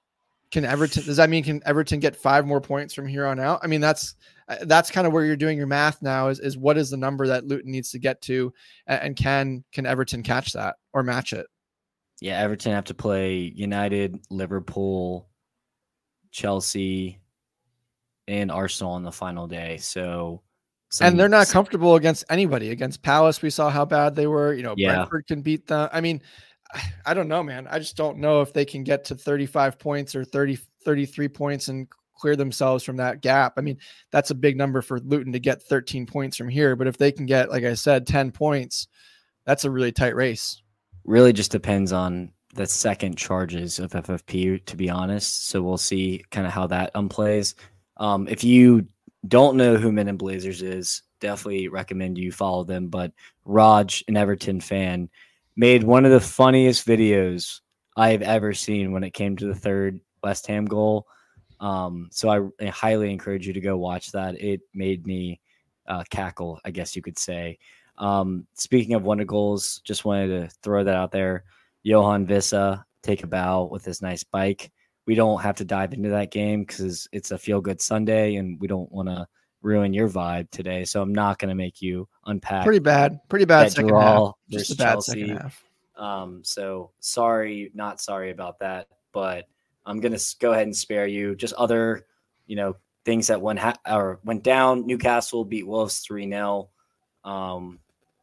Can 0.52 0.66
Everton 0.66 1.04
does 1.04 1.16
that 1.16 1.30
mean 1.30 1.42
can 1.42 1.62
Everton 1.64 1.98
get 1.98 2.14
five 2.14 2.46
more 2.46 2.60
points 2.60 2.92
from 2.92 3.06
here 3.06 3.26
on 3.26 3.40
out? 3.40 3.60
I 3.62 3.66
mean, 3.66 3.80
that's 3.80 4.14
uh, 4.48 4.56
that's 4.62 4.90
kind 4.90 5.06
of 5.06 5.12
where 5.12 5.24
you're 5.24 5.34
doing 5.34 5.56
your 5.56 5.66
math 5.66 6.02
now 6.02 6.28
is, 6.28 6.38
is 6.40 6.58
what 6.58 6.76
is 6.76 6.90
the 6.90 6.96
number 6.98 7.26
that 7.26 7.46
Luton 7.46 7.72
needs 7.72 7.90
to 7.92 7.98
get 7.98 8.20
to 8.22 8.52
and 8.86 9.16
can 9.16 9.64
can 9.72 9.86
Everton 9.86 10.22
catch 10.22 10.52
that 10.52 10.76
or 10.92 11.02
match 11.02 11.32
it? 11.32 11.46
Yeah, 12.20 12.38
Everton 12.38 12.72
have 12.72 12.84
to 12.84 12.94
play 12.94 13.52
United, 13.54 14.20
Liverpool, 14.30 15.28
Chelsea, 16.30 17.18
and 18.28 18.52
Arsenal 18.52 18.92
on 18.92 19.02
the 19.02 19.10
final 19.10 19.46
day. 19.46 19.78
So 19.78 20.42
some, 20.92 21.06
and 21.06 21.18
they're 21.18 21.28
not 21.28 21.48
comfortable 21.48 21.96
against 21.96 22.24
anybody. 22.28 22.70
Against 22.70 23.02
Palace, 23.02 23.40
we 23.40 23.48
saw 23.48 23.70
how 23.70 23.86
bad 23.86 24.14
they 24.14 24.26
were. 24.26 24.52
You 24.52 24.62
know, 24.62 24.74
yeah. 24.76 24.96
Brentford 24.96 25.26
can 25.26 25.40
beat 25.40 25.66
them. 25.66 25.88
I 25.90 26.02
mean, 26.02 26.20
I 27.06 27.14
don't 27.14 27.28
know, 27.28 27.42
man. 27.42 27.66
I 27.70 27.78
just 27.78 27.96
don't 27.96 28.18
know 28.18 28.40
if 28.40 28.52
they 28.52 28.64
can 28.64 28.84
get 28.84 29.04
to 29.06 29.14
35 29.14 29.78
points 29.78 30.14
or 30.14 30.24
30, 30.24 30.58
33 30.84 31.28
points 31.28 31.68
and 31.68 31.88
clear 32.16 32.36
themselves 32.36 32.84
from 32.84 32.96
that 32.98 33.20
gap. 33.20 33.54
I 33.56 33.62
mean, 33.62 33.78
that's 34.10 34.30
a 34.30 34.34
big 34.34 34.56
number 34.56 34.82
for 34.82 35.00
Luton 35.00 35.32
to 35.32 35.40
get 35.40 35.62
13 35.62 36.06
points 36.06 36.36
from 36.36 36.48
here. 36.48 36.76
But 36.76 36.86
if 36.86 36.96
they 36.96 37.10
can 37.12 37.26
get, 37.26 37.50
like 37.50 37.64
I 37.64 37.74
said, 37.74 38.06
10 38.06 38.30
points, 38.30 38.86
that's 39.44 39.64
a 39.64 39.70
really 39.70 39.92
tight 39.92 40.14
race. 40.14 40.62
Really 41.04 41.32
just 41.32 41.50
depends 41.50 41.92
on 41.92 42.30
the 42.54 42.66
second 42.66 43.16
charges 43.16 43.78
of 43.78 43.92
FFP, 43.92 44.64
to 44.66 44.76
be 44.76 44.88
honest. 44.90 45.48
So 45.48 45.62
we'll 45.62 45.78
see 45.78 46.24
kind 46.30 46.46
of 46.46 46.52
how 46.52 46.66
that 46.68 46.94
unplays. 46.94 47.54
Um, 47.96 48.28
if 48.28 48.44
you 48.44 48.86
don't 49.26 49.56
know 49.56 49.76
who 49.76 49.90
Men 49.90 50.08
in 50.08 50.16
Blazers 50.16 50.62
is, 50.62 51.02
definitely 51.20 51.68
recommend 51.68 52.18
you 52.18 52.30
follow 52.30 52.64
them. 52.64 52.88
But 52.88 53.12
Raj, 53.44 54.04
an 54.06 54.16
Everton 54.16 54.60
fan, 54.60 55.08
made 55.56 55.84
one 55.84 56.04
of 56.04 56.10
the 56.10 56.20
funniest 56.20 56.86
videos 56.86 57.60
I've 57.96 58.22
ever 58.22 58.54
seen 58.54 58.92
when 58.92 59.04
it 59.04 59.12
came 59.12 59.36
to 59.36 59.46
the 59.46 59.54
third 59.54 60.00
West 60.22 60.46
Ham 60.46 60.64
goal. 60.64 61.06
Um, 61.60 62.08
so 62.10 62.52
I, 62.60 62.68
highly 62.68 63.12
encourage 63.12 63.46
you 63.46 63.52
to 63.52 63.60
go 63.60 63.76
watch 63.76 64.12
that. 64.12 64.40
It 64.40 64.62
made 64.74 65.06
me 65.06 65.40
uh, 65.86 66.04
cackle, 66.10 66.58
I 66.64 66.70
guess 66.70 66.96
you 66.96 67.02
could 67.02 67.18
say. 67.18 67.58
Um, 67.98 68.46
speaking 68.54 68.94
of 68.94 69.04
wonder 69.04 69.24
goals, 69.24 69.80
just 69.84 70.04
wanted 70.04 70.28
to 70.28 70.56
throw 70.62 70.82
that 70.84 70.96
out 70.96 71.12
there. 71.12 71.44
Yoane 71.86 72.26
Wissa 72.26 72.84
take 73.02 73.22
a 73.22 73.26
bow 73.26 73.68
with 73.70 73.84
his 73.84 74.02
nice 74.02 74.24
bike. 74.24 74.72
We 75.06 75.14
don't 75.14 75.40
have 75.42 75.56
to 75.56 75.64
dive 75.64 75.92
into 75.92 76.10
that 76.10 76.30
game 76.30 76.64
because 76.64 77.08
it's 77.12 77.30
a 77.32 77.38
feel 77.38 77.60
good 77.60 77.80
Sunday 77.80 78.36
and 78.36 78.60
we 78.60 78.68
don't 78.68 78.90
want 78.90 79.08
to 79.08 79.26
ruin 79.62 79.94
your 79.94 80.08
vibe 80.08 80.50
today. 80.50 80.84
So 80.84 81.00
I'm 81.00 81.14
not 81.14 81.38
going 81.38 81.48
to 81.48 81.54
make 81.54 81.80
you 81.80 82.08
unpack. 82.26 82.64
Pretty 82.64 82.80
bad. 82.80 83.20
Pretty 83.28 83.44
bad 83.44 83.72
second 83.72 83.94
half. 83.94 84.34
Just 84.48 84.72
a 84.72 84.76
bad 84.76 84.92
Chelsea. 84.94 85.20
second 85.20 85.36
half. 85.36 85.64
Um, 85.96 86.42
so 86.44 86.90
sorry, 87.00 87.70
not 87.74 88.00
sorry 88.00 88.30
about 88.30 88.58
that, 88.60 88.88
but 89.12 89.46
I'm 89.86 90.00
going 90.00 90.16
to 90.16 90.36
go 90.40 90.52
ahead 90.52 90.64
and 90.64 90.76
spare 90.76 91.06
you. 91.06 91.34
Just 91.34 91.54
other, 91.54 92.06
you 92.46 92.56
know, 92.56 92.76
things 93.04 93.28
that 93.28 93.40
went 93.40 93.58
ha- 93.58 93.78
or 93.88 94.20
went 94.24 94.42
down. 94.42 94.86
Newcastle 94.86 95.44
beat 95.44 95.66
Wolves 95.66 96.00
three 96.00 96.28
0 96.28 96.68
um, 97.24 97.78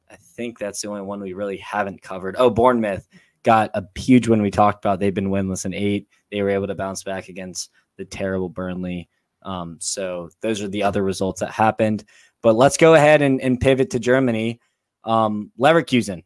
I 0.10 0.15
think 0.15 0.58
that's 0.58 0.82
the 0.82 0.89
only 0.89 1.02
one 1.02 1.21
we 1.21 1.34
really 1.34 1.58
haven't 1.58 2.02
covered. 2.02 2.36
Oh, 2.38 2.49
Bournemouth 2.49 3.08
got 3.43 3.71
a 3.73 3.86
huge 3.97 4.28
win. 4.28 4.41
We 4.41 4.52
talked 4.52 4.84
about 4.84 4.99
they've 4.99 5.13
been 5.13 5.30
winless 5.30 5.65
in 5.65 5.73
eight. 5.73 6.08
They 6.32 6.41
were 6.41 6.49
able 6.49 6.67
to 6.67 6.75
bounce 6.75 7.04
back 7.04 7.30
against 7.30 7.69
the 7.97 8.06
terrible 8.06 8.49
Burnley. 8.49 9.10
Um, 9.43 9.78
so 9.80 10.30
those 10.41 10.62
are 10.62 10.67
the 10.67 10.84
other 10.84 11.04
results 11.04 11.39
that 11.39 11.52
happened. 11.52 12.04
But 12.41 12.56
let's 12.56 12.78
go 12.78 12.93
ahead 12.95 13.21
and, 13.21 13.41
and 13.41 13.60
pivot 13.60 13.89
to 13.91 13.99
Germany. 13.99 14.60
Um, 15.04 15.52
Leverkusen, 15.60 16.23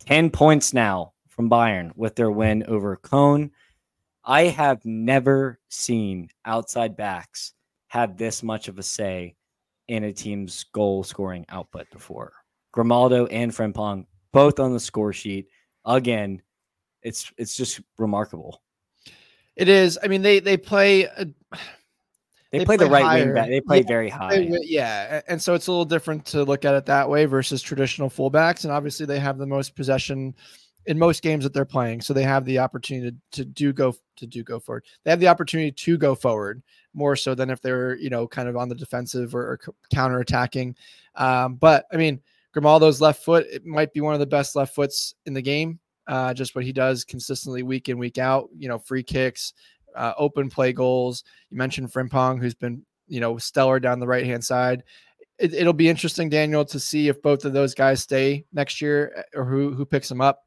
10 0.00 0.30
points 0.30 0.72
now 0.72 1.12
from 1.28 1.50
Bayern 1.50 1.92
with 1.96 2.16
their 2.16 2.30
win 2.30 2.64
over 2.64 2.96
Köln. 2.96 3.50
I 4.24 4.44
have 4.44 4.84
never 4.84 5.60
seen 5.68 6.28
outside 6.44 6.96
backs 6.96 7.52
have 7.88 8.16
this 8.16 8.42
much 8.42 8.68
of 8.68 8.78
a 8.78 8.82
say 8.82 9.36
in 9.88 10.04
a 10.04 10.12
team's 10.12 10.64
goal 10.72 11.04
scoring 11.04 11.46
output 11.48 11.86
before. 11.92 12.32
Grimaldo 12.72 13.26
and 13.26 13.52
Frimpong 13.52 14.06
both 14.32 14.58
on 14.58 14.72
the 14.72 14.80
score 14.80 15.12
sheet. 15.12 15.48
Again, 15.84 16.42
it's 17.02 17.32
it's 17.38 17.56
just 17.56 17.80
remarkable. 17.98 18.60
It 19.56 19.68
is. 19.68 19.98
I 20.02 20.08
mean, 20.08 20.22
they 20.22 20.38
they 20.38 20.56
play. 20.56 21.04
A, 21.04 21.24
they, 22.52 22.58
they, 22.58 22.64
play, 22.64 22.76
play 22.76 22.86
the 22.86 22.90
right 22.90 23.04
higher. 23.04 23.24
wing 23.24 23.34
back. 23.34 23.48
They 23.48 23.60
play 23.60 23.78
yeah, 23.78 23.86
very 23.88 24.08
high. 24.08 24.36
They, 24.36 24.58
yeah, 24.62 25.22
and 25.26 25.40
so 25.40 25.54
it's 25.54 25.66
a 25.66 25.72
little 25.72 25.84
different 25.84 26.26
to 26.26 26.44
look 26.44 26.64
at 26.64 26.74
it 26.74 26.86
that 26.86 27.08
way 27.08 27.24
versus 27.24 27.62
traditional 27.62 28.10
fullbacks. 28.10 28.64
And 28.64 28.72
obviously, 28.72 29.06
they 29.06 29.18
have 29.18 29.38
the 29.38 29.46
most 29.46 29.74
possession 29.74 30.34
in 30.86 30.98
most 30.98 31.22
games 31.22 31.42
that 31.42 31.52
they're 31.52 31.64
playing, 31.64 32.00
so 32.00 32.14
they 32.14 32.22
have 32.22 32.44
the 32.44 32.58
opportunity 32.58 33.10
to, 33.10 33.16
to 33.38 33.44
do 33.44 33.72
go 33.72 33.94
to 34.16 34.26
do 34.26 34.44
go 34.44 34.60
forward. 34.60 34.84
They 35.04 35.10
have 35.10 35.20
the 35.20 35.28
opportunity 35.28 35.72
to 35.72 35.98
go 35.98 36.14
forward 36.14 36.62
more 36.94 37.16
so 37.16 37.34
than 37.34 37.50
if 37.50 37.60
they're 37.60 37.96
you 37.96 38.10
know 38.10 38.28
kind 38.28 38.48
of 38.48 38.56
on 38.56 38.68
the 38.68 38.74
defensive 38.74 39.34
or, 39.34 39.42
or 39.42 39.60
counter 39.92 40.20
attacking. 40.20 40.76
Um, 41.14 41.54
but 41.56 41.86
I 41.92 41.96
mean, 41.96 42.20
Grimaldo's 42.52 43.00
left 43.00 43.24
foot 43.24 43.46
it 43.50 43.64
might 43.64 43.92
be 43.92 44.00
one 44.00 44.14
of 44.14 44.20
the 44.20 44.26
best 44.26 44.54
left 44.54 44.74
foots 44.74 45.14
in 45.24 45.32
the 45.32 45.42
game. 45.42 45.80
Uh, 46.06 46.32
just 46.32 46.54
what 46.54 46.64
he 46.64 46.72
does 46.72 47.04
consistently 47.04 47.62
week 47.62 47.88
in 47.88 47.98
week 47.98 48.18
out. 48.18 48.48
You 48.56 48.68
know, 48.68 48.78
free 48.78 49.02
kicks, 49.02 49.54
uh, 49.94 50.12
open 50.16 50.48
play 50.48 50.72
goals. 50.72 51.24
You 51.50 51.58
mentioned 51.58 51.92
Frimpong, 51.92 52.40
who's 52.40 52.54
been 52.54 52.82
you 53.08 53.20
know 53.20 53.38
stellar 53.38 53.80
down 53.80 54.00
the 54.00 54.06
right 54.06 54.24
hand 54.24 54.44
side. 54.44 54.84
It, 55.38 55.66
will 55.66 55.74
be 55.74 55.88
interesting, 55.88 56.30
Daniel, 56.30 56.64
to 56.64 56.80
see 56.80 57.08
if 57.08 57.20
both 57.20 57.44
of 57.44 57.52
those 57.52 57.74
guys 57.74 58.00
stay 58.02 58.46
next 58.54 58.80
year 58.80 59.12
uh, 59.18 59.40
or 59.40 59.44
who 59.44 59.74
who 59.74 59.84
picks 59.84 60.08
them 60.08 60.20
up 60.20 60.45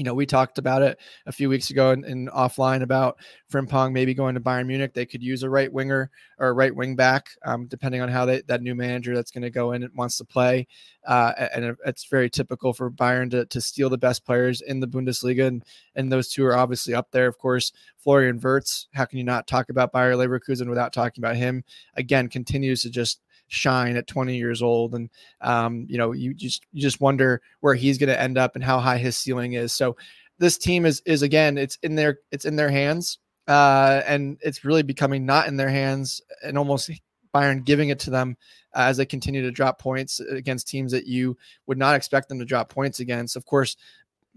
you 0.00 0.04
know, 0.04 0.14
we 0.14 0.24
talked 0.24 0.56
about 0.56 0.80
it 0.80 0.98
a 1.26 1.32
few 1.32 1.50
weeks 1.50 1.68
ago 1.68 1.90
in, 1.90 2.04
in, 2.04 2.28
offline 2.28 2.80
about 2.80 3.18
Frimpong 3.52 3.92
maybe 3.92 4.14
going 4.14 4.34
to 4.34 4.40
Bayern 4.40 4.66
Munich. 4.66 4.94
They 4.94 5.04
could 5.04 5.22
use 5.22 5.42
a 5.42 5.50
right 5.50 5.70
winger 5.70 6.10
or 6.38 6.48
a 6.48 6.52
right 6.54 6.74
wing 6.74 6.96
back, 6.96 7.26
um, 7.44 7.66
depending 7.66 8.00
on 8.00 8.08
how 8.08 8.24
they, 8.24 8.40
that 8.48 8.62
new 8.62 8.74
manager 8.74 9.14
that's 9.14 9.30
going 9.30 9.42
to 9.42 9.50
go 9.50 9.72
in 9.72 9.86
wants 9.94 10.16
to 10.16 10.24
play. 10.24 10.66
Uh, 11.06 11.32
and 11.54 11.76
it's 11.84 12.06
very 12.06 12.30
typical 12.30 12.72
for 12.72 12.90
Bayern 12.90 13.30
to, 13.32 13.44
to 13.44 13.60
steal 13.60 13.90
the 13.90 13.98
best 13.98 14.24
players 14.24 14.62
in 14.62 14.80
the 14.80 14.88
Bundesliga. 14.88 15.46
And, 15.46 15.62
and 15.94 16.10
those 16.10 16.30
two 16.30 16.46
are 16.46 16.56
obviously 16.56 16.94
up 16.94 17.10
there. 17.10 17.26
Of 17.26 17.36
course, 17.36 17.70
Florian 17.98 18.40
Wirtz, 18.40 18.88
how 18.94 19.04
can 19.04 19.18
you 19.18 19.24
not 19.24 19.46
talk 19.46 19.68
about 19.68 19.92
Bayer 19.92 20.14
Leverkusen 20.14 20.70
without 20.70 20.94
talking 20.94 21.22
about 21.22 21.36
him? 21.36 21.62
Again, 21.94 22.30
continues 22.30 22.84
to 22.84 22.90
just 22.90 23.20
shine 23.50 23.96
at 23.96 24.06
20 24.06 24.36
years 24.36 24.62
old 24.62 24.94
and 24.94 25.10
um, 25.40 25.84
you 25.88 25.98
know 25.98 26.12
you 26.12 26.32
just 26.32 26.64
you 26.72 26.80
just 26.80 27.00
wonder 27.00 27.42
where 27.60 27.74
he's 27.74 27.98
going 27.98 28.08
to 28.08 28.20
end 28.20 28.38
up 28.38 28.54
and 28.54 28.64
how 28.64 28.78
high 28.78 28.96
his 28.96 29.18
ceiling 29.18 29.54
is 29.54 29.72
so 29.72 29.96
this 30.38 30.56
team 30.56 30.86
is 30.86 31.02
is 31.04 31.22
again 31.22 31.58
it's 31.58 31.76
in 31.82 31.96
their 31.96 32.20
it's 32.30 32.44
in 32.44 32.56
their 32.56 32.70
hands 32.70 33.18
uh, 33.48 34.02
and 34.06 34.38
it's 34.40 34.64
really 34.64 34.84
becoming 34.84 35.26
not 35.26 35.48
in 35.48 35.56
their 35.56 35.68
hands 35.68 36.22
and 36.44 36.56
almost 36.56 36.90
Bayern 37.34 37.64
giving 37.64 37.88
it 37.88 37.98
to 38.00 38.10
them 38.10 38.36
uh, 38.74 38.82
as 38.82 38.96
they 38.96 39.06
continue 39.06 39.42
to 39.42 39.50
drop 39.50 39.80
points 39.80 40.20
against 40.20 40.68
teams 40.68 40.92
that 40.92 41.06
you 41.06 41.36
would 41.66 41.78
not 41.78 41.96
expect 41.96 42.28
them 42.28 42.38
to 42.38 42.44
drop 42.44 42.68
points 42.68 43.00
against. 43.00 43.36
Of 43.36 43.44
course, 43.46 43.76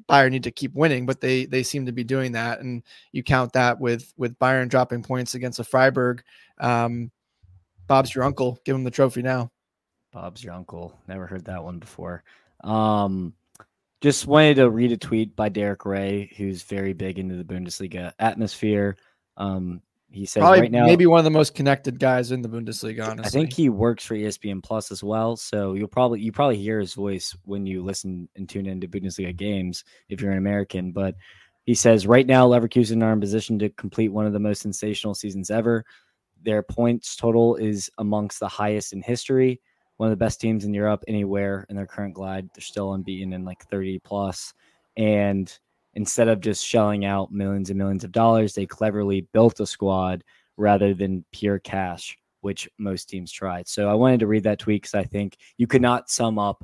Bayern 0.09 0.31
need 0.31 0.43
to 0.43 0.51
keep 0.51 0.73
winning, 0.73 1.05
but 1.05 1.21
they 1.21 1.45
they 1.45 1.63
seem 1.63 1.85
to 1.85 1.91
be 1.91 2.03
doing 2.03 2.31
that, 2.31 2.59
and 2.59 2.83
you 3.11 3.23
count 3.23 3.53
that 3.53 3.79
with 3.79 4.13
with 4.17 4.37
Bayern 4.39 4.69
dropping 4.69 5.03
points 5.03 5.35
against 5.35 5.59
a 5.59 5.63
Freiburg. 5.63 6.23
Um, 6.59 7.11
Bob's 7.87 8.13
your 8.13 8.23
uncle. 8.23 8.59
Give 8.65 8.75
him 8.75 8.83
the 8.83 8.91
trophy 8.91 9.21
now. 9.21 9.51
Bob's 10.11 10.43
your 10.43 10.53
uncle. 10.53 10.97
Never 11.07 11.27
heard 11.27 11.45
that 11.45 11.63
one 11.63 11.79
before. 11.79 12.23
Um, 12.63 13.33
just 14.01 14.27
wanted 14.27 14.55
to 14.55 14.69
read 14.69 14.91
a 14.91 14.97
tweet 14.97 15.35
by 15.35 15.49
Derek 15.49 15.85
Rae, 15.85 16.31
who's 16.37 16.63
very 16.63 16.93
big 16.93 17.19
into 17.19 17.35
the 17.35 17.43
Bundesliga 17.43 18.13
atmosphere. 18.19 18.97
Um, 19.37 19.81
he 20.13 20.27
says 20.27 20.41
Probably 20.41 20.61
right 20.61 20.71
now, 20.71 20.85
maybe 20.85 21.07
one 21.07 21.17
of 21.17 21.23
the 21.23 21.31
most 21.31 21.55
connected 21.55 21.99
guys 21.99 22.31
in 22.31 22.43
the 22.43 22.49
Bundesliga. 22.49 23.07
Honestly, 23.07 23.25
I 23.25 23.29
think 23.29 23.51
he 23.51 23.69
works 23.69 24.05
for 24.05 24.13
ESPN 24.13 24.61
Plus 24.61 24.91
as 24.91 25.03
well. 25.03 25.35
So 25.35 25.73
you'll 25.73 25.87
probably 25.87 26.21
you 26.21 26.31
probably 26.31 26.57
hear 26.57 26.79
his 26.79 26.93
voice 26.93 27.35
when 27.45 27.65
you 27.65 27.83
listen 27.83 28.29
and 28.35 28.47
tune 28.47 28.67
into 28.67 28.87
Bundesliga 28.87 29.35
games 29.35 29.83
if 30.09 30.21
you're 30.21 30.31
an 30.31 30.37
American. 30.37 30.91
But 30.91 31.15
he 31.65 31.73
says 31.73 32.05
right 32.05 32.27
now 32.27 32.47
Leverkusen 32.47 33.01
are 33.01 33.11
in 33.11 33.19
position 33.19 33.57
to 33.59 33.69
complete 33.69 34.09
one 34.09 34.27
of 34.27 34.33
the 34.33 34.39
most 34.39 34.61
sensational 34.61 35.15
seasons 35.15 35.49
ever. 35.49 35.83
Their 36.43 36.63
points 36.63 37.15
total 37.15 37.55
is 37.55 37.89
amongst 37.97 38.39
the 38.39 38.47
highest 38.47 38.93
in 38.93 39.01
history. 39.01 39.61
One 39.97 40.07
of 40.07 40.11
the 40.11 40.23
best 40.23 40.41
teams 40.41 40.65
in 40.65 40.73
Europe 40.73 41.03
anywhere 41.07 41.65
in 41.69 41.75
their 41.75 41.87
current 41.87 42.13
glide. 42.13 42.49
They're 42.53 42.61
still 42.61 42.93
unbeaten 42.93 43.33
in 43.33 43.45
like 43.45 43.65
30 43.69 43.99
plus. 43.99 44.53
And 44.97 45.55
instead 45.93 46.27
of 46.27 46.41
just 46.41 46.65
shelling 46.65 47.05
out 47.05 47.31
millions 47.31 47.69
and 47.69 47.77
millions 47.77 48.03
of 48.03 48.11
dollars, 48.11 48.53
they 48.53 48.65
cleverly 48.65 49.27
built 49.33 49.59
a 49.59 49.65
squad 49.65 50.23
rather 50.57 50.93
than 50.93 51.25
pure 51.31 51.59
cash, 51.59 52.17
which 52.41 52.69
most 52.77 53.09
teams 53.09 53.31
tried. 53.31 53.67
So 53.67 53.87
I 53.87 53.93
wanted 53.93 54.19
to 54.21 54.27
read 54.27 54.43
that 54.43 54.59
tweet 54.59 54.81
because 54.81 54.95
I 54.95 55.03
think 55.03 55.37
you 55.57 55.67
could 55.67 55.81
not 55.81 56.09
sum 56.09 56.37
up 56.39 56.63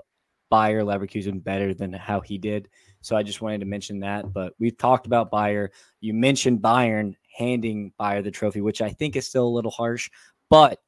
Bayer 0.49 0.83
Leverkusen 0.83 1.43
better 1.43 1.73
than 1.73 1.93
how 1.93 2.19
he 2.19 2.37
did. 2.37 2.69
So 3.01 3.15
I 3.15 3.23
just 3.23 3.41
wanted 3.41 3.59
to 3.59 3.65
mention 3.65 3.99
that. 4.01 4.31
But 4.33 4.53
we've 4.59 4.77
talked 4.77 5.05
about 5.05 5.31
Bayer. 5.31 5.71
You 6.01 6.13
mentioned 6.13 6.61
Bayern 6.61 7.15
handing 7.35 7.93
Bayer 7.97 8.21
the 8.21 8.31
trophy, 8.31 8.61
which 8.61 8.81
I 8.81 8.89
think 8.89 9.15
is 9.15 9.27
still 9.27 9.47
a 9.47 9.49
little 9.49 9.71
harsh. 9.71 10.09
But 10.49 10.79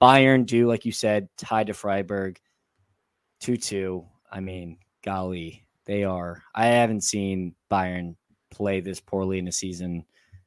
Bayern 0.00 0.46
do, 0.46 0.66
like 0.66 0.84
you 0.84 0.92
said, 0.92 1.28
tied 1.36 1.68
to 1.68 1.74
Freiburg 1.74 2.40
2 3.40 3.56
2. 3.56 4.04
I 4.30 4.40
mean, 4.40 4.78
golly, 5.04 5.66
they 5.84 6.04
are. 6.04 6.42
I 6.54 6.66
haven't 6.66 7.02
seen 7.02 7.54
Bayern 7.70 8.16
play 8.50 8.80
this 8.80 9.00
poorly 9.00 9.38
in 9.38 9.48
a 9.48 9.52
season 9.52 10.04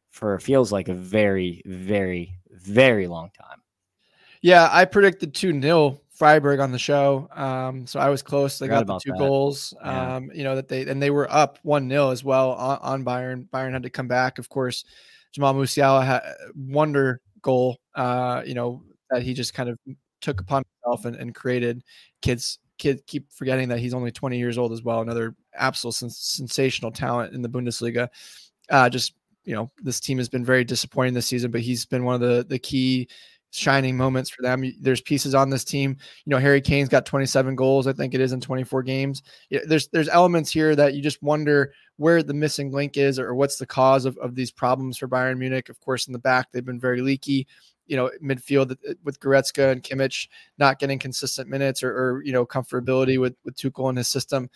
for 0.10 0.40
feels 0.40 0.72
like 0.72 0.88
a 0.88 0.94
very, 0.94 1.62
very, 1.66 2.38
very 2.50 3.08
long 3.08 3.32
time. 3.32 3.62
Yeah, 4.42 4.70
I 4.72 4.86
predicted 4.86 5.34
2 5.34 5.62
0 5.62 6.00
Freiburg 6.16 6.60
on 6.60 6.72
the 6.72 6.80
show. 6.80 7.28
Um, 7.36 7.86
so 7.86 8.00
I 8.00 8.10
was 8.10 8.22
close. 8.22 8.58
They 8.58 8.68
got 8.68 8.88
the 8.88 8.98
two 9.00 9.12
that. 9.12 9.20
goals. 9.20 9.74
Yeah. 9.84 10.16
Um, 10.16 10.32
you 10.34 10.44
know, 10.44 10.56
that 10.56 10.70
they 10.70 10.88
and 10.88 11.02
they 11.02 11.12
were 11.12 11.32
up 11.32 11.60
1 11.64 11.90
0 11.90 12.10
as 12.10 12.24
well 12.24 12.54
on, 12.54 12.80
on 12.82 13.06
Bayern. 13.06 13.50
Bayern 13.50 13.74
had 13.74 13.84
to 13.84 13.90
come 13.90 14.08
back, 14.08 14.40
of 14.40 14.50
course. 14.50 14.86
Jamal 15.34 15.54
Musiala 15.54 16.06
had 16.06 16.22
wonder 16.56 17.20
goal. 17.42 17.78
Uh, 17.94 18.42
you 18.46 18.54
know 18.54 18.84
that 19.12 19.22
he 19.22 19.34
just 19.34 19.54
kind 19.54 19.70
of 19.70 19.78
took 20.22 20.40
upon 20.40 20.64
himself 20.84 21.06
and, 21.06 21.18
and 21.18 21.36
created. 21.36 21.84
Kids, 22.22 22.60
kid 22.78 23.06
keep 23.06 23.32
forgetting 23.32 23.68
that 23.70 23.80
he's 23.80 23.94
only 23.94 24.12
20 24.12 24.38
years 24.38 24.58
old 24.58 24.72
as 24.72 24.82
well. 24.82 25.02
Another 25.02 25.36
absolute 25.54 25.94
sens- 25.94 26.18
sensational 26.18 26.92
talent 26.92 27.34
in 27.34 27.42
the 27.42 27.50
Bundesliga. 27.50 28.08
Uh, 28.70 28.90
just 28.90 29.14
you 29.44 29.54
know, 29.54 29.70
this 29.84 30.00
team 30.00 30.18
has 30.18 30.30
been 30.30 30.44
very 30.46 30.64
disappointing 30.64 31.14
this 31.14 31.28
season, 31.28 31.52
but 31.52 31.62
he's 31.62 31.86
been 31.86 32.06
one 32.06 32.16
of 32.16 32.22
the 32.22 32.46
the 32.48 32.58
key 32.58 33.10
shining 33.56 33.98
moments 33.98 34.30
for 34.30 34.42
them. 34.42 34.64
There's 34.80 35.02
pieces 35.02 35.36
on 35.36 35.50
this 35.50 35.64
team. 35.64 35.98
You 36.26 36.30
know, 36.30 36.38
Harry 36.38 36.62
Kane's 36.62 36.90
got 36.90 37.06
27 37.06 37.56
goals, 37.56 37.88
I 37.88 37.94
think 37.94 38.14
it 38.14 38.22
is 38.22 38.34
in 38.34 38.42
24 38.42 38.84
games. 38.84 39.24
There's 39.50 39.88
there's 39.90 40.10
elements 40.10 40.52
here 40.52 40.76
that 40.76 40.94
you 40.94 41.02
just 41.02 41.22
wonder 41.22 41.74
where 41.98 42.24
the 42.24 42.34
missing 42.34 42.72
link 42.72 42.98
is 42.98 43.20
or 43.20 43.34
what's 43.36 43.58
the 43.58 43.66
cause 43.66 44.06
of, 44.06 44.18
of 44.18 44.36
these 44.36 44.52
problems 44.52 44.98
for 44.98 45.08
Bayern 45.08 45.38
Munich. 45.38 45.70
Of 45.70 45.80
course, 45.80 46.08
in 46.08 46.14
the 46.14 46.20
back, 46.20 46.52
they've 46.52 46.66
been 46.66 46.80
very 46.80 47.02
leaky. 47.02 47.48
You 47.88 47.98
know, 47.98 48.10
midfield 48.24 48.72
uh, 48.72 48.94
with 49.04 49.20
Goretzka 49.20 49.72
and 49.72 49.84
Kimmich 49.84 50.28
not 50.58 50.80
getting 50.80 50.98
consistent 50.98 51.48
minutes 51.48 51.84
or, 51.84 51.92
or 51.92 52.24
you 52.24 52.34
know 52.34 52.46
comfortability 52.46 53.20
with 53.20 53.36
with 53.46 53.56
Tuchel 53.56 53.90
and 53.90 53.98
his 53.98 54.08
system. 54.08 54.50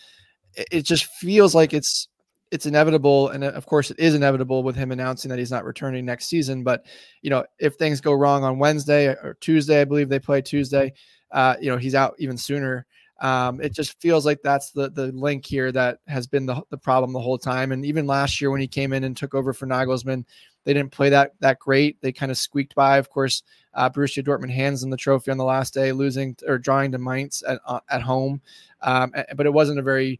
It, 0.54 0.68
it 0.72 0.82
just 0.82 1.04
feels 1.04 1.54
like 1.54 1.72
it's 1.72 2.08
it's 2.50 2.66
inevitable, 2.66 3.28
and 3.28 3.44
uh, 3.44 3.48
of 3.50 3.66
course, 3.66 3.90
it 3.90 3.98
is 3.98 4.14
inevitable 4.14 4.62
with 4.62 4.76
him 4.76 4.92
announcing 4.92 5.28
that 5.28 5.38
he's 5.38 5.50
not 5.50 5.64
returning 5.64 6.04
next 6.04 6.26
season. 6.26 6.64
But 6.64 6.84
you 7.22 7.30
know, 7.30 7.44
if 7.58 7.74
things 7.74 8.00
go 8.00 8.12
wrong 8.12 8.44
on 8.44 8.58
Wednesday 8.58 9.06
or 9.06 9.36
Tuesday, 9.40 9.80
I 9.80 9.84
believe 9.84 10.08
they 10.08 10.18
play 10.18 10.42
Tuesday. 10.42 10.92
Uh, 11.30 11.56
you 11.60 11.70
know, 11.70 11.76
he's 11.76 11.94
out 11.94 12.14
even 12.18 12.36
sooner. 12.36 12.86
Um, 13.20 13.60
it 13.60 13.74
just 13.74 14.00
feels 14.00 14.24
like 14.24 14.40
that's 14.42 14.70
the 14.70 14.90
the 14.90 15.12
link 15.12 15.44
here 15.46 15.70
that 15.72 15.98
has 16.08 16.26
been 16.26 16.46
the, 16.46 16.62
the 16.70 16.78
problem 16.78 17.12
the 17.12 17.20
whole 17.20 17.38
time. 17.38 17.70
And 17.70 17.84
even 17.84 18.06
last 18.06 18.40
year 18.40 18.50
when 18.50 18.60
he 18.60 18.68
came 18.68 18.92
in 18.92 19.04
and 19.04 19.16
took 19.16 19.34
over 19.34 19.52
for 19.52 19.66
Nagelsmann, 19.66 20.24
they 20.64 20.72
didn't 20.72 20.92
play 20.92 21.10
that 21.10 21.34
that 21.40 21.58
great. 21.58 22.00
They 22.00 22.12
kind 22.12 22.32
of 22.32 22.38
squeaked 22.38 22.74
by. 22.74 22.96
Of 22.98 23.10
course, 23.10 23.42
uh, 23.74 23.90
Borussia 23.90 24.24
Dortmund 24.24 24.50
hands 24.50 24.80
them 24.80 24.90
the 24.90 24.96
trophy 24.96 25.30
on 25.30 25.36
the 25.36 25.44
last 25.44 25.74
day, 25.74 25.92
losing 25.92 26.36
or 26.48 26.58
drawing 26.58 26.92
to 26.92 26.98
Mainz 26.98 27.42
at 27.42 27.60
uh, 27.66 27.80
at 27.90 28.02
home. 28.02 28.40
Um, 28.80 29.12
but 29.36 29.46
it 29.46 29.52
wasn't 29.52 29.78
a 29.78 29.82
very 29.82 30.18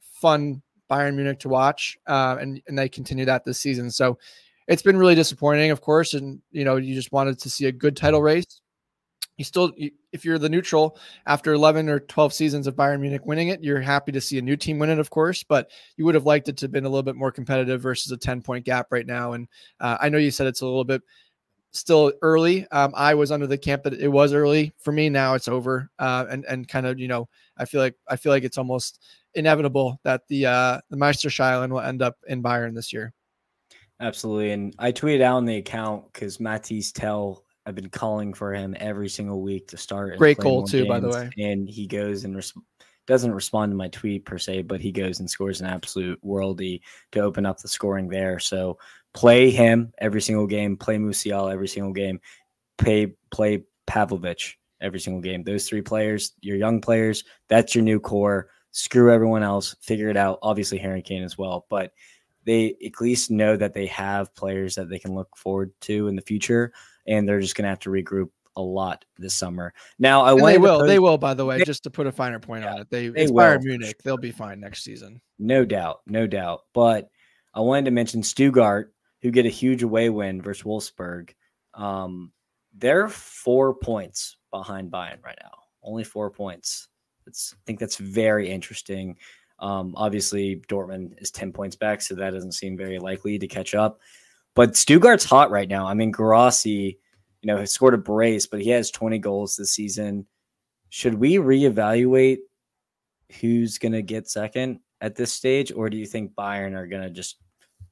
fun 0.00 0.62
Bayern 0.90 1.14
Munich 1.14 1.38
to 1.40 1.48
watch, 1.48 1.98
uh, 2.06 2.36
and 2.40 2.60
and 2.68 2.78
they 2.78 2.88
continue 2.88 3.24
that 3.24 3.44
this 3.44 3.60
season. 3.60 3.90
So 3.90 4.18
it's 4.68 4.82
been 4.82 4.96
really 4.96 5.14
disappointing, 5.14 5.70
of 5.70 5.80
course, 5.80 6.14
and 6.14 6.40
you 6.50 6.64
know 6.64 6.76
you 6.76 6.94
just 6.94 7.12
wanted 7.12 7.38
to 7.40 7.50
see 7.50 7.66
a 7.66 7.72
good 7.72 7.96
title 7.96 8.22
race. 8.22 8.60
You 9.36 9.44
still, 9.44 9.70
if 10.12 10.24
you're 10.24 10.38
the 10.38 10.48
neutral 10.48 10.98
after 11.26 11.52
11 11.52 11.90
or 11.90 12.00
12 12.00 12.32
seasons 12.32 12.66
of 12.66 12.74
Bayern 12.74 13.00
Munich 13.00 13.26
winning 13.26 13.48
it, 13.48 13.62
you're 13.62 13.82
happy 13.82 14.10
to 14.12 14.20
see 14.20 14.38
a 14.38 14.42
new 14.42 14.56
team 14.56 14.78
win 14.78 14.88
it, 14.88 14.98
of 14.98 15.10
course. 15.10 15.42
But 15.42 15.70
you 15.98 16.06
would 16.06 16.14
have 16.14 16.24
liked 16.24 16.48
it 16.48 16.56
to 16.56 16.64
have 16.64 16.72
been 16.72 16.86
a 16.86 16.88
little 16.88 17.02
bit 17.02 17.16
more 17.16 17.30
competitive 17.30 17.82
versus 17.82 18.10
a 18.10 18.16
10 18.16 18.40
point 18.40 18.64
gap 18.64 18.86
right 18.90 19.06
now. 19.06 19.34
And 19.34 19.46
uh, 19.78 19.98
I 20.00 20.08
know 20.08 20.16
you 20.16 20.30
said 20.30 20.46
it's 20.46 20.62
a 20.62 20.66
little 20.66 20.84
bit 20.84 21.02
still 21.78 22.12
early. 22.22 22.66
Um, 22.70 22.92
I 22.96 23.14
was 23.14 23.30
under 23.30 23.46
the 23.46 23.58
camp 23.58 23.82
that 23.84 23.94
it 23.94 24.08
was 24.08 24.32
early 24.32 24.72
for 24.78 24.92
me. 24.92 25.08
Now 25.08 25.34
it's 25.34 25.48
over, 25.48 25.90
uh, 25.98 26.26
and 26.30 26.44
and 26.46 26.66
kind 26.66 26.86
of 26.86 26.98
you 26.98 27.08
know 27.08 27.28
I 27.56 27.64
feel 27.64 27.80
like 27.80 27.94
I 28.08 28.16
feel 28.16 28.32
like 28.32 28.44
it's 28.44 28.58
almost 28.58 29.02
inevitable 29.34 30.00
that 30.04 30.22
the 30.28 30.46
uh, 30.46 30.80
the 30.90 30.96
Meisterschalen 30.96 31.70
will 31.70 31.80
end 31.80 32.02
up 32.02 32.16
in 32.26 32.42
Bayern 32.42 32.74
this 32.74 32.92
year. 32.92 33.12
Absolutely. 34.00 34.52
And 34.52 34.74
I 34.78 34.92
tweeted 34.92 35.22
out 35.22 35.36
on 35.36 35.46
the 35.46 35.56
account 35.56 36.12
because 36.12 36.38
Mathys 36.38 36.92
Tel, 36.92 37.44
I've 37.64 37.74
been 37.74 37.88
calling 37.88 38.34
for 38.34 38.52
him 38.52 38.76
every 38.78 39.08
single 39.08 39.40
week 39.40 39.68
to 39.68 39.76
start. 39.76 40.18
Great 40.18 40.38
goal, 40.38 40.66
too, 40.66 40.84
games, 40.84 40.88
by 40.88 41.00
the 41.00 41.08
way. 41.08 41.30
And 41.38 41.68
he 41.68 41.86
goes 41.86 42.24
and 42.24 42.36
res- 42.36 42.52
doesn't 43.06 43.32
respond 43.32 43.72
to 43.72 43.76
my 43.76 43.88
tweet 43.88 44.24
per 44.24 44.36
se, 44.36 44.62
but 44.62 44.80
he 44.80 44.92
goes 44.92 45.20
and 45.20 45.30
scores 45.30 45.60
an 45.60 45.66
absolute 45.66 46.22
worldy 46.22 46.80
to 47.12 47.20
open 47.20 47.46
up 47.46 47.58
the 47.58 47.68
scoring 47.68 48.08
there. 48.08 48.38
So 48.38 48.78
play 49.16 49.50
him 49.50 49.92
every 49.98 50.20
single 50.20 50.46
game, 50.46 50.76
play 50.76 50.98
Musiala 50.98 51.52
every 51.52 51.66
single 51.66 51.92
game, 51.92 52.20
play, 52.78 53.14
play 53.30 53.64
Pavlovic 53.88 54.52
every 54.80 55.00
single 55.00 55.22
game. 55.22 55.42
Those 55.42 55.68
three 55.68 55.82
players, 55.82 56.32
your 56.42 56.56
young 56.56 56.80
players, 56.80 57.24
that's 57.48 57.74
your 57.74 57.82
new 57.82 57.98
core. 57.98 58.50
Screw 58.72 59.10
everyone 59.10 59.42
else, 59.42 59.74
figure 59.80 60.10
it 60.10 60.18
out. 60.18 60.38
Obviously, 60.42 60.76
Harry 60.76 61.00
Kane 61.00 61.22
as 61.22 61.38
well. 61.38 61.64
But 61.70 61.92
they 62.44 62.76
at 62.84 63.00
least 63.00 63.30
know 63.30 63.56
that 63.56 63.72
they 63.72 63.86
have 63.86 64.34
players 64.34 64.74
that 64.74 64.90
they 64.90 64.98
can 64.98 65.14
look 65.14 65.34
forward 65.34 65.72
to 65.80 66.08
in 66.08 66.14
the 66.14 66.22
future, 66.22 66.72
and 67.06 67.26
they're 67.26 67.40
just 67.40 67.56
going 67.56 67.64
to 67.64 67.70
have 67.70 67.80
to 67.80 67.90
regroup 67.90 68.28
a 68.54 68.60
lot 68.62 69.04
this 69.18 69.34
summer. 69.34 69.72
Now, 69.98 70.22
I 70.22 70.34
want 70.34 70.52
they 70.52 70.58
will, 70.58 70.80
post- 70.80 70.88
they 70.88 70.98
will. 70.98 71.16
By 71.16 71.32
the 71.32 71.46
way, 71.46 71.56
they, 71.58 71.64
just 71.64 71.84
to 71.84 71.90
put 71.90 72.06
a 72.06 72.12
finer 72.12 72.38
point 72.38 72.64
yeah, 72.64 72.74
on 72.74 72.80
it, 72.80 72.90
they, 72.90 73.08
they 73.08 73.26
Bayern 73.26 73.62
Munich. 73.62 74.02
They'll 74.02 74.18
be 74.18 74.30
fine 74.30 74.60
next 74.60 74.84
season, 74.84 75.22
no 75.38 75.64
doubt, 75.64 76.02
no 76.06 76.26
doubt. 76.26 76.64
But 76.74 77.08
I 77.54 77.60
wanted 77.60 77.86
to 77.86 77.90
mention 77.92 78.22
Stuttgart, 78.22 78.92
who 79.22 79.30
get 79.30 79.46
a 79.46 79.50
huge 79.50 79.82
away 79.82 80.10
win 80.10 80.42
versus 80.42 80.64
Wolfsburg. 80.64 81.30
Um, 81.74 82.32
they're 82.74 83.08
four 83.08 83.74
points 83.74 84.36
behind 84.50 84.90
Bayern 84.90 85.22
right 85.24 85.38
now, 85.42 85.52
only 85.82 86.04
four 86.04 86.30
points. 86.30 86.88
It's, 87.26 87.54
I 87.54 87.60
think 87.66 87.78
that's 87.78 87.96
very 87.96 88.48
interesting. 88.48 89.16
Um, 89.58 89.94
obviously, 89.96 90.62
Dortmund 90.68 91.20
is 91.20 91.30
10 91.30 91.52
points 91.52 91.76
back, 91.76 92.02
so 92.02 92.14
that 92.14 92.30
doesn't 92.30 92.52
seem 92.52 92.76
very 92.76 92.98
likely 92.98 93.38
to 93.38 93.46
catch 93.46 93.74
up. 93.74 94.00
But 94.54 94.72
Stuttgart's 94.72 95.24
hot 95.24 95.50
right 95.50 95.68
now. 95.68 95.86
I 95.86 95.94
mean, 95.94 96.12
Guirassy, 96.12 96.98
you 97.42 97.46
know, 97.46 97.56
has 97.56 97.72
scored 97.72 97.94
a 97.94 97.98
brace, 97.98 98.46
but 98.46 98.60
he 98.60 98.70
has 98.70 98.90
20 98.90 99.18
goals 99.18 99.56
this 99.56 99.72
season. 99.72 100.26
Should 100.90 101.14
we 101.14 101.36
reevaluate 101.36 102.38
who's 103.40 103.78
going 103.78 103.92
to 103.92 104.02
get 104.02 104.28
second 104.28 104.80
at 105.00 105.16
this 105.16 105.32
stage, 105.32 105.72
or 105.72 105.90
do 105.90 105.96
you 105.96 106.06
think 106.06 106.34
Bayern 106.34 106.74
are 106.74 106.86
going 106.86 107.02
to 107.02 107.10
just 107.10 107.36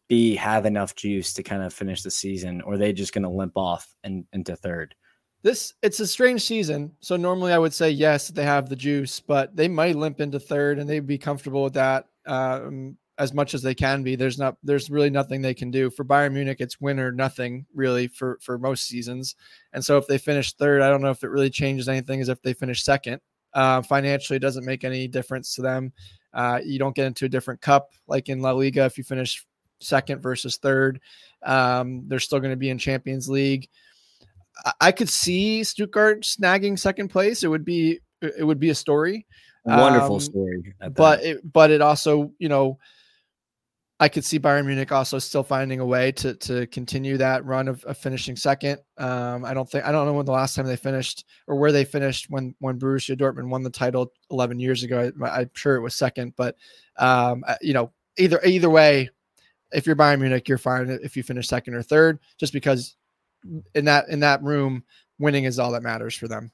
be 0.08 0.34
have 0.36 0.66
enough 0.66 0.94
juice 0.94 1.32
to 1.34 1.42
kind 1.42 1.62
of 1.62 1.72
finish 1.72 2.02
the 2.02 2.10
season, 2.10 2.60
or 2.62 2.74
are 2.74 2.78
they 2.78 2.92
just 2.92 3.12
going 3.12 3.22
to 3.22 3.28
limp 3.28 3.56
off 3.56 3.88
and 4.04 4.24
into 4.32 4.56
third? 4.56 4.94
this 5.44 5.74
it's 5.82 6.00
a 6.00 6.06
strange 6.06 6.42
season. 6.42 6.90
So 7.00 7.16
normally 7.16 7.52
I 7.52 7.58
would 7.58 7.74
say 7.74 7.90
yes, 7.90 8.28
they 8.28 8.44
have 8.44 8.68
the 8.68 8.74
juice, 8.74 9.20
but 9.20 9.54
they 9.54 9.68
might 9.68 9.94
limp 9.94 10.20
into 10.20 10.40
third 10.40 10.78
and 10.78 10.88
they'd 10.88 11.06
be 11.06 11.18
comfortable 11.18 11.62
with 11.62 11.74
that 11.74 12.06
um, 12.26 12.96
as 13.18 13.34
much 13.34 13.52
as 13.52 13.60
they 13.60 13.74
can 13.74 14.02
be. 14.02 14.16
There's 14.16 14.38
not 14.38 14.56
there's 14.64 14.88
really 14.88 15.10
nothing 15.10 15.42
they 15.42 15.52
can 15.52 15.70
do 15.70 15.90
for 15.90 16.02
Bayern 16.02 16.32
Munich. 16.32 16.56
It's 16.60 16.80
win 16.80 16.98
or 16.98 17.12
nothing 17.12 17.66
really 17.74 18.08
for 18.08 18.38
for 18.40 18.58
most 18.58 18.88
seasons. 18.88 19.36
And 19.74 19.84
so 19.84 19.98
if 19.98 20.06
they 20.06 20.16
finish 20.16 20.54
third, 20.54 20.80
I 20.80 20.88
don't 20.88 21.02
know 21.02 21.10
if 21.10 21.22
it 21.22 21.28
really 21.28 21.50
changes 21.50 21.90
anything. 21.90 22.22
As 22.22 22.30
if 22.30 22.40
they 22.40 22.54
finish 22.54 22.82
second, 22.82 23.20
uh, 23.52 23.82
financially, 23.82 24.38
it 24.38 24.40
doesn't 24.40 24.64
make 24.64 24.82
any 24.82 25.06
difference 25.06 25.54
to 25.56 25.62
them. 25.62 25.92
Uh, 26.32 26.60
you 26.64 26.78
don't 26.78 26.96
get 26.96 27.06
into 27.06 27.26
a 27.26 27.28
different 27.28 27.60
cup 27.60 27.90
like 28.08 28.30
in 28.30 28.40
La 28.40 28.52
Liga 28.52 28.86
if 28.86 28.96
you 28.96 29.04
finish 29.04 29.46
second 29.80 30.20
versus 30.20 30.56
third. 30.56 31.00
Um, 31.42 32.04
they're 32.06 32.20
still 32.20 32.40
going 32.40 32.52
to 32.52 32.56
be 32.56 32.70
in 32.70 32.78
Champions 32.78 33.28
League. 33.28 33.68
I 34.80 34.92
could 34.92 35.08
see 35.08 35.64
Stuttgart 35.64 36.22
snagging 36.22 36.78
second 36.78 37.08
place. 37.08 37.42
It 37.42 37.48
would 37.48 37.64
be 37.64 38.00
it 38.20 38.44
would 38.44 38.60
be 38.60 38.70
a 38.70 38.74
story. 38.74 39.26
Wonderful 39.64 40.16
um, 40.16 40.20
story. 40.20 40.74
But 40.92 41.24
it 41.24 41.52
but 41.52 41.70
it 41.70 41.80
also, 41.80 42.32
you 42.38 42.48
know, 42.48 42.78
I 44.00 44.08
could 44.08 44.24
see 44.24 44.38
Bayern 44.38 44.66
Munich 44.66 44.92
also 44.92 45.18
still 45.18 45.42
finding 45.42 45.80
a 45.80 45.86
way 45.86 46.12
to 46.12 46.34
to 46.34 46.66
continue 46.68 47.16
that 47.16 47.44
run 47.44 47.68
of, 47.68 47.82
of 47.84 47.96
finishing 47.96 48.36
second. 48.36 48.80
Um, 48.98 49.44
I 49.44 49.54
don't 49.54 49.68
think 49.68 49.84
I 49.84 49.92
don't 49.92 50.06
know 50.06 50.12
when 50.12 50.26
the 50.26 50.32
last 50.32 50.54
time 50.54 50.66
they 50.66 50.76
finished 50.76 51.24
or 51.46 51.56
where 51.56 51.72
they 51.72 51.84
finished 51.84 52.26
when 52.28 52.54
when 52.58 52.78
Borussia 52.78 53.16
Dortmund 53.16 53.48
won 53.48 53.62
the 53.62 53.70
title 53.70 54.12
11 54.30 54.58
years 54.58 54.82
ago. 54.82 55.10
I, 55.22 55.42
am 55.42 55.50
sure 55.54 55.76
it 55.76 55.80
was 55.80 55.94
second, 55.94 56.34
but 56.36 56.56
um, 56.96 57.44
you 57.60 57.72
know, 57.72 57.92
either 58.18 58.40
either 58.44 58.68
way, 58.68 59.10
if 59.74 59.86
you're 59.86 59.96
Bayern 59.96 60.20
Munich, 60.20 60.48
you're 60.48 60.58
fine 60.58 60.88
if 61.02 61.16
you 61.16 61.22
finish 61.22 61.48
second 61.48 61.74
or 61.74 61.82
third, 61.82 62.18
just 62.38 62.52
because 62.52 62.96
in 63.74 63.84
that 63.84 64.08
in 64.08 64.20
that 64.20 64.42
room, 64.42 64.84
winning 65.18 65.44
is 65.44 65.58
all 65.58 65.72
that 65.72 65.82
matters 65.82 66.14
for 66.14 66.28
them. 66.28 66.50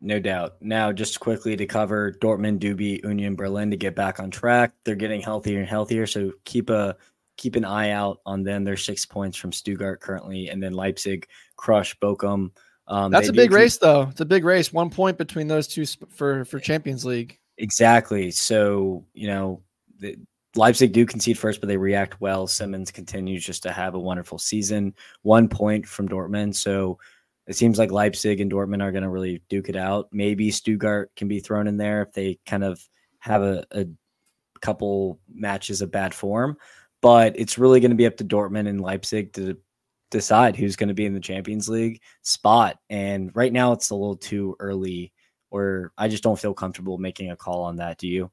No 0.00 0.20
doubt. 0.20 0.56
Now, 0.60 0.92
just 0.92 1.18
quickly 1.18 1.56
to 1.56 1.66
cover 1.66 2.12
Dortmund, 2.12 2.60
Duby, 2.60 3.02
Union 3.02 3.34
Berlin 3.34 3.70
to 3.72 3.76
get 3.76 3.96
back 3.96 4.20
on 4.20 4.30
track. 4.30 4.72
They're 4.84 4.94
getting 4.94 5.20
healthier 5.20 5.58
and 5.58 5.68
healthier, 5.68 6.06
so 6.06 6.32
keep 6.44 6.70
a 6.70 6.96
keep 7.36 7.56
an 7.56 7.64
eye 7.64 7.90
out 7.90 8.20
on 8.24 8.44
them. 8.44 8.64
They're 8.64 8.76
six 8.76 9.04
points 9.04 9.36
from 9.36 9.52
Stuttgart 9.52 10.00
currently, 10.00 10.50
and 10.50 10.62
then 10.62 10.72
Leipzig 10.72 11.26
crush 11.56 11.98
Bochum. 11.98 12.50
Um, 12.86 13.10
That's 13.10 13.28
a 13.28 13.32
big 13.32 13.50
keep... 13.50 13.56
race, 13.56 13.76
though. 13.76 14.02
It's 14.02 14.20
a 14.20 14.24
big 14.24 14.44
race. 14.44 14.72
One 14.72 14.88
point 14.88 15.18
between 15.18 15.48
those 15.48 15.66
two 15.66 15.84
for 16.10 16.44
for 16.44 16.60
Champions 16.60 17.04
League. 17.04 17.38
Exactly. 17.58 18.30
So 18.30 19.04
you 19.14 19.26
know, 19.26 19.62
the, 19.98 20.16
Leipzig 20.56 20.92
do 20.92 21.04
concede 21.04 21.38
first, 21.38 21.60
but 21.60 21.68
they 21.68 21.76
react 21.76 22.20
well. 22.20 22.46
Simons 22.46 22.90
continues 22.90 23.44
just 23.44 23.62
to 23.64 23.72
have 23.72 23.94
a 23.94 24.00
wonderful 24.00 24.38
season. 24.38 24.94
One 25.22 25.48
point 25.48 25.86
from 25.86 26.08
Dortmund. 26.08 26.54
So 26.54 26.98
it 27.46 27.56
seems 27.56 27.78
like 27.78 27.90
Leipzig 27.90 28.40
and 28.40 28.50
Dortmund 28.50 28.82
are 28.82 28.92
going 28.92 29.02
to 29.02 29.08
really 29.08 29.42
duke 29.48 29.68
it 29.68 29.76
out. 29.76 30.08
Maybe 30.12 30.50
Stuttgart 30.50 31.10
can 31.16 31.28
be 31.28 31.40
thrown 31.40 31.66
in 31.66 31.76
there 31.76 32.02
if 32.02 32.12
they 32.12 32.38
kind 32.46 32.64
of 32.64 32.82
have 33.20 33.42
a, 33.42 33.64
a 33.70 33.86
couple 34.60 35.20
matches 35.32 35.82
of 35.82 35.90
bad 35.90 36.14
form. 36.14 36.56
But 37.00 37.38
it's 37.38 37.58
really 37.58 37.80
going 37.80 37.90
to 37.90 37.96
be 37.96 38.06
up 38.06 38.16
to 38.16 38.24
Dortmund 38.24 38.68
and 38.68 38.80
Leipzig 38.80 39.32
to 39.34 39.56
decide 40.10 40.56
who's 40.56 40.76
going 40.76 40.88
to 40.88 40.94
be 40.94 41.06
in 41.06 41.14
the 41.14 41.20
Champions 41.20 41.68
League 41.68 42.00
spot. 42.22 42.78
And 42.90 43.30
right 43.34 43.52
now 43.52 43.72
it's 43.72 43.90
a 43.90 43.94
little 43.94 44.16
too 44.16 44.56
early, 44.58 45.12
or 45.50 45.92
I 45.96 46.08
just 46.08 46.22
don't 46.22 46.38
feel 46.38 46.54
comfortable 46.54 46.98
making 46.98 47.30
a 47.30 47.36
call 47.36 47.62
on 47.62 47.76
that. 47.76 47.98
Do 47.98 48.08
you? 48.08 48.30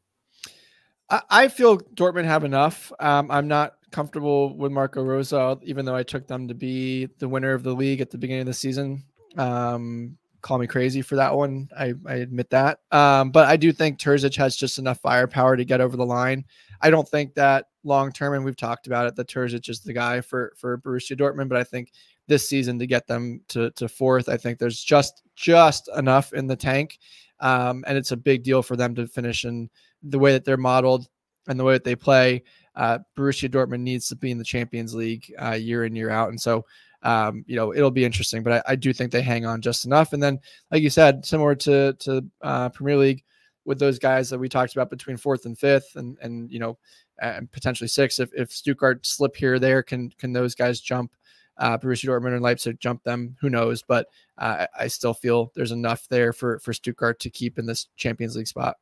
I, 1.09 1.47
feel 1.47 1.77
Dortmund 1.77 2.25
have 2.25 2.43
enough. 2.43 2.91
Um, 2.99 3.29
I'm 3.29 3.47
not 3.47 3.75
comfortable 3.91 4.55
with 4.57 4.71
Marco 4.71 5.03
Rose, 5.03 5.33
even 5.63 5.85
though 5.85 5.95
I 5.95 6.03
took 6.03 6.27
them 6.27 6.47
to 6.47 6.53
be 6.53 7.07
the 7.19 7.29
winner 7.29 7.53
of 7.53 7.63
the 7.63 7.73
league 7.73 8.01
at 8.01 8.09
the 8.09 8.17
beginning 8.17 8.41
of 8.41 8.47
the 8.47 8.53
season. 8.53 9.03
Um, 9.37 10.17
call 10.41 10.59
me 10.59 10.67
crazy 10.67 11.01
for 11.01 11.15
that 11.15 11.35
one. 11.35 11.69
I, 11.77 11.93
I 12.05 12.15
admit 12.15 12.51
that. 12.51 12.79
Um, 12.91 13.31
but 13.31 13.47
I 13.47 13.57
do 13.57 13.71
think 13.71 13.97
Terzic 13.97 14.35
has 14.35 14.55
just 14.55 14.77
enough 14.77 14.99
firepower 14.99 15.57
to 15.57 15.65
get 15.65 15.81
over 15.81 15.97
the 15.97 16.05
line. 16.05 16.45
I 16.81 16.89
don't 16.89 17.07
think 17.07 17.33
that 17.33 17.65
long 17.83 18.11
term, 18.11 18.33
and 18.33 18.45
we've 18.45 18.55
talked 18.55 18.85
about 18.85 19.07
it, 19.07 19.15
that 19.15 19.27
Terzic 19.27 19.69
is 19.69 19.79
the 19.79 19.93
guy 19.93 20.21
for 20.21 20.53
for 20.57 20.77
Borussia 20.77 21.17
Dortmund. 21.17 21.49
But 21.49 21.57
I 21.57 21.63
think 21.63 21.91
this 22.27 22.47
season 22.47 22.77
to 22.79 22.85
get 22.85 23.07
them 23.07 23.41
to 23.49 23.71
to 23.71 23.87
fourth, 23.87 24.29
I 24.29 24.37
think 24.37 24.59
there's 24.59 24.83
just 24.83 25.23
just 25.35 25.89
enough 25.95 26.31
in 26.33 26.45
the 26.45 26.55
tank, 26.55 26.99
um, 27.39 27.83
and 27.87 27.97
it's 27.97 28.11
a 28.11 28.17
big 28.17 28.43
deal 28.43 28.61
for 28.61 28.75
them 28.75 28.93
to 28.95 29.07
finish 29.07 29.45
in 29.45 29.69
the 30.05 30.19
way 30.19 30.31
that 30.33 30.45
they're 30.45 30.57
modeled 30.57 31.07
and 31.47 31.59
the 31.59 31.63
way 31.63 31.73
that 31.73 31.83
they 31.83 31.95
play, 31.95 32.43
uh, 32.75 32.99
Borussia 33.17 33.49
Dortmund 33.49 33.81
needs 33.81 34.07
to 34.09 34.15
be 34.15 34.31
in 34.31 34.37
the 34.37 34.43
Champions 34.43 34.93
League 34.93 35.33
uh, 35.41 35.51
year 35.51 35.85
in 35.85 35.95
year 35.95 36.09
out, 36.09 36.29
and 36.29 36.39
so 36.39 36.65
um, 37.03 37.43
you 37.47 37.55
know 37.55 37.73
it'll 37.73 37.91
be 37.91 38.05
interesting. 38.05 38.43
But 38.43 38.65
I, 38.67 38.71
I, 38.71 38.75
do 38.75 38.91
think 38.91 39.11
they 39.11 39.21
hang 39.21 39.45
on 39.45 39.61
just 39.61 39.85
enough. 39.85 40.13
And 40.13 40.21
then, 40.21 40.39
like 40.71 40.81
you 40.81 40.89
said, 40.89 41.25
similar 41.25 41.55
to 41.55 41.93
to 41.93 42.25
uh, 42.41 42.69
Premier 42.69 42.97
League 42.97 43.23
with 43.63 43.79
those 43.79 43.97
guys 43.99 44.29
that 44.29 44.39
we 44.39 44.49
talked 44.49 44.73
about 44.73 44.89
between 44.89 45.17
fourth 45.17 45.45
and 45.45 45.57
fifth, 45.57 45.95
and 45.95 46.17
and 46.21 46.51
you 46.51 46.59
know 46.59 46.77
and 47.21 47.51
potentially 47.51 47.87
sixth. 47.87 48.19
If 48.19 48.33
if 48.33 48.51
Stuttgart 48.51 49.05
slip 49.05 49.35
here 49.35 49.55
or 49.55 49.59
there, 49.59 49.83
can 49.83 50.09
can 50.17 50.33
those 50.33 50.55
guys 50.55 50.81
jump? 50.81 51.11
Uh, 51.57 51.77
Borussia 51.77 52.07
Dortmund 52.07 52.33
and 52.33 52.41
Leipzig 52.41 52.81
jump 52.81 53.01
them. 53.03 53.37
Who 53.39 53.49
knows? 53.49 53.81
But 53.81 54.07
uh, 54.37 54.65
I 54.77 54.87
still 54.87 55.13
feel 55.13 55.53
there's 55.55 55.71
enough 55.71 56.05
there 56.09 56.33
for 56.33 56.59
for 56.59 56.73
Stuttgart 56.73 57.21
to 57.21 57.29
keep 57.29 57.57
in 57.57 57.65
this 57.65 57.87
Champions 57.95 58.35
League 58.35 58.47
spot. 58.49 58.75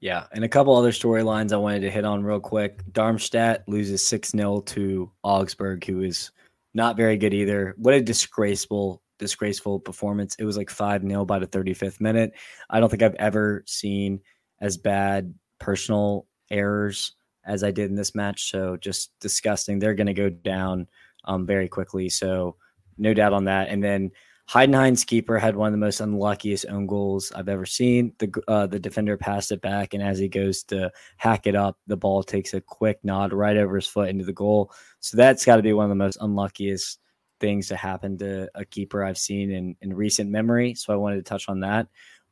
Yeah, 0.00 0.26
and 0.32 0.44
a 0.44 0.48
couple 0.48 0.76
other 0.76 0.92
storylines 0.92 1.52
I 1.52 1.56
wanted 1.56 1.80
to 1.80 1.90
hit 1.90 2.04
on 2.04 2.22
real 2.22 2.40
quick. 2.40 2.82
Darmstadt 2.92 3.68
loses 3.68 4.06
6 4.06 4.30
0 4.30 4.60
to 4.60 5.10
Augsburg, 5.24 5.84
who 5.84 6.02
is 6.02 6.30
not 6.72 6.96
very 6.96 7.16
good 7.16 7.34
either. 7.34 7.74
What 7.78 7.94
a 7.94 8.00
disgraceful, 8.00 9.02
disgraceful 9.18 9.80
performance. 9.80 10.36
It 10.38 10.44
was 10.44 10.56
like 10.56 10.70
5 10.70 11.02
0 11.02 11.24
by 11.24 11.40
the 11.40 11.48
35th 11.48 12.00
minute. 12.00 12.32
I 12.70 12.78
don't 12.78 12.88
think 12.88 13.02
I've 13.02 13.16
ever 13.16 13.64
seen 13.66 14.20
as 14.60 14.76
bad 14.76 15.34
personal 15.58 16.26
errors 16.50 17.14
as 17.44 17.64
I 17.64 17.72
did 17.72 17.90
in 17.90 17.96
this 17.96 18.14
match. 18.14 18.50
So 18.50 18.76
just 18.76 19.18
disgusting. 19.20 19.78
They're 19.78 19.94
going 19.94 20.06
to 20.06 20.14
go 20.14 20.28
down 20.28 20.86
um, 21.24 21.46
very 21.46 21.68
quickly. 21.68 22.08
So 22.08 22.56
no 22.98 23.14
doubt 23.14 23.32
on 23.32 23.44
that. 23.44 23.68
And 23.68 23.82
then 23.82 24.10
Heidenheim's 24.48 25.04
keeper 25.04 25.38
had 25.38 25.56
one 25.56 25.66
of 25.66 25.72
the 25.72 25.78
most 25.78 26.00
unluckiest 26.00 26.64
own 26.70 26.86
goals 26.86 27.30
I've 27.32 27.50
ever 27.50 27.66
seen. 27.66 28.14
The 28.18 28.32
uh, 28.48 28.66
the 28.66 28.80
defender 28.80 29.18
passed 29.18 29.52
it 29.52 29.60
back, 29.60 29.92
and 29.92 30.02
as 30.02 30.18
he 30.18 30.28
goes 30.28 30.62
to 30.64 30.90
hack 31.18 31.46
it 31.46 31.54
up, 31.54 31.76
the 31.86 31.98
ball 31.98 32.22
takes 32.22 32.54
a 32.54 32.60
quick 32.62 32.98
nod 33.02 33.34
right 33.34 33.58
over 33.58 33.76
his 33.76 33.86
foot 33.86 34.08
into 34.08 34.24
the 34.24 34.32
goal. 34.32 34.72
So 35.00 35.18
that's 35.18 35.44
got 35.44 35.56
to 35.56 35.62
be 35.62 35.74
one 35.74 35.84
of 35.84 35.90
the 35.90 35.96
most 35.96 36.16
unluckiest 36.22 36.98
things 37.40 37.68
to 37.68 37.76
happen 37.76 38.16
to 38.18 38.48
a 38.54 38.64
keeper 38.64 39.04
I've 39.04 39.18
seen 39.18 39.50
in 39.50 39.76
in 39.82 39.94
recent 39.94 40.30
memory. 40.30 40.74
So 40.74 40.94
I 40.94 40.96
wanted 40.96 41.16
to 41.16 41.22
touch 41.22 41.50
on 41.50 41.60
that. 41.60 41.88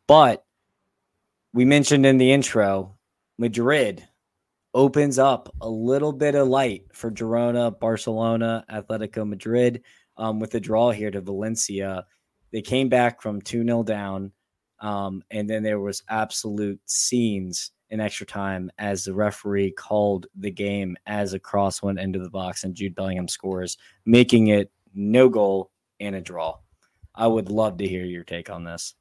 But 0.06 0.42
we 1.52 1.66
mentioned 1.66 2.06
in 2.06 2.16
the 2.16 2.32
intro, 2.32 2.96
Madrid 3.36 4.08
opens 4.72 5.18
up 5.18 5.54
a 5.60 5.68
little 5.68 6.12
bit 6.12 6.34
of 6.34 6.48
light 6.48 6.84
for 6.92 7.10
Girona, 7.10 7.78
Barcelona, 7.78 8.64
Atletico 8.70 9.28
Madrid 9.28 9.82
um, 10.18 10.40
with 10.40 10.50
the 10.50 10.60
draw 10.60 10.90
here 10.90 11.10
to 11.10 11.20
Valencia. 11.20 12.04
They 12.52 12.62
came 12.62 12.88
back 12.88 13.20
from 13.20 13.40
2 13.42 13.64
0 13.64 13.82
down. 13.82 14.32
Um, 14.80 15.22
and 15.30 15.48
then 15.48 15.62
there 15.62 15.80
was 15.80 16.02
absolute 16.08 16.80
scenes 16.84 17.70
in 17.90 18.00
extra 18.00 18.26
time 18.26 18.70
as 18.78 19.04
the 19.04 19.14
referee 19.14 19.72
called 19.72 20.26
the 20.34 20.50
game 20.50 20.96
as 21.06 21.32
a 21.32 21.38
cross 21.38 21.82
went 21.82 22.00
into 22.00 22.18
the 22.18 22.30
box 22.30 22.64
and 22.64 22.74
Jude 22.74 22.94
Bellingham 22.94 23.28
scores, 23.28 23.78
making 24.04 24.48
it 24.48 24.70
no 24.94 25.28
goal 25.28 25.70
and 26.00 26.14
a 26.16 26.20
draw. 26.20 26.58
I 27.14 27.26
would 27.26 27.48
love 27.48 27.78
to 27.78 27.86
hear 27.86 28.04
your 28.04 28.24
take 28.24 28.50
on 28.50 28.64
this. 28.64 28.94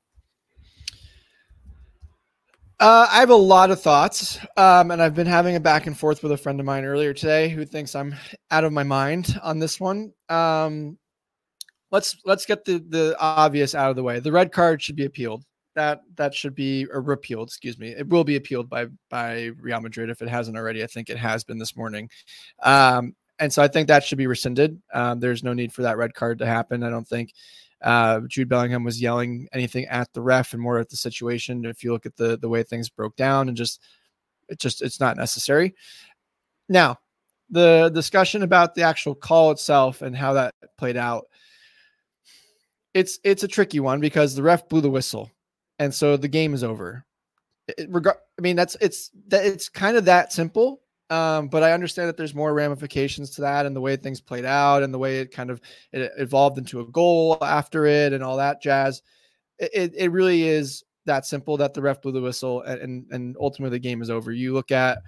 Uh, 2.78 3.08
I 3.10 3.20
have 3.20 3.30
a 3.30 3.36
lot 3.36 3.72
of 3.72 3.82
thoughts, 3.82 4.38
um, 4.58 4.92
and 4.92 5.02
I've 5.02 5.16
been 5.16 5.28
having 5.28 5.56
a 5.56 5.62
back 5.62 5.88
and 5.88 5.98
forth 5.98 6.22
with 6.22 6.34
a 6.34 6.38
friend 6.38 6.60
of 6.60 6.66
mine 6.66 6.84
earlier 6.84 7.14
today 7.14 7.48
who 7.48 7.64
thinks 7.64 7.96
I'm 7.96 8.16
out 8.52 8.66
of 8.66 8.74
my 8.74 8.84
mind 8.84 9.40
on 9.42 9.60
this 9.60 9.80
one. 9.80 10.12
Um, 10.28 10.98
let's 11.92 12.18
let's 12.26 12.46
get 12.46 12.66
the 12.66 12.84
the 12.90 13.16
obvious 13.20 13.76
out 13.76 13.90
of 13.90 13.96
the 13.96 14.04
way. 14.04 14.20
The 14.20 14.32
red 14.32 14.52
card 14.52 14.82
should 14.82 14.96
be 14.96 15.06
appealed. 15.06 15.44
That 15.76 16.02
that 16.16 16.34
should 16.34 16.56
be 16.56 16.86
repealed. 16.86 17.50
Excuse 17.50 17.78
me. 17.78 17.90
It 17.90 18.08
will 18.08 18.24
be 18.24 18.36
appealed 18.36 18.70
by 18.70 18.88
by 19.10 19.52
Real 19.60 19.82
Madrid 19.82 20.10
if 20.10 20.22
it 20.22 20.30
hasn't 20.30 20.58
already. 20.58 20.84
I 20.84 20.88
think 20.88 21.10
it 21.10 21.18
has 21.18 21.44
been 21.44 21.58
this 21.58 21.76
morning. 21.76 22.10
Um, 22.64 23.16
and 23.40 23.52
so 23.52 23.62
I 23.62 23.68
think 23.68 23.88
that 23.88 24.04
should 24.04 24.18
be 24.18 24.28
rescinded. 24.28 24.82
Um, 24.94 25.20
there's 25.20 25.44
no 25.44 25.54
need 25.54 25.74
for 25.74 25.82
that 25.82 25.98
red 25.98 26.14
card 26.14 26.40
to 26.40 26.46
happen. 26.46 26.84
I 26.84 26.90
don't 26.90 27.08
think 27.08 27.34
uh, 27.82 28.22
Jude 28.28 28.48
Bellingham 28.48 28.86
was 28.86 29.02
yelling 29.02 29.50
anything 29.52 29.86
at 29.86 30.12
the 30.14 30.22
ref 30.22 30.54
and 30.54 30.62
more 30.62 30.80
at 30.80 30.90
the 30.90 30.96
situation. 30.96 31.66
If 31.66 31.84
you 31.84 31.92
look 31.92 32.06
at 32.06 32.16
the 32.16 32.38
the 32.38 32.50
way 32.50 32.64
things 32.64 32.90
broke 32.90 33.16
down 33.16 33.48
and 33.48 33.58
just 33.58 33.82
it 34.48 34.60
just 34.60 34.82
it's 34.82 35.00
not 35.00 35.18
necessary. 35.18 35.76
Now, 36.70 36.98
the 37.50 37.92
discussion 37.94 38.44
about 38.44 38.76
the 38.76 38.84
actual 38.84 39.14
call 39.14 39.52
itself 39.52 40.02
and 40.02 40.16
how 40.16 40.34
that 40.34 40.56
played 40.78 40.98
out 40.98 41.26
it's 42.96 43.20
it's 43.24 43.44
a 43.44 43.48
tricky 43.48 43.80
one 43.80 44.00
because 44.00 44.34
the 44.34 44.42
ref 44.42 44.68
blew 44.68 44.82
the 44.82 44.90
whistle, 44.90 45.30
and 45.78 45.94
so 45.94 46.18
the 46.18 46.30
game 46.30 46.54
is 46.56 46.64
over. 46.64 47.06
It, 47.68 47.88
regard, 47.90 48.18
I 48.40 48.42
mean 48.42 48.56
that's 48.56 48.76
it's 48.80 49.12
that 49.28 49.46
it's 49.46 49.70
kind 49.70 49.98
of 49.98 50.06
that 50.06 50.34
simple. 50.34 50.82
Um, 51.12 51.50
but 51.50 51.62
I 51.62 51.74
understand 51.74 52.08
that 52.08 52.18
there's 52.18 52.34
more 52.34 52.56
ramifications 52.56 53.30
to 53.32 53.42
that 53.42 53.68
and 53.68 53.76
the 53.76 53.82
way 53.82 53.96
things 53.96 54.20
played 54.20 54.46
out 54.46 54.82
and 54.82 54.92
the 54.92 54.98
way 54.98 55.20
it 55.20 55.32
kind 55.32 55.52
of 55.52 55.62
it 55.92 56.12
evolved 56.18 56.58
into 56.58 56.80
a 56.80 56.88
goal 56.88 57.38
after 57.44 57.86
it 57.86 58.12
and 58.12 58.24
all 58.24 58.38
that 58.38 58.60
jazz. 58.60 59.04
It, 59.60 59.94
it 59.96 60.12
really 60.12 60.44
is 60.44 60.84
that 61.06 61.28
simple 61.28 61.58
that 61.58 61.76
the 61.76 61.82
ref 61.84 62.02
blew 62.02 62.12
the 62.12 62.22
whistle 62.22 62.62
and, 62.64 63.06
and 63.12 63.36
ultimately 63.40 63.76
the 63.78 63.84
game 63.84 64.02
is 64.02 64.10
over. 64.10 64.32
You 64.32 64.54
look 64.54 64.72
at 64.72 65.04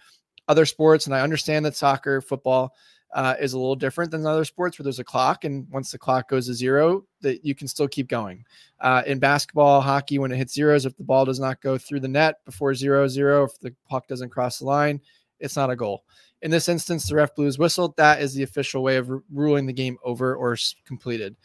other 0.48 0.66
sports, 0.66 1.08
and 1.08 1.16
I 1.16 1.22
understand 1.22 1.66
that 1.66 1.76
soccer, 1.76 2.22
football, 2.22 2.76
uh, 3.14 3.36
is 3.40 3.54
a 3.54 3.58
little 3.58 3.76
different 3.76 4.12
than 4.12 4.26
other 4.26 4.46
sports 4.46 4.78
where 4.78 4.84
there's 4.84 5.00
a 5.00 5.04
clock, 5.04 5.46
and 5.46 5.68
once 5.70 5.92
the 5.92 5.98
clock 5.98 6.30
goes 6.30 6.48
to 6.48 6.54
zero, 6.54 7.04
that 7.22 7.44
you 7.46 7.56
can 7.56 7.68
still 7.68 7.88
keep 7.88 8.08
going. 8.08 8.44
Uh, 8.80 9.04
in 9.06 9.20
basketball, 9.20 9.82
hockey, 9.82 10.20
when 10.20 10.32
it 10.32 10.38
hits 10.38 10.54
zeros, 10.54 10.86
if 10.86 10.96
the 10.98 11.04
ball 11.04 11.26
does 11.26 11.40
not 11.40 11.62
go 11.62 11.78
through 11.78 12.00
the 12.00 12.08
net 12.08 12.44
before 12.46 12.74
zero 12.76 13.08
zero, 13.08 13.44
if 13.46 13.58
the 13.60 13.74
puck 13.90 14.08
doesn't 14.08 14.30
cross 14.30 14.60
the 14.60 14.66
line, 14.66 15.00
it's 15.40 15.56
not 15.56 15.70
a 15.70 15.76
goal. 15.76 16.04
In 16.42 16.52
this 16.52 16.70
instance, 16.70 17.08
the 17.08 17.16
ref 17.16 17.34
blew 17.34 17.46
his 17.46 17.58
whistle. 17.58 17.94
That 17.98 18.22
is 18.22 18.34
the 18.34 18.44
official 18.44 18.84
way 18.84 18.98
of 18.98 19.10
r- 19.10 19.24
ruling 19.34 19.66
the 19.66 19.74
game 19.74 19.98
over 20.04 20.36
or 20.36 20.56
completed. 20.86 21.36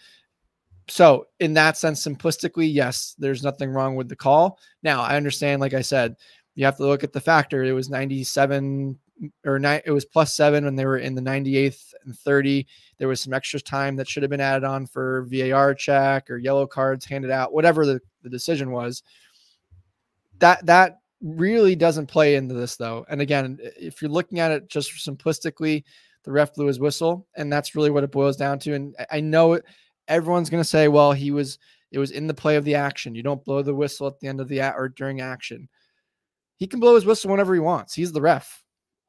So, 0.89 1.29
in 1.41 1.55
that 1.55 1.79
sense, 1.79 2.05
simplistically, 2.05 2.73
yes, 2.73 3.15
there's 3.19 3.43
nothing 3.43 3.71
wrong 3.71 3.97
with 3.97 4.09
the 4.09 4.17
call. 4.17 4.59
Now, 4.83 5.03
I 5.03 5.17
understand, 5.17 5.61
like 5.61 5.75
I 5.75 5.81
said, 5.81 6.17
you 6.55 6.65
have 6.65 6.77
to 6.77 6.87
look 6.87 7.05
at 7.05 7.13
the 7.13 7.21
factor. 7.21 7.63
It 7.65 7.73
was 7.73 7.89
97 7.89 8.99
or 9.45 9.59
nine, 9.59 9.81
it 9.85 9.91
was 9.91 10.05
plus 10.05 10.35
seven 10.35 10.65
when 10.65 10.77
they 10.77 10.87
were 10.87 10.99
in 10.99 11.15
the 11.15 11.23
98th 11.23 11.95
and 12.05 12.17
30. 12.19 12.67
There 12.99 13.09
was 13.09 13.21
some 13.21 13.33
extra 13.33 13.61
time 13.61 13.97
that 13.97 14.09
should 14.09 14.23
have 14.23 14.31
been 14.31 14.41
added 14.41 14.65
on 14.65 14.87
for 14.87 15.27
VAR 15.31 15.75
check 15.75 16.31
or 16.31 16.39
yellow 16.39 16.67
cards 16.67 17.05
handed 17.05 17.31
out, 17.31 17.53
whatever 17.53 17.87
the, 17.87 18.01
the 18.23 18.31
decision 18.31 18.71
was. 18.71 19.03
That 20.39 20.65
that 20.67 20.99
really 21.21 21.77
doesn't 21.77 22.07
play 22.07 22.35
into 22.35 22.55
this 22.55 22.77
though. 22.77 23.07
And 23.09 23.21
again, 23.21 23.59
if 23.77 24.03
you're 24.03 24.11
looking 24.11 24.41
at 24.41 24.51
it 24.51 24.69
just 24.69 24.91
simplistically, 25.07 25.85
the 26.25 26.33
ref 26.33 26.55
blew 26.55 26.67
his 26.67 26.81
whistle, 26.81 27.27
and 27.37 27.53
that's 27.53 27.75
really 27.75 27.91
what 27.91 28.05
it 28.05 28.13
boils 28.13 28.37
down 28.37 28.59
to. 28.61 28.75
And 28.75 28.95
I 29.11 29.21
know 29.21 29.61
everyone's 30.09 30.51
going 30.51 30.63
to 30.63 30.69
say, 30.69 30.89
well, 30.89 31.13
he 31.13 31.31
was 31.31 31.59
it 31.91 31.99
was 31.99 32.11
in 32.11 32.27
the 32.27 32.35
play 32.35 32.57
of 32.57 32.65
the 32.65 32.75
action. 32.75 33.15
You 33.15 33.23
don't 33.23 33.45
blow 33.45 33.63
the 33.63 33.75
whistle 33.75 34.07
at 34.07 34.19
the 34.19 34.29
end 34.29 34.41
of 34.41 34.49
the 34.49 34.63
or 34.75 34.89
during 34.89 35.21
action. 35.21 35.69
He 36.57 36.67
can 36.67 36.81
blow 36.81 36.95
his 36.95 37.05
whistle 37.05 37.31
whenever 37.31 37.55
he 37.55 37.61
wants. 37.61 37.95
He's 37.95 38.13
the 38.13 38.21
ref 38.21 38.62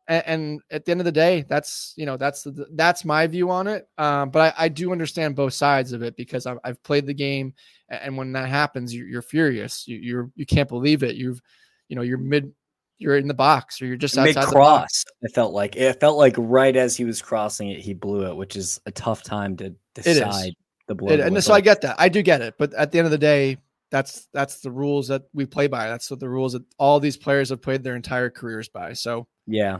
and, 0.08 0.24
and, 0.26 0.62
at 0.72 0.86
the 0.86 0.92
end 0.92 1.02
of 1.02 1.06
the 1.06 1.12
day, 1.12 1.46
that's 1.48 1.94
you 1.96 2.06
know 2.06 2.18
that's 2.18 2.44
the, 2.44 2.68
that's 2.74 3.06
my 3.06 3.26
view 3.28 3.50
on 3.50 3.68
it. 3.68 3.88
Um, 3.98 4.30
but 4.30 4.54
I, 4.58 4.66
I, 4.66 4.68
do 4.70 4.92
understand 4.92 5.36
both 5.36 5.54
sides 5.54 5.94
of 5.94 6.04
it 6.04 6.18
because 6.18 6.46
I've, 6.46 6.58
I've 6.64 6.84
played 6.84 7.06
the 7.06 7.14
game, 7.14 7.54
and 7.90 8.18
when 8.18 8.34
that 8.34 8.50
happens, 8.50 8.94
you're, 8.94 9.08
you're 9.08 9.22
furious. 9.22 9.88
You, 9.88 9.98
you're 9.98 10.32
you 10.36 10.46
can't 10.46 10.70
believe 10.70 11.04
it. 11.04 11.16
You've 11.16 11.42
you 11.88 11.96
know 11.96 12.02
you're 12.02 12.18
mid 12.18 12.52
you're 12.98 13.18
in 13.18 13.28
the 13.28 13.34
box 13.34 13.82
or 13.82 13.86
you're 13.86 13.98
just 13.98 14.18
outside 14.18 14.36
mid 14.36 14.46
cross. 14.46 15.04
It 15.22 15.34
felt 15.34 15.54
like 15.54 15.76
it 15.76 16.00
felt 16.00 16.18
like 16.18 16.36
right 16.38 16.76
as 16.76 16.96
he 16.96 17.06
was 17.06 17.22
crossing 17.22 17.70
it, 17.70 17.80
he 17.80 17.94
blew 17.94 18.26
it, 18.30 18.36
which 18.36 18.56
is 18.56 18.80
a 18.86 18.92
tough 18.92 19.24
time 19.24 19.58
to 19.58 19.76
decide 19.94 20.54
the 20.88 20.96
blow. 20.96 21.14
It, 21.14 21.20
and 21.20 21.44
so 21.44 21.54
I 21.54 21.62
get 21.62 21.82
that. 21.82 21.96
I 22.00 22.10
do 22.10 22.22
get 22.22 22.42
it, 22.42 22.56
but 22.58 22.74
at 22.74 22.92
the 22.92 23.00
end 23.00 23.06
of 23.06 23.12
the 23.12 23.18
day, 23.18 23.58
that's 23.92 24.28
that's 24.34 24.62
the 24.62 24.72
rules 24.72 25.08
that 25.10 25.24
we 25.34 25.46
play 25.46 25.68
by. 25.68 25.88
That's 25.88 26.10
what 26.10 26.20
the 26.20 26.30
rules 26.30 26.54
that 26.54 26.64
all 26.80 27.00
these 27.00 27.18
players 27.18 27.50
have 27.50 27.62
played 27.62 27.84
their 27.84 27.96
entire 27.96 28.30
careers 28.30 28.70
by. 28.70 28.94
So 28.94 29.28
yeah, 29.46 29.80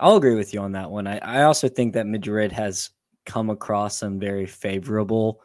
I'll 0.00 0.16
agree 0.16 0.34
with 0.34 0.54
you 0.54 0.60
on 0.60 0.72
that 0.72 0.90
one. 0.90 1.06
I, 1.06 1.18
I 1.18 1.42
also 1.42 1.68
think 1.68 1.94
that 1.94 2.06
Madrid 2.06 2.52
has 2.52 2.90
come 3.26 3.50
across 3.50 3.98
some 3.98 4.18
very 4.18 4.46
favorable 4.46 5.40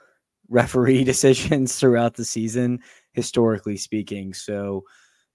referee 0.49 1.03
decisions 1.13 1.77
throughout 1.77 2.15
the 2.15 2.25
season, 2.25 2.79
historically 3.13 3.77
speaking. 3.77 4.33
So, 4.33 4.83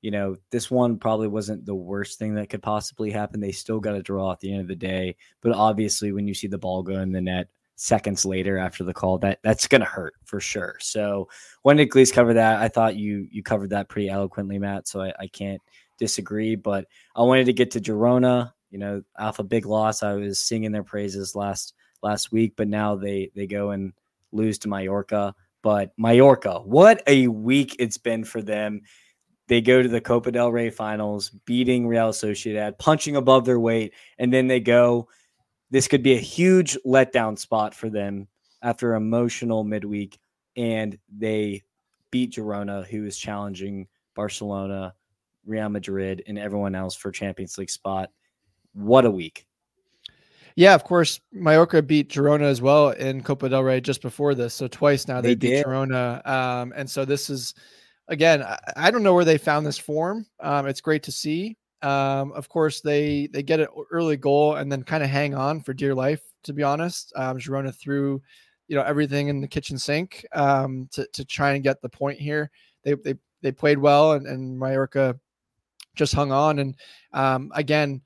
you 0.01 0.11
know, 0.11 0.37
this 0.51 0.71
one 0.71 0.99
probably 0.99 1.29
wasn't 1.29 1.67
the 1.67 1.75
worst 1.75 2.19
thing 2.19 2.35
that 2.35 2.49
could 2.49 2.63
possibly 2.63 3.11
happen. 3.11 3.41
They 3.41 3.53
still 3.53 3.81
got 3.81 3.97
a 3.97 4.03
draw 4.03 4.33
at 4.33 4.41
the 4.41 4.53
end 4.53 4.63
of 4.63 4.69
the 4.69 4.77
day. 4.77 5.17
But 5.43 5.53
obviously, 5.53 6.13
when 6.13 6.29
you 6.29 6.35
see 6.35 6.47
the 6.47 6.59
ball 6.59 6.83
go 6.83 7.01
in 7.01 7.13
the 7.13 7.21
net 7.21 7.49
seconds 7.75 8.25
later 8.25 8.59
after 8.59 8.85
the 8.85 8.95
call, 8.95 9.19
that 9.19 9.41
that's 9.43 9.67
gonna 9.67 9.85
hurt 9.85 10.15
for 10.25 10.41
sure. 10.41 10.77
So 10.81 11.29
when 11.63 11.77
did 11.77 11.91
Glees 11.91 12.13
cover 12.13 12.35
that? 12.35 12.61
I 12.61 12.69
thought 12.69 12.97
you 12.97 13.27
you 13.31 13.43
covered 13.43 13.71
that 13.71 13.89
pretty 13.89 14.09
eloquently, 14.09 14.59
Matt. 14.59 14.87
So 14.87 15.03
I, 15.03 15.13
I 15.19 15.27
can't 15.27 15.61
disagree. 15.99 16.55
But 16.55 16.87
I 17.17 17.23
wanted 17.23 17.47
to 17.47 17.53
get 17.53 17.73
to 17.73 17.81
Girona 17.81 18.53
you 18.71 18.79
know, 18.79 19.03
off 19.19 19.39
a 19.39 19.45
big 19.45 19.67
loss. 19.67 20.03
I 20.03 20.15
was 20.15 20.41
singing 20.41 20.73
their 20.73 20.85
praises 20.85 21.35
last 21.35 21.75
last 22.03 22.33
week, 22.33 22.55
but 22.57 22.69
now 22.69 22.97
they 22.97 23.31
they 23.35 23.47
go 23.47 23.71
and 23.71 23.93
lose 24.33 24.59
to 24.61 24.69
Mallorca. 24.69 25.35
But 25.63 25.93
Mallorca, 25.97 26.61
what 26.61 27.03
a 27.07 27.29
week 27.29 27.77
it's 27.79 27.99
been 27.99 28.25
for 28.25 28.43
them. 28.43 28.83
They 29.49 29.61
go 29.61 29.83
to 29.83 29.89
the 29.89 30.01
Copa 30.01 30.31
del 30.31 30.53
Rey 30.53 30.71
finals, 30.71 31.31
beating 31.47 31.87
Real 31.87 32.11
Sociedad, 32.11 32.79
punching 32.79 33.17
above 33.17 33.45
their 33.45 33.61
weight, 33.61 33.95
and 34.19 34.33
then 34.33 34.47
they 34.47 34.61
go. 34.61 35.09
This 35.71 35.89
could 35.89 36.03
be 36.03 36.15
a 36.15 36.19
huge 36.19 36.79
letdown 36.87 37.39
spot 37.39 37.75
for 37.75 37.91
them 37.91 38.27
after 38.63 38.95
emotional 38.95 39.65
midweek, 39.65 40.19
and 40.57 40.99
they 41.15 41.63
beat 42.11 42.33
Girona, 42.33 42.87
who 42.87 43.05
is 43.05 43.19
challenging 43.19 43.87
Barcelona, 44.15 44.95
Real 45.45 45.69
Madrid, 45.69 46.23
and 46.27 46.39
everyone 46.39 46.75
else 46.75 46.95
for 46.95 47.11
Champions 47.11 47.59
League 47.59 47.71
spot. 47.71 48.11
What 48.79 49.05
a 49.05 49.11
week. 49.11 49.45
Yeah, 50.55 50.75
of 50.75 50.85
course, 50.85 51.21
Mallorca 51.33 51.83
beat 51.83 52.11
Girona 52.11 52.43
as 52.43 52.63
well 52.63 52.91
in 52.91 53.23
Copa 53.23 53.49
del 53.49 53.65
Rey 53.65 53.81
just 53.81 54.03
before 54.03 54.37
this. 54.37 54.55
So 54.55 54.69
twice 54.69 55.09
now 55.09 55.21
they, 55.21 55.31
they 55.31 55.35
beat 55.35 55.49
did. 55.49 55.67
Girona. 55.67 56.25
Um, 56.27 56.73
and 56.77 56.89
so 56.89 57.05
this 57.05 57.29
is, 57.29 57.55
again, 58.07 58.43
I, 58.43 58.57
I, 58.77 58.91
don't 58.93 59.03
know 59.03 59.15
where 59.15 59.25
they 59.25 59.37
found 59.37 59.67
this 59.67 59.79
form. 59.79 60.27
Um, 60.41 60.67
it's 60.67 60.81
great 60.81 61.03
to 61.05 61.13
see. 61.13 61.57
Um, 61.83 62.33
of 62.33 62.49
course, 62.49 62.81
they 62.81 63.29
they 63.33 63.43
get 63.43 63.61
an 63.61 63.69
early 63.91 64.17
goal 64.17 64.57
and 64.57 64.71
then 64.71 64.83
kind 64.85 65.03
of 65.03 65.11
hang 65.11 65.35
on 65.35 65.61
for 65.61 65.75
dear 65.75 65.95
life. 65.95 66.23
To 66.45 66.53
be 66.53 66.63
honest, 66.63 67.13
um, 67.17 67.39
Girona 67.39 67.75
threw, 67.75 68.23
you 68.69 68.77
know, 68.77 68.83
everything 68.83 69.29
in 69.29 69.41
the 69.41 69.49
kitchen 69.49 69.79
sink 69.79 70.25
um, 70.33 70.89
to 70.93 71.07
to 71.15 71.25
try 71.25 71.53
and 71.53 71.65
get 71.65 71.83
the 71.83 71.89
point 71.89 72.19
here. 72.19 72.51
They 72.85 72.95
they 72.95 73.15
they 73.43 73.53
played 73.53 73.79
well, 73.79 74.13
and, 74.13 74.27
and 74.27 74.59
Mallorca 74.59 75.19
just 75.95 76.15
hung 76.15 76.33
on. 76.33 76.59
And 76.59 76.75
um, 77.13 77.53
again, 77.55 78.03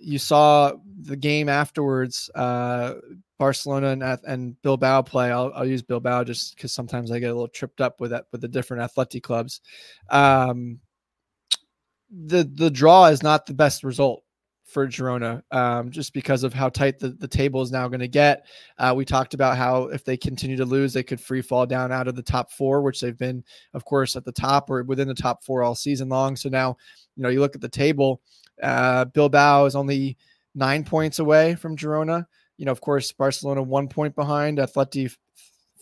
you 0.00 0.18
saw 0.18 0.72
the 1.02 1.16
game 1.16 1.48
afterwards. 1.48 2.30
Uh, 2.34 2.94
Barcelona 3.38 3.88
and 3.88 4.02
and 4.26 4.62
Bilbao 4.62 5.02
play. 5.02 5.30
I'll, 5.30 5.50
I'll 5.54 5.66
use 5.66 5.82
Bilbao 5.82 6.24
just 6.24 6.54
because 6.54 6.72
sometimes 6.72 7.10
I 7.10 7.18
get 7.18 7.30
a 7.30 7.34
little 7.34 7.48
tripped 7.48 7.80
up 7.80 8.00
with 8.00 8.10
that 8.10 8.26
with 8.32 8.40
the 8.40 8.48
different 8.48 8.82
athletic 8.82 9.22
clubs. 9.22 9.60
Um, 10.10 10.80
the 12.10 12.44
the 12.54 12.70
draw 12.70 13.06
is 13.06 13.22
not 13.22 13.46
the 13.46 13.54
best 13.54 13.82
result 13.84 14.22
for 14.70 14.86
Girona, 14.86 15.42
um, 15.50 15.90
just 15.90 16.12
because 16.14 16.44
of 16.44 16.54
how 16.54 16.68
tight 16.68 16.98
the, 16.98 17.08
the 17.08 17.26
table 17.26 17.60
is 17.60 17.72
now 17.72 17.88
going 17.88 18.00
to 18.00 18.08
get. 18.08 18.46
Uh, 18.78 18.94
we 18.96 19.04
talked 19.04 19.34
about 19.34 19.56
how 19.56 19.84
if 19.84 20.04
they 20.04 20.16
continue 20.16 20.56
to 20.56 20.64
lose, 20.64 20.92
they 20.92 21.02
could 21.02 21.20
free 21.20 21.42
fall 21.42 21.66
down 21.66 21.90
out 21.90 22.06
of 22.06 22.14
the 22.14 22.22
top 22.22 22.52
four, 22.52 22.80
which 22.80 23.00
they've 23.00 23.18
been, 23.18 23.42
of 23.74 23.84
course, 23.84 24.14
at 24.14 24.24
the 24.24 24.32
top 24.32 24.70
or 24.70 24.84
within 24.84 25.08
the 25.08 25.14
top 25.14 25.42
four 25.42 25.62
all 25.62 25.74
season 25.74 26.08
long. 26.08 26.36
So 26.36 26.48
now, 26.48 26.76
you 27.16 27.22
know, 27.22 27.28
you 27.28 27.40
look 27.40 27.56
at 27.56 27.60
the 27.60 27.68
table, 27.68 28.22
uh, 28.62 29.06
Bilbao 29.06 29.66
is 29.66 29.76
only 29.76 30.16
nine 30.54 30.84
points 30.84 31.18
away 31.18 31.54
from 31.54 31.76
Girona. 31.76 32.26
You 32.56 32.66
know, 32.66 32.72
of 32.72 32.80
course, 32.80 33.12
Barcelona 33.12 33.62
one 33.62 33.88
point 33.88 34.14
behind, 34.14 34.58
Atleti 34.58 35.14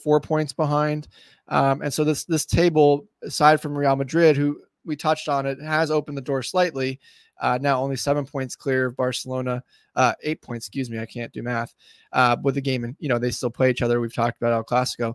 four 0.02 0.20
points 0.20 0.52
behind. 0.52 1.08
Um, 1.48 1.82
and 1.82 1.92
so 1.92 2.04
this 2.04 2.24
this 2.24 2.46
table, 2.46 3.08
aside 3.22 3.60
from 3.60 3.76
Real 3.76 3.96
Madrid, 3.96 4.36
who 4.36 4.60
we 4.84 4.96
touched 4.96 5.28
on 5.28 5.46
it, 5.46 5.60
has 5.60 5.90
opened 5.90 6.16
the 6.16 6.22
door 6.22 6.42
slightly. 6.42 7.00
Uh, 7.40 7.58
now 7.60 7.80
only 7.80 7.96
seven 7.96 8.24
points 8.24 8.56
clear 8.56 8.86
of 8.86 8.96
Barcelona, 8.96 9.62
uh, 9.94 10.12
eight 10.22 10.42
points. 10.42 10.66
Excuse 10.66 10.90
me, 10.90 10.98
I 10.98 11.06
can't 11.06 11.32
do 11.32 11.42
math. 11.42 11.74
Uh, 12.12 12.36
with 12.42 12.54
the 12.54 12.60
game, 12.60 12.84
and 12.84 12.96
you 12.98 13.08
know 13.08 13.18
they 13.18 13.30
still 13.30 13.50
play 13.50 13.70
each 13.70 13.82
other. 13.82 14.00
We've 14.00 14.14
talked 14.14 14.38
about 14.40 14.52
El 14.52 14.64
Clasico. 14.64 15.14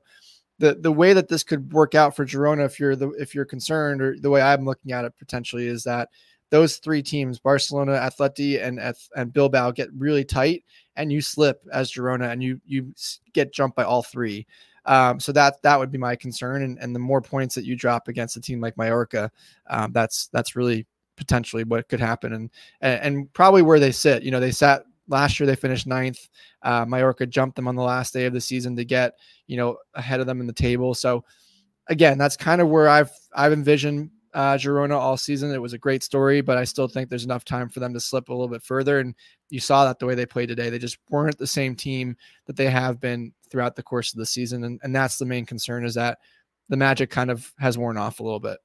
The 0.59 0.76
the 0.76 0.91
way 0.91 1.14
that 1.14 1.28
this 1.28 1.43
could 1.43 1.74
work 1.74 1.95
out 1.95 2.16
for 2.16 2.26
Girona, 2.26 2.66
if 2.66 2.80
you're 2.80 2.95
the 2.95 3.09
if 3.11 3.36
you're 3.36 3.45
concerned, 3.45 4.01
or 4.01 4.16
the 4.20 4.30
way 4.30 4.41
I'm 4.41 4.66
looking 4.66 4.91
at 4.91 5.05
it 5.05 5.14
potentially, 5.18 5.68
is 5.68 5.84
that 5.84 6.09
those 6.53 6.77
three 6.77 7.01
teams, 7.01 7.39
Barcelona, 7.39 7.93
Atleti, 7.93 8.63
and 8.63 8.79
and 9.15 9.33
Bilbao, 9.33 9.71
get 9.71 9.91
really 9.91 10.23
tight, 10.23 10.63
and 10.95 11.11
you 11.11 11.19
slip 11.19 11.63
as 11.73 11.91
Girona, 11.91 12.31
and 12.31 12.43
you 12.43 12.61
you 12.63 12.93
get 13.33 13.51
jumped 13.51 13.75
by 13.75 13.83
all 13.83 14.03
three. 14.03 14.45
Um, 14.85 15.19
so 15.19 15.31
that 15.31 15.63
that 15.63 15.79
would 15.79 15.89
be 15.89 15.97
my 15.97 16.15
concern, 16.15 16.61
and, 16.61 16.77
and 16.77 16.93
the 16.93 16.99
more 16.99 17.21
points 17.21 17.55
that 17.55 17.65
you 17.65 17.75
drop 17.75 18.07
against 18.07 18.37
a 18.37 18.39
team 18.39 18.61
like 18.61 18.77
Mallorca, 18.77 19.31
um, 19.71 19.93
that's 19.93 20.27
that's 20.27 20.55
really 20.55 20.85
potentially 21.15 21.63
what 21.63 21.89
could 21.89 21.99
happen 21.99 22.33
and, 22.33 22.51
and, 22.81 23.01
and 23.01 23.33
probably 23.33 23.63
where 23.63 23.79
they 23.79 23.91
sit. 23.91 24.21
You 24.21 24.29
know, 24.29 24.39
they 24.39 24.51
sat 24.51 24.83
last 25.07 25.39
year. 25.39 25.47
They 25.47 25.55
finished 25.55 25.87
ninth. 25.87 26.29
Uh, 26.61 26.85
Mallorca 26.85 27.25
jumped 27.25 27.55
them 27.55 27.67
on 27.67 27.75
the 27.75 27.81
last 27.81 28.13
day 28.13 28.25
of 28.25 28.33
the 28.33 28.41
season 28.41 28.75
to 28.75 28.85
get 28.85 29.13
you 29.47 29.57
know 29.57 29.77
ahead 29.95 30.19
of 30.19 30.27
them 30.27 30.39
in 30.39 30.45
the 30.45 30.53
table. 30.53 30.93
So 30.93 31.25
again, 31.87 32.19
that's 32.19 32.37
kind 32.37 32.61
of 32.61 32.69
where 32.69 32.89
I've 32.89 33.09
I've 33.33 33.53
envisioned 33.53 34.11
uh, 34.34 34.55
Girona 34.55 34.97
all 34.97 35.17
season. 35.17 35.51
It 35.51 35.61
was 35.61 35.73
a 35.73 35.77
great 35.77 36.03
story, 36.03 36.41
but 36.41 36.57
I 36.57 36.63
still 36.63 36.88
think 36.88 37.09
there's 37.09 37.25
enough 37.25 37.45
time 37.45 37.69
for 37.69 37.79
them 37.79 37.93
to 37.93 37.99
slip 37.99 38.29
a 38.29 38.34
little 38.34 38.47
bit 38.47 38.63
further. 38.63 38.99
And 38.99 39.15
you 39.49 39.59
saw 39.59 39.86
that 39.86 39.99
the 39.99 40.05
way 40.05 40.15
they 40.15 40.25
played 40.25 40.49
today. 40.49 40.69
They 40.69 40.79
just 40.79 40.97
weren't 41.09 41.38
the 41.38 41.47
same 41.47 41.75
team 41.75 42.17
that 42.47 42.55
they 42.55 42.69
have 42.69 42.99
been 42.99 43.34
throughout 43.49 43.75
the 43.75 43.84
course 43.84 44.13
of 44.13 44.19
the 44.19 44.25
season. 44.25 44.63
And, 44.63 44.79
and 44.84 44.95
that's 44.95 45.17
the 45.17 45.25
main 45.25 45.45
concern 45.45 45.86
is 45.86 45.95
that 45.95 46.19
the 46.69 46.77
magic 46.77 47.09
kind 47.09 47.29
of 47.29 47.51
has 47.59 47.77
worn 47.77 47.97
off 47.97 48.19
a 48.19 48.23
little 48.23 48.39
bit. 48.39 48.57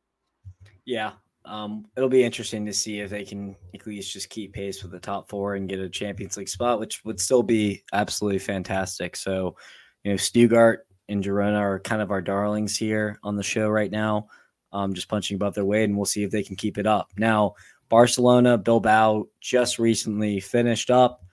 Yeah. 0.85 1.13
Um, 1.45 1.87
it'll 1.97 2.09
be 2.09 2.25
interesting 2.25 2.67
to 2.67 2.73
see 2.73 3.01
if 3.01 3.11
they 3.11 3.25
can 3.25 3.57
at 3.75 3.87
least 3.87 4.13
just 4.13 4.29
keep 4.29 4.53
pace 4.53 4.83
with 4.83 4.93
the 4.93 4.99
top 4.99 5.29
four 5.29 5.55
and 5.55 5.69
get 5.69 5.79
a 5.79 5.89
Champions 5.89 6.37
League 6.37 6.49
spot, 6.49 6.79
which 6.79 7.05
would 7.05 7.21
still 7.21 7.43
be 7.43 7.83
absolutely 7.93 8.39
fantastic. 8.39 9.17
So, 9.17 9.57
you 10.05 10.11
know, 10.11 10.17
Stuttgart 10.17 10.87
and 11.09 11.25
Girona 11.25 11.59
are 11.59 11.81
kind 11.81 12.03
of 12.03 12.11
our 12.11 12.21
darlings 12.21 12.77
here 12.77 13.19
on 13.23 13.35
the 13.37 13.43
show 13.43 13.69
right 13.69 13.91
now, 13.91 14.29
um, 14.73 14.95
just 14.95 15.09
punching 15.09 15.37
above 15.37 15.55
their 15.55 15.65
weight, 15.65 15.85
and 15.85 15.97
we'll 15.97 16.07
see 16.07 16.23
if 16.23 16.31
they 16.31 16.43
can 16.43 16.57
keep 16.57 16.79
it 16.79 16.87
up. 16.87 17.11
Now, 17.17 17.55
Barcelona, 17.89 18.59
Bilbao 18.59 19.29
just 19.41 19.79
recently 19.79 20.41
finished 20.41 20.91
up. 20.91 21.25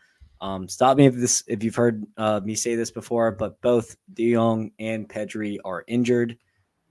Um, 0.41 0.67
stop 0.67 0.97
me 0.97 1.05
if 1.05 1.15
this 1.15 1.43
if 1.47 1.63
you've 1.63 1.75
heard 1.75 2.05
uh, 2.17 2.41
me 2.43 2.55
say 2.55 2.75
this 2.75 2.91
before, 2.91 3.31
but 3.31 3.59
both 3.61 3.95
De 4.13 4.33
Jong 4.33 4.71
and 4.79 5.07
Pedri 5.07 5.57
are 5.65 5.83
injured. 5.88 6.38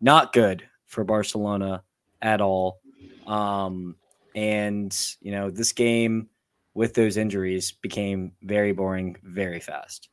Not 0.01 0.33
good 0.33 0.67
for 0.87 1.05
Barcelona 1.05 1.83
at 2.23 2.41
all. 2.41 2.81
Um, 3.27 3.97
and 4.35 4.97
you 5.21 5.31
know 5.31 5.51
this 5.51 5.73
game 5.73 6.29
with 6.75 6.95
those 6.95 7.17
injuries 7.17 7.73
became 7.73 8.33
very 8.43 8.73
boring 8.73 9.17
very 9.23 9.61
fast. 9.61 10.09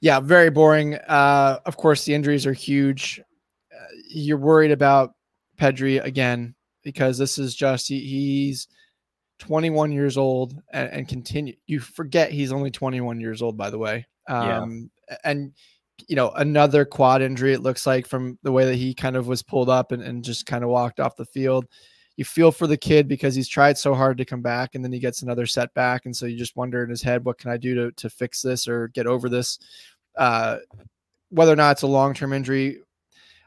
Yeah, 0.00 0.20
very 0.20 0.50
boring. 0.50 0.94
Uh, 0.94 1.58
of 1.66 1.76
course, 1.76 2.04
the 2.04 2.14
injuries 2.14 2.46
are 2.46 2.52
huge. 2.52 3.20
You're 4.08 4.38
worried 4.38 4.70
about 4.70 5.14
Pedri 5.58 6.02
again 6.02 6.54
because 6.82 7.18
this 7.18 7.38
is 7.38 7.54
just 7.54 7.88
he, 7.88 8.00
he's 8.00 8.68
21 9.38 9.92
years 9.92 10.16
old 10.16 10.60
and, 10.72 10.90
and, 10.90 11.08
continue. 11.08 11.54
You 11.66 11.80
forget 11.80 12.30
he's 12.30 12.52
only 12.52 12.70
21 12.70 13.20
years 13.20 13.42
old, 13.42 13.56
by 13.56 13.70
the 13.70 13.78
way. 13.78 14.06
Um, 14.28 14.90
yeah. 15.08 15.16
And 15.24 15.52
you 16.08 16.16
know 16.16 16.30
another 16.30 16.84
quad 16.84 17.22
injury. 17.22 17.52
It 17.52 17.62
looks 17.62 17.86
like 17.86 18.06
from 18.06 18.38
the 18.42 18.52
way 18.52 18.64
that 18.66 18.74
he 18.74 18.94
kind 18.94 19.16
of 19.16 19.26
was 19.26 19.42
pulled 19.42 19.68
up 19.68 19.92
and, 19.92 20.02
and 20.02 20.24
just 20.24 20.46
kind 20.46 20.62
of 20.62 20.70
walked 20.70 21.00
off 21.00 21.16
the 21.16 21.24
field. 21.24 21.66
You 22.16 22.24
feel 22.24 22.50
for 22.50 22.66
the 22.66 22.78
kid 22.78 23.08
because 23.08 23.34
he's 23.34 23.48
tried 23.48 23.76
so 23.76 23.94
hard 23.94 24.18
to 24.18 24.24
come 24.24 24.40
back, 24.42 24.74
and 24.74 24.82
then 24.82 24.92
he 24.92 24.98
gets 24.98 25.22
another 25.22 25.46
setback, 25.46 26.06
and 26.06 26.16
so 26.16 26.26
you 26.26 26.36
just 26.36 26.56
wonder 26.56 26.82
in 26.82 26.90
his 26.90 27.02
head, 27.02 27.24
what 27.24 27.38
can 27.38 27.50
I 27.50 27.56
do 27.56 27.74
to 27.74 27.92
to 27.92 28.10
fix 28.10 28.42
this 28.42 28.68
or 28.68 28.88
get 28.88 29.06
over 29.06 29.28
this? 29.28 29.58
Uh, 30.16 30.58
whether 31.30 31.52
or 31.52 31.56
not 31.56 31.72
it's 31.72 31.82
a 31.82 31.86
long 31.86 32.14
term 32.14 32.32
injury, 32.32 32.78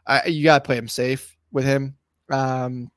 I, 0.10 0.26
you 0.26 0.43
got 0.43 0.64
to 0.64 0.66
play 0.66 0.76
him 0.76 0.88
safe 0.88 1.38
with 1.51 1.64
him. 1.64 1.95
Um, 2.32 2.91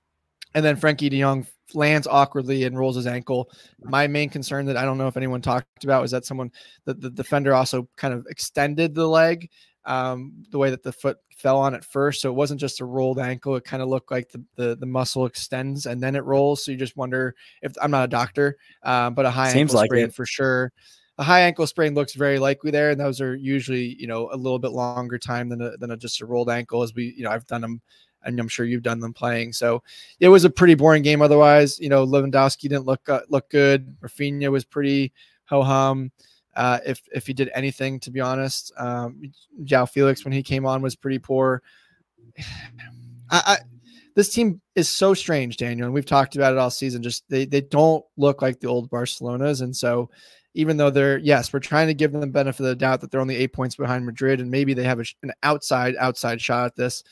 and 0.54 0.64
then 0.64 0.76
Frenkie 0.76 1.10
De 1.10 1.20
Jong 1.20 1.46
lands 1.74 2.06
awkwardly 2.06 2.64
and 2.64 2.78
rolls 2.78 2.96
his 2.96 3.06
ankle. 3.06 3.50
My 3.80 4.06
main 4.06 4.30
concern 4.30 4.66
that 4.66 4.76
I 4.76 4.84
don't 4.84 4.98
know 4.98 5.08
if 5.08 5.16
anyone 5.16 5.42
talked 5.42 5.84
about 5.84 6.02
was 6.02 6.10
that 6.10 6.24
someone 6.24 6.50
that 6.86 7.00
the 7.00 7.10
defender 7.10 7.54
also 7.54 7.88
kind 7.96 8.14
of 8.14 8.26
extended 8.28 8.94
the 8.94 9.06
leg 9.06 9.48
um, 9.84 10.32
the 10.50 10.58
way 10.58 10.70
that 10.70 10.82
the 10.82 10.92
foot 10.92 11.18
fell 11.36 11.58
on 11.58 11.74
it 11.74 11.84
first. 11.84 12.20
So 12.20 12.30
it 12.30 12.34
wasn't 12.34 12.60
just 12.60 12.80
a 12.80 12.84
rolled 12.84 13.18
ankle. 13.18 13.56
It 13.56 13.64
kind 13.64 13.82
of 13.82 13.88
looked 13.88 14.10
like 14.10 14.30
the, 14.30 14.44
the, 14.56 14.76
the 14.76 14.86
muscle 14.86 15.26
extends 15.26 15.86
and 15.86 16.00
then 16.00 16.14
it 16.14 16.24
rolls. 16.24 16.64
So 16.64 16.70
you 16.70 16.76
just 16.76 16.96
wonder 16.96 17.34
if 17.62 17.72
I'm 17.82 17.90
not 17.90 18.04
a 18.04 18.08
doctor, 18.08 18.56
um, 18.82 19.14
but 19.14 19.26
a 19.26 19.30
high 19.30 19.52
Seems 19.52 19.70
ankle 19.70 19.76
like 19.76 19.88
sprain 19.88 20.04
it. 20.06 20.14
for 20.14 20.26
sure. 20.26 20.72
A 21.22 21.24
high 21.24 21.42
ankle 21.42 21.68
sprain 21.68 21.94
looks 21.94 22.14
very 22.14 22.40
likely 22.40 22.72
there, 22.72 22.90
and 22.90 23.00
those 23.00 23.20
are 23.20 23.36
usually 23.36 23.94
you 23.96 24.08
know 24.08 24.28
a 24.32 24.36
little 24.36 24.58
bit 24.58 24.72
longer 24.72 25.18
time 25.18 25.48
than 25.48 25.60
a, 25.60 25.76
than 25.76 25.92
a, 25.92 25.96
just 25.96 26.20
a 26.20 26.26
rolled 26.26 26.50
ankle. 26.50 26.82
As 26.82 26.92
we 26.96 27.14
you 27.16 27.22
know 27.22 27.30
I've 27.30 27.46
done 27.46 27.60
them 27.60 27.80
and 28.24 28.40
I'm 28.40 28.48
sure 28.48 28.66
you've 28.66 28.82
done 28.82 28.98
them 28.98 29.12
playing. 29.12 29.52
So 29.52 29.84
it 30.20 30.28
was 30.28 30.44
a 30.44 30.50
pretty 30.50 30.74
boring 30.74 31.02
game. 31.02 31.22
Otherwise, 31.22 31.78
you 31.78 31.88
know, 31.88 32.04
Lewandowski 32.04 32.62
didn't 32.62 32.86
look 32.86 33.08
uh, 33.08 33.20
look 33.28 33.48
good. 33.50 33.96
Raphinha 34.00 34.50
was 34.50 34.64
pretty 34.64 35.12
ho 35.44 35.62
hum. 35.62 36.10
Uh, 36.56 36.80
if 36.84 37.00
if 37.14 37.26
he 37.26 37.32
did 37.32 37.50
anything, 37.54 38.00
to 38.00 38.10
be 38.10 38.20
honest, 38.20 38.72
um, 38.76 39.22
João 39.62 39.88
Felix 39.88 40.24
when 40.24 40.32
he 40.32 40.42
came 40.42 40.66
on 40.66 40.82
was 40.82 40.96
pretty 40.96 41.20
poor. 41.20 41.62
I, 43.30 43.42
I 43.46 43.58
this 44.14 44.32
team 44.32 44.60
is 44.74 44.88
so 44.88 45.14
strange, 45.14 45.56
Daniel, 45.56 45.86
and 45.86 45.94
we've 45.94 46.04
talked 46.04 46.36
about 46.36 46.52
it 46.52 46.58
all 46.58 46.70
season. 46.70 47.02
Just 47.02 47.24
they 47.28 47.44
they 47.44 47.62
don't 47.62 48.04
look 48.16 48.42
like 48.42 48.60
the 48.60 48.66
old 48.66 48.90
Barcelonas, 48.90 49.62
and 49.62 49.74
so 49.74 50.10
even 50.54 50.76
though 50.76 50.90
they're 50.90 51.18
yes, 51.18 51.52
we're 51.52 51.60
trying 51.60 51.88
to 51.88 51.94
give 51.94 52.12
them 52.12 52.20
the 52.20 52.26
benefit 52.26 52.60
of 52.60 52.66
the 52.66 52.76
doubt 52.76 53.00
that 53.00 53.10
they're 53.10 53.20
only 53.20 53.36
eight 53.36 53.52
points 53.52 53.76
behind 53.76 54.06
Madrid, 54.06 54.40
and 54.40 54.50
maybe 54.50 54.74
they 54.74 54.84
have 54.84 55.00
a, 55.00 55.04
an 55.22 55.32
outside 55.42 55.94
outside 55.98 56.40
shot 56.40 56.66
at 56.66 56.76
this 56.76 57.02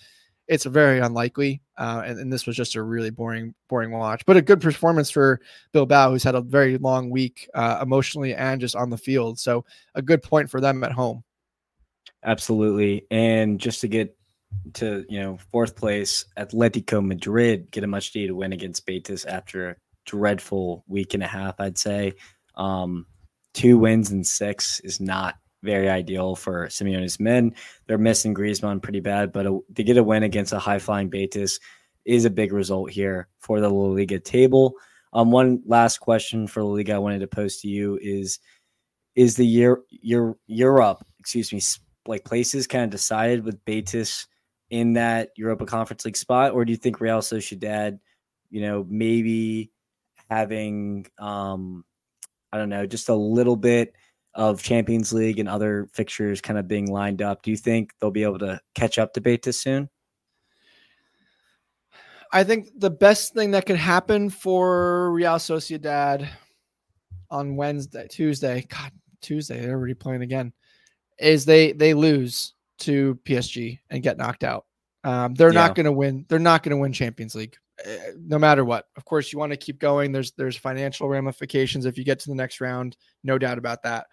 it's 0.51 0.65
very 0.65 0.99
unlikely. 0.99 1.63
Uh, 1.79 2.03
and, 2.05 2.19
and, 2.19 2.33
this 2.33 2.45
was 2.45 2.57
just 2.57 2.75
a 2.75 2.83
really 2.83 3.11
boring, 3.11 3.55
boring 3.69 3.93
watch, 3.93 4.27
but 4.27 4.37
a 4.37 4.43
good 4.43 4.61
performance 4.61 5.09
for 5.09 5.41
Bill 5.73 5.87
Bilbao, 5.87 6.11
who's 6.11 6.25
had 6.25 6.35
a 6.35 6.41
very 6.41 6.77
long 6.77 7.09
week 7.09 7.49
uh, 7.55 7.79
emotionally 7.81 8.35
and 8.35 8.61
just 8.61 8.75
on 8.75 8.91
the 8.91 8.99
field. 8.99 9.39
So 9.39 9.65
a 9.95 10.03
good 10.03 10.23
point 10.25 10.51
for 10.51 10.61
them 10.61 10.83
at 10.83 10.91
home. 10.91 11.23
Absolutely. 12.25 13.07
And 13.13 13.61
just 13.61 13.81
to 13.83 13.89
get 13.89 14.19
to, 14.75 15.07
you 15.09 15.21
know, 15.21 15.39
fourth 15.53 15.77
place, 15.77 16.25
Atletico 16.37 17.07
Madrid 17.07 17.71
get 17.71 17.85
a 17.85 17.87
much 17.87 18.13
needed 18.15 18.33
win 18.33 18.53
against 18.53 18.85
Betis 18.85 19.25
after 19.25 19.71
a 19.71 19.77
dreadful 20.05 20.85
week 20.89 21.15
and 21.15 21.23
a 21.23 21.29
half, 21.29 21.61
I'd 21.61 21.79
say. 21.79 22.15
Um, 22.57 23.07
two 23.61 23.77
wins 23.77 24.11
and 24.11 24.27
six 24.27 24.81
is 24.81 25.01
not 25.01 25.35
very 25.63 25.91
ideal 25.91 26.35
for 26.35 26.69
Simeone's 26.69 27.21
men. 27.21 27.55
They're 27.87 27.99
missing 27.99 28.35
Griezmann 28.35 28.81
pretty 28.81 29.01
bad, 29.01 29.33
but 29.33 29.47
a, 29.47 29.59
to 29.75 29.83
get 29.83 29.99
a 29.99 30.03
win 30.03 30.23
against 30.23 30.55
a 30.55 30.59
high 30.59 30.79
flying 30.79 31.11
Betis 31.11 31.61
is 32.07 32.25
a 32.25 32.31
big 32.31 32.55
result 32.55 32.91
here 32.91 33.29
for 33.39 33.61
the 33.61 33.69
La 33.69 33.89
Liga 33.89 34.19
table. 34.19 34.73
Um, 35.13 35.31
one 35.31 35.63
last 35.67 35.99
question 35.99 36.47
for 36.47 36.63
La 36.63 36.71
Liga 36.71 36.95
I 36.95 36.99
wanted 36.99 37.19
to 37.19 37.27
pose 37.27 37.59
to 37.59 37.69
you 37.69 37.99
is: 38.01 38.39
Is 39.15 39.37
the 39.37 39.47
year 39.47 39.83
your 39.91 40.39
Europe, 40.47 41.05
excuse 41.19 41.53
me, 41.53 41.61
like 42.07 42.25
places 42.25 42.67
kind 42.67 42.85
of 42.85 42.91
decided 42.91 43.45
with 43.45 43.63
Betis 43.67 44.27
in 44.71 44.95
that 44.95 45.33
Europa 45.37 45.67
Conference 45.67 46.07
League 46.07 46.17
spot, 46.17 46.53
or 46.53 46.65
do 46.65 46.73
you 46.73 46.79
think 46.79 46.99
Real 46.99 47.19
Sociedad, 47.19 47.99
you 48.49 48.63
know, 48.63 48.87
maybe 48.89 49.71
having 50.31 51.07
um, 51.19 51.85
I 52.53 52.59
don't 52.59 52.69
know, 52.69 52.87
just 52.87 53.09
a 53.09 53.15
little 53.15 53.57
bit 53.57 53.95
of 54.35 54.63
Champions 54.63 55.13
League 55.13 55.39
and 55.39 55.49
other 55.49 55.89
fixtures 55.93 56.41
kind 56.41 56.59
of 56.59 56.69
being 56.69 56.91
lined 56.91 57.23
up, 57.23 57.43
do 57.43 57.51
you 57.51 57.57
think 57.57 57.93
they'll 58.01 58.11
be 58.11 58.23
able 58.23 58.39
to 58.39 58.61
catch 58.75 58.99
up 58.99 59.13
to 59.15 59.21
Betis 59.21 59.61
soon? 59.61 59.89
I 62.33 62.45
think 62.45 62.69
the 62.77 62.91
best 62.91 63.35
thing 63.35 63.51
that 63.53 63.67
could 63.67 63.77
happen 63.77 64.31
for 64.31 65.11
Real 65.13 65.35
Sociedad 65.35 66.29
on 67.29 67.57
Wednesday, 67.57 68.07
Tuesday, 68.09 68.65
God, 68.69 68.93
Tuesday. 69.21 69.61
They're 69.61 69.77
already 69.77 69.95
playing 69.95 70.23
again. 70.23 70.53
Is 71.19 71.45
they 71.45 71.73
they 71.73 71.93
lose 71.93 72.55
to 72.81 73.19
PSG 73.25 73.81
and 73.91 74.03
get 74.03 74.17
knocked 74.17 74.45
out. 74.45 74.65
Um, 75.03 75.35
they're 75.35 75.49
yeah. 75.49 75.67
not 75.67 75.75
going 75.75 75.87
to 75.87 75.93
win. 75.93 76.25
They're 76.29 76.39
not 76.39 76.63
going 76.63 76.71
to 76.71 76.81
win 76.81 76.93
Champions 76.93 77.35
League, 77.35 77.57
no 78.19 78.39
matter 78.39 78.65
what. 78.65 78.87
Of 78.97 79.05
course, 79.05 79.33
you 79.33 79.39
want 79.39 79.53
to 79.53 79.57
keep 79.57 79.79
going. 79.79 80.13
There's 80.13 80.33
there's 80.33 80.57
financial 80.57 81.09
ramifications 81.09 81.87
if 81.87 81.99
you 81.99 82.05
get 82.05 82.21
to 82.21 82.29
the 82.29 82.35
next 82.35 82.61
round, 82.61 82.97
no 83.25 83.39
doubt 83.39 83.59
about 83.59 83.83
that. 83.83 84.07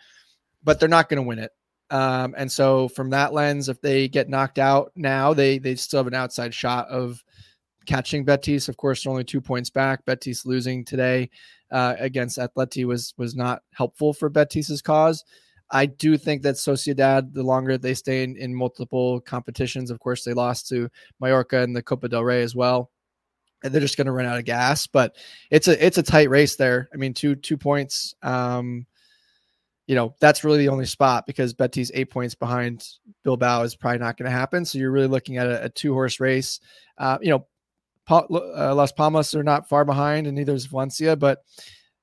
But 0.64 0.80
they're 0.80 0.90
not 0.90 1.10
going 1.10 1.22
to 1.22 1.28
win 1.28 1.40
it. 1.40 1.52
Um, 1.90 2.36
and 2.38 2.52
so, 2.52 2.90
from 2.90 3.12
that 3.12 3.34
lens, 3.34 3.70
if 3.70 3.82
they 3.82 4.08
get 4.08 4.30
knocked 4.30 4.60
out 4.60 4.92
now, 4.96 5.34
they 5.34 5.58
they 5.58 5.76
still 5.76 6.00
have 6.00 6.08
an 6.08 6.14
outside 6.14 6.54
shot 6.54 6.88
of 6.90 7.24
catching 7.86 8.26
Betis. 8.26 8.68
Of 8.68 8.78
course, 8.78 9.04
they're 9.04 9.12
only 9.12 9.24
two 9.24 9.42
points 9.42 9.70
back. 9.70 10.06
Betis 10.06 10.46
losing 10.46 10.84
today 10.84 11.30
uh, 11.72 11.96
against 11.98 12.38
Atleti 12.38 12.86
was 12.86 13.14
was 13.18 13.36
not 13.36 13.62
helpful 13.74 14.14
for 14.14 14.30
Betis's 14.30 14.82
cause. 14.82 15.24
I 15.72 15.86
do 15.86 16.18
think 16.18 16.44
that 16.44 16.56
Sociedad, 16.56 17.34
the 17.34 17.44
longer 17.44 17.78
they 17.78 17.94
stay 17.94 18.24
in, 18.24 18.38
in 18.38 18.56
multiple 18.56 19.20
competitions, 19.22 19.92
of 19.92 20.00
course, 20.00 20.24
they 20.24 20.34
lost 20.34 20.70
to 20.70 20.90
Mallorca 21.20 21.62
and 21.62 21.76
the 21.76 21.82
Copa 21.84 22.08
del 22.08 22.24
Rey 22.24 22.42
as 22.42 22.56
well. 22.56 22.90
And 23.64 23.74
they're 23.74 23.82
just 23.82 23.98
going 23.98 24.06
to 24.06 24.12
run 24.12 24.28
out 24.28 24.38
of 24.38 24.46
gas, 24.46 24.86
but 24.86 25.16
it's 25.50 25.68
a 25.68 25.86
it's 25.86 25.98
a 25.98 26.04
tight 26.04 26.30
race 26.30 26.58
there. 26.58 26.90
I 26.94 26.98
mean, 26.98 27.14
two 27.14 27.36
two 27.36 27.58
points. 27.58 28.14
Um, 28.22 28.86
you 29.88 29.96
know 29.96 30.14
that's 30.20 30.44
really 30.44 30.60
the 30.60 30.70
only 30.70 30.86
spot 30.86 31.26
because 31.26 31.54
Betis 31.54 31.92
eight 31.94 32.12
points 32.12 32.36
behind 32.36 32.86
Bilbao 33.24 33.64
is 33.64 33.76
probably 33.76 34.00
not 34.00 34.18
going 34.18 34.30
to 34.30 34.38
happen. 34.38 34.66
So 34.66 34.78
you're 34.78 34.92
really 34.92 35.08
looking 35.08 35.38
at 35.38 35.48
a, 35.48 35.66
a 35.66 35.70
two 35.70 35.94
horse 35.94 36.20
race. 36.20 36.60
Uh, 36.98 37.18
you 37.22 37.30
know, 37.30 37.48
pa- 38.06 38.28
uh, 38.30 38.76
Las 38.76 38.92
Palmas 38.92 39.34
are 39.34 39.44
not 39.44 39.70
far 39.70 39.86
behind, 39.86 40.28
and 40.28 40.36
neither 40.36 40.54
is 40.54 40.66
Valencia. 40.66 41.16
But 41.16 41.44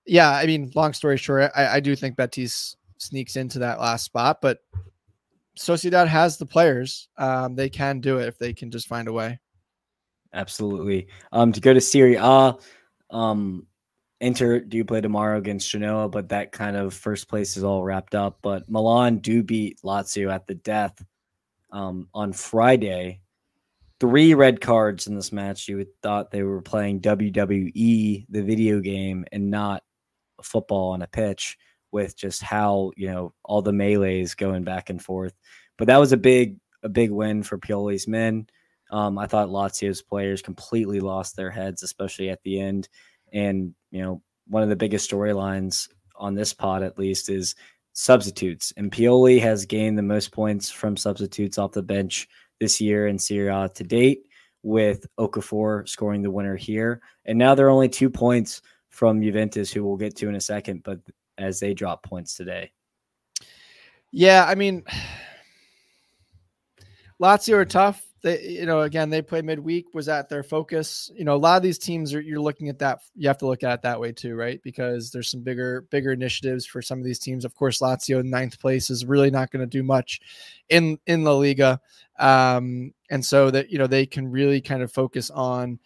yeah, 0.06 0.30
I 0.30 0.46
mean, 0.46 0.72
long 0.74 0.94
story 0.94 1.18
short, 1.18 1.52
I, 1.54 1.76
I 1.76 1.80
do 1.80 1.94
think 1.94 2.16
Betis 2.16 2.76
sneaks 2.98 3.36
into 3.36 3.58
that 3.60 3.78
last 3.78 4.04
spot, 4.04 4.40
but 4.40 4.58
Sociedad 5.58 6.08
has 6.08 6.38
the 6.38 6.46
players. 6.46 7.08
Um, 7.18 7.54
they 7.54 7.68
can 7.68 8.00
do 8.00 8.18
it 8.18 8.28
if 8.28 8.38
they 8.38 8.54
can 8.54 8.70
just 8.70 8.88
find 8.88 9.08
a 9.08 9.12
way. 9.12 9.38
Absolutely. 10.34 11.06
Um, 11.32 11.52
to 11.52 11.60
go 11.60 11.72
to 11.72 11.80
Serie 11.80 12.16
A, 12.16 12.56
um, 13.10 13.66
Inter 14.20 14.60
do 14.60 14.76
you 14.76 14.84
play 14.84 15.00
tomorrow 15.00 15.38
against 15.38 15.70
Genoa, 15.70 16.08
but 16.08 16.30
that 16.30 16.52
kind 16.52 16.76
of 16.76 16.92
first 16.92 17.28
place 17.28 17.56
is 17.56 17.64
all 17.64 17.82
wrapped 17.82 18.14
up. 18.14 18.38
But 18.42 18.68
Milan 18.68 19.18
do 19.18 19.42
beat 19.42 19.80
Lazio 19.84 20.32
at 20.32 20.46
the 20.46 20.54
death 20.54 21.02
um, 21.70 22.08
on 22.12 22.32
Friday. 22.32 23.20
Three 24.00 24.34
red 24.34 24.60
cards 24.60 25.06
in 25.06 25.14
this 25.14 25.32
match. 25.32 25.68
You 25.68 25.76
would 25.76 26.00
thought 26.02 26.30
they 26.30 26.42
were 26.42 26.62
playing 26.62 27.00
WWE, 27.00 28.26
the 28.28 28.42
video 28.42 28.80
game, 28.80 29.24
and 29.30 29.50
not 29.50 29.82
football 30.42 30.92
on 30.92 31.02
a 31.02 31.06
pitch 31.06 31.56
with 31.92 32.16
just 32.16 32.42
how 32.42 32.90
you 32.96 33.06
know 33.06 33.32
all 33.44 33.62
the 33.62 33.72
melees 33.72 34.34
going 34.34 34.64
back 34.64 34.90
and 34.90 35.02
forth. 35.02 35.34
But 35.78 35.86
that 35.88 35.98
was 35.98 36.12
a 36.12 36.16
big 36.16 36.58
a 36.82 36.88
big 36.88 37.10
win 37.10 37.42
for 37.42 37.58
Pioli's 37.58 38.08
men. 38.08 38.46
Um, 38.94 39.18
I 39.18 39.26
thought 39.26 39.48
Lazio's 39.48 40.00
players 40.00 40.40
completely 40.40 41.00
lost 41.00 41.34
their 41.34 41.50
heads, 41.50 41.82
especially 41.82 42.30
at 42.30 42.40
the 42.44 42.60
end. 42.60 42.88
And 43.32 43.74
you 43.90 44.00
know, 44.00 44.22
one 44.46 44.62
of 44.62 44.68
the 44.68 44.76
biggest 44.76 45.10
storylines 45.10 45.88
on 46.14 46.36
this 46.36 46.54
pod, 46.54 46.84
at 46.84 46.96
least, 46.96 47.28
is 47.28 47.56
substitutes. 47.92 48.72
And 48.76 48.92
Pioli 48.92 49.40
has 49.40 49.66
gained 49.66 49.98
the 49.98 50.02
most 50.02 50.30
points 50.30 50.70
from 50.70 50.96
substitutes 50.96 51.58
off 51.58 51.72
the 51.72 51.82
bench 51.82 52.28
this 52.60 52.80
year 52.80 53.08
in 53.08 53.18
Serie 53.18 53.48
A 53.48 53.68
to 53.74 53.82
date, 53.82 54.26
with 54.62 55.04
Okafor 55.18 55.88
scoring 55.88 56.22
the 56.22 56.30
winner 56.30 56.54
here. 56.54 57.02
And 57.24 57.36
now 57.36 57.56
they're 57.56 57.70
only 57.70 57.88
two 57.88 58.08
points 58.08 58.62
from 58.90 59.20
Juventus, 59.20 59.72
who 59.72 59.84
we'll 59.84 59.96
get 59.96 60.14
to 60.18 60.28
in 60.28 60.36
a 60.36 60.40
second. 60.40 60.84
But 60.84 61.00
as 61.36 61.58
they 61.58 61.74
drop 61.74 62.04
points 62.04 62.36
today. 62.36 62.70
Yeah, 64.12 64.44
I 64.46 64.54
mean, 64.54 64.84
Lazio 67.20 67.54
are 67.54 67.64
tough. 67.64 68.00
They, 68.24 68.42
you 68.42 68.64
know, 68.64 68.80
again, 68.80 69.10
they 69.10 69.20
play 69.20 69.42
midweek. 69.42 69.92
Was 69.92 70.06
that 70.06 70.30
their 70.30 70.42
focus? 70.42 71.10
You 71.14 71.26
know, 71.26 71.34
a 71.34 71.36
lot 71.36 71.58
of 71.58 71.62
these 71.62 71.76
teams 71.76 72.14
are. 72.14 72.22
You're 72.22 72.40
looking 72.40 72.70
at 72.70 72.78
that. 72.78 73.00
You 73.14 73.28
have 73.28 73.36
to 73.38 73.46
look 73.46 73.62
at 73.62 73.74
it 73.74 73.82
that 73.82 74.00
way 74.00 74.12
too, 74.12 74.34
right? 74.34 74.62
Because 74.62 75.10
there's 75.10 75.30
some 75.30 75.42
bigger, 75.42 75.82
bigger 75.90 76.10
initiatives 76.10 76.64
for 76.64 76.80
some 76.80 76.98
of 76.98 77.04
these 77.04 77.18
teams. 77.18 77.44
Of 77.44 77.54
course, 77.54 77.80
Lazio 77.80 78.20
in 78.20 78.30
ninth 78.30 78.58
place 78.58 78.88
is 78.88 79.04
really 79.04 79.30
not 79.30 79.50
going 79.50 79.60
to 79.60 79.66
do 79.66 79.82
much 79.82 80.20
in 80.70 80.98
in 81.06 81.22
La 81.22 81.34
Liga, 81.34 81.82
um, 82.18 82.94
and 83.10 83.22
so 83.22 83.50
that 83.50 83.70
you 83.70 83.76
know 83.76 83.86
they 83.86 84.06
can 84.06 84.30
really 84.30 84.62
kind 84.62 84.82
of 84.82 84.90
focus 84.90 85.28
on 85.28 85.78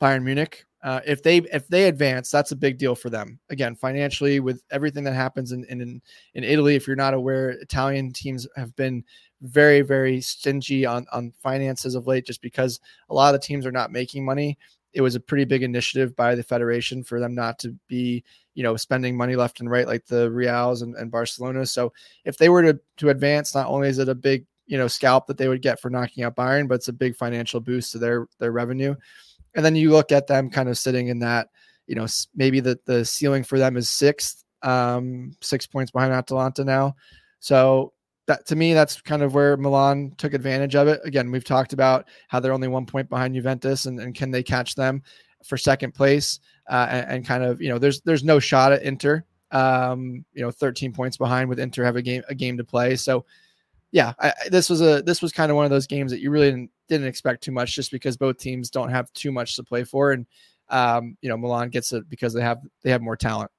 Bayern 0.00 0.22
Munich, 0.22 0.64
uh, 0.82 1.00
if 1.04 1.22
they 1.22 1.38
if 1.38 1.66
they 1.68 1.84
advance, 1.84 2.30
that's 2.30 2.52
a 2.52 2.56
big 2.56 2.78
deal 2.78 2.94
for 2.94 3.10
them. 3.10 3.40
Again, 3.50 3.74
financially, 3.74 4.38
with 4.38 4.62
everything 4.70 5.04
that 5.04 5.14
happens 5.14 5.52
in 5.52 5.64
in 5.64 6.00
in 6.34 6.44
Italy, 6.44 6.76
if 6.76 6.86
you're 6.86 6.96
not 6.96 7.14
aware, 7.14 7.50
Italian 7.50 8.12
teams 8.12 8.46
have 8.56 8.74
been 8.76 9.04
very 9.42 9.80
very 9.80 10.20
stingy 10.20 10.86
on 10.86 11.04
on 11.12 11.32
finances 11.42 11.94
of 11.94 12.06
late, 12.06 12.26
just 12.26 12.42
because 12.42 12.78
a 13.10 13.14
lot 13.14 13.34
of 13.34 13.40
the 13.40 13.46
teams 13.46 13.66
are 13.66 13.72
not 13.72 13.90
making 13.90 14.24
money. 14.24 14.56
It 14.92 15.00
was 15.00 15.16
a 15.16 15.20
pretty 15.20 15.44
big 15.44 15.64
initiative 15.64 16.14
by 16.14 16.34
the 16.34 16.42
federation 16.42 17.02
for 17.02 17.20
them 17.20 17.34
not 17.34 17.58
to 17.60 17.74
be, 17.88 18.24
you 18.54 18.62
know, 18.62 18.76
spending 18.76 19.16
money 19.16 19.36
left 19.36 19.60
and 19.60 19.70
right 19.70 19.86
like 19.86 20.06
the 20.06 20.30
Reals 20.30 20.82
and, 20.82 20.94
and 20.94 21.10
Barcelona. 21.10 21.66
So 21.66 21.92
if 22.24 22.38
they 22.38 22.48
were 22.48 22.62
to 22.62 22.80
to 22.98 23.10
advance, 23.10 23.52
not 23.54 23.66
only 23.66 23.88
is 23.88 23.98
it 23.98 24.08
a 24.08 24.14
big 24.14 24.46
you 24.68 24.78
know 24.78 24.86
scalp 24.86 25.26
that 25.26 25.38
they 25.38 25.48
would 25.48 25.62
get 25.62 25.80
for 25.80 25.90
knocking 25.90 26.22
out 26.22 26.36
Bayern, 26.36 26.68
but 26.68 26.76
it's 26.76 26.88
a 26.88 26.92
big 26.92 27.16
financial 27.16 27.58
boost 27.58 27.90
to 27.92 27.98
their 27.98 28.28
their 28.38 28.52
revenue. 28.52 28.94
And 29.54 29.64
then 29.64 29.76
you 29.76 29.90
look 29.90 30.12
at 30.12 30.26
them 30.26 30.50
kind 30.50 30.68
of 30.68 30.78
sitting 30.78 31.08
in 31.08 31.20
that, 31.20 31.48
you 31.86 31.94
know, 31.94 32.06
maybe 32.34 32.60
the, 32.60 32.78
the 32.84 33.04
ceiling 33.04 33.44
for 33.44 33.58
them 33.58 33.76
is 33.76 33.88
sixth, 33.88 34.44
um, 34.62 35.32
six 35.40 35.66
points 35.66 35.90
behind 35.90 36.12
Atalanta 36.12 36.64
now. 36.64 36.94
So 37.40 37.92
that 38.26 38.46
to 38.46 38.56
me, 38.56 38.74
that's 38.74 39.00
kind 39.00 39.22
of 39.22 39.34
where 39.34 39.56
Milan 39.56 40.12
took 40.18 40.34
advantage 40.34 40.74
of 40.74 40.86
it. 40.86 41.00
Again, 41.04 41.30
we've 41.30 41.44
talked 41.44 41.72
about 41.72 42.08
how 42.28 42.40
they're 42.40 42.52
only 42.52 42.68
one 42.68 42.86
point 42.86 43.08
behind 43.08 43.34
Juventus 43.34 43.86
and, 43.86 44.00
and 44.00 44.14
can 44.14 44.30
they 44.30 44.42
catch 44.42 44.74
them 44.74 45.02
for 45.46 45.56
second 45.56 45.94
place? 45.94 46.40
Uh, 46.68 46.86
and, 46.90 47.10
and, 47.10 47.26
kind 47.26 47.42
of, 47.42 47.62
you 47.62 47.70
know, 47.70 47.78
there's 47.78 48.02
there's 48.02 48.24
no 48.24 48.38
shot 48.38 48.72
at 48.72 48.82
Inter. 48.82 49.24
Um, 49.50 50.26
you 50.34 50.42
know, 50.42 50.50
13 50.50 50.92
points 50.92 51.16
behind 51.16 51.48
with 51.48 51.58
Inter 51.58 51.82
have 51.84 51.96
a 51.96 52.02
game 52.02 52.22
a 52.28 52.34
game 52.34 52.58
to 52.58 52.64
play. 52.64 52.96
So 52.96 53.24
yeah, 53.90 54.12
I, 54.18 54.32
this 54.50 54.68
was 54.68 54.82
a 54.82 55.02
this 55.02 55.22
was 55.22 55.32
kind 55.32 55.50
of 55.50 55.56
one 55.56 55.64
of 55.64 55.70
those 55.70 55.86
games 55.86 56.10
that 56.10 56.20
you 56.20 56.30
really 56.30 56.50
didn't 56.50 56.70
didn't 56.88 57.06
expect 57.06 57.42
too 57.42 57.52
much 57.52 57.74
just 57.74 57.90
because 57.90 58.16
both 58.16 58.38
teams 58.38 58.70
don't 58.70 58.90
have 58.90 59.12
too 59.12 59.32
much 59.32 59.56
to 59.56 59.62
play 59.62 59.84
for, 59.84 60.12
and 60.12 60.26
um, 60.68 61.16
you 61.20 61.28
know 61.28 61.36
Milan 61.36 61.68
gets 61.68 61.92
it 61.92 62.08
because 62.08 62.34
they 62.34 62.42
have 62.42 62.58
they 62.82 62.90
have 62.90 63.02
more 63.02 63.16
talent. 63.16 63.50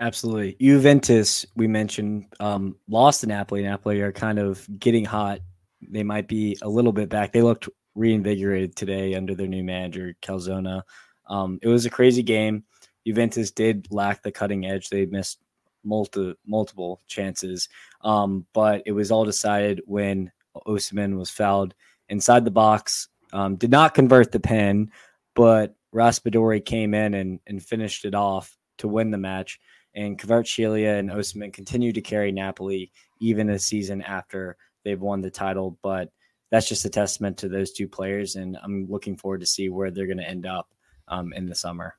Absolutely, 0.00 0.56
Juventus 0.60 1.46
we 1.56 1.66
mentioned 1.66 2.26
um, 2.40 2.76
lost 2.88 3.20
to 3.22 3.26
Napoli. 3.26 3.62
Napoli 3.62 4.00
are 4.00 4.12
kind 4.12 4.38
of 4.38 4.66
getting 4.78 5.04
hot. 5.04 5.40
They 5.80 6.02
might 6.02 6.28
be 6.28 6.56
a 6.62 6.68
little 6.68 6.92
bit 6.92 7.08
back. 7.08 7.32
They 7.32 7.42
looked 7.42 7.68
reinvigorated 7.94 8.76
today 8.76 9.14
under 9.14 9.34
their 9.34 9.46
new 9.46 9.64
manager 9.64 10.14
Calzona. 10.22 10.82
Um, 11.28 11.58
it 11.62 11.68
was 11.68 11.86
a 11.86 11.90
crazy 11.90 12.22
game. 12.22 12.64
Juventus 13.06 13.50
did 13.50 13.86
lack 13.90 14.22
the 14.22 14.32
cutting 14.32 14.66
edge. 14.66 14.88
They 14.88 15.06
missed 15.06 15.38
multi, 15.84 16.34
multiple 16.46 17.00
chances. 17.06 17.68
Um, 18.02 18.46
but 18.52 18.82
it 18.84 18.92
was 18.92 19.10
all 19.10 19.24
decided 19.24 19.80
when 19.86 20.30
Osimhen 20.66 21.16
was 21.16 21.30
fouled 21.30 21.74
inside 22.08 22.44
the 22.44 22.50
box. 22.50 23.08
Um, 23.32 23.56
did 23.56 23.70
not 23.70 23.94
convert 23.94 24.32
the 24.32 24.40
pen, 24.40 24.90
but 25.34 25.74
Raspadori 25.94 26.64
came 26.64 26.94
in 26.94 27.14
and, 27.14 27.40
and 27.46 27.62
finished 27.62 28.04
it 28.04 28.14
off 28.14 28.56
to 28.78 28.88
win 28.88 29.10
the 29.10 29.18
match. 29.18 29.58
And 29.94 30.18
Kvaratskhelia 30.18 30.98
and 30.98 31.10
Osimhen 31.10 31.52
continue 31.52 31.92
to 31.92 32.00
carry 32.00 32.30
Napoli 32.30 32.92
even 33.20 33.50
a 33.50 33.58
season 33.58 34.02
after 34.02 34.56
they've 34.84 35.00
won 35.00 35.22
the 35.22 35.30
title. 35.30 35.78
But 35.82 36.10
that's 36.50 36.68
just 36.68 36.84
a 36.84 36.90
testament 36.90 37.38
to 37.38 37.48
those 37.48 37.72
two 37.72 37.88
players, 37.88 38.36
and 38.36 38.56
I'm 38.62 38.86
looking 38.88 39.16
forward 39.16 39.40
to 39.40 39.46
see 39.46 39.68
where 39.68 39.90
they're 39.90 40.06
going 40.06 40.18
to 40.18 40.28
end 40.28 40.46
up 40.46 40.68
um, 41.08 41.32
in 41.32 41.46
the 41.46 41.54
summer. 41.54 41.96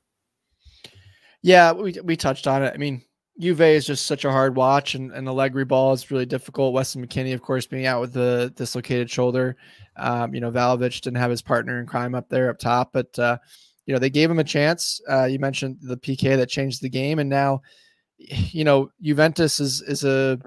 Yeah, 1.42 1.72
we 1.72 1.94
we 2.02 2.16
touched 2.16 2.46
on 2.46 2.62
it. 2.62 2.72
I 2.74 2.78
mean, 2.78 3.02
Juve 3.38 3.60
is 3.60 3.86
just 3.86 4.06
such 4.06 4.24
a 4.24 4.32
hard 4.32 4.56
watch, 4.56 4.94
and, 4.94 5.12
and 5.12 5.28
Allegri 5.28 5.64
ball 5.64 5.92
is 5.92 6.10
really 6.10 6.26
difficult. 6.26 6.74
Weston 6.74 7.06
McKennie, 7.06 7.34
of 7.34 7.42
course, 7.42 7.66
being 7.66 7.86
out 7.86 8.00
with 8.00 8.12
the 8.12 8.52
dislocated 8.56 9.08
shoulder. 9.08 9.56
Um, 9.96 10.34
you 10.34 10.40
know, 10.40 10.50
Vlahovic 10.50 11.00
didn't 11.00 11.18
have 11.18 11.30
his 11.30 11.42
partner 11.42 11.78
in 11.78 11.86
crime 11.86 12.14
up 12.14 12.28
there 12.28 12.50
up 12.50 12.58
top, 12.58 12.92
but 12.92 13.16
uh, 13.18 13.38
you 13.86 13.94
know 13.94 14.00
they 14.00 14.10
gave 14.10 14.30
him 14.30 14.40
a 14.40 14.44
chance. 14.44 15.00
Uh, 15.08 15.24
you 15.24 15.38
mentioned 15.38 15.78
the 15.80 15.96
PK 15.96 16.36
that 16.36 16.48
changed 16.48 16.82
the 16.82 16.88
game, 16.88 17.20
and 17.20 17.30
now, 17.30 17.62
you 18.18 18.64
know, 18.64 18.90
Juventus 19.00 19.60
is 19.60 19.82
is 19.82 20.02
a, 20.02 20.40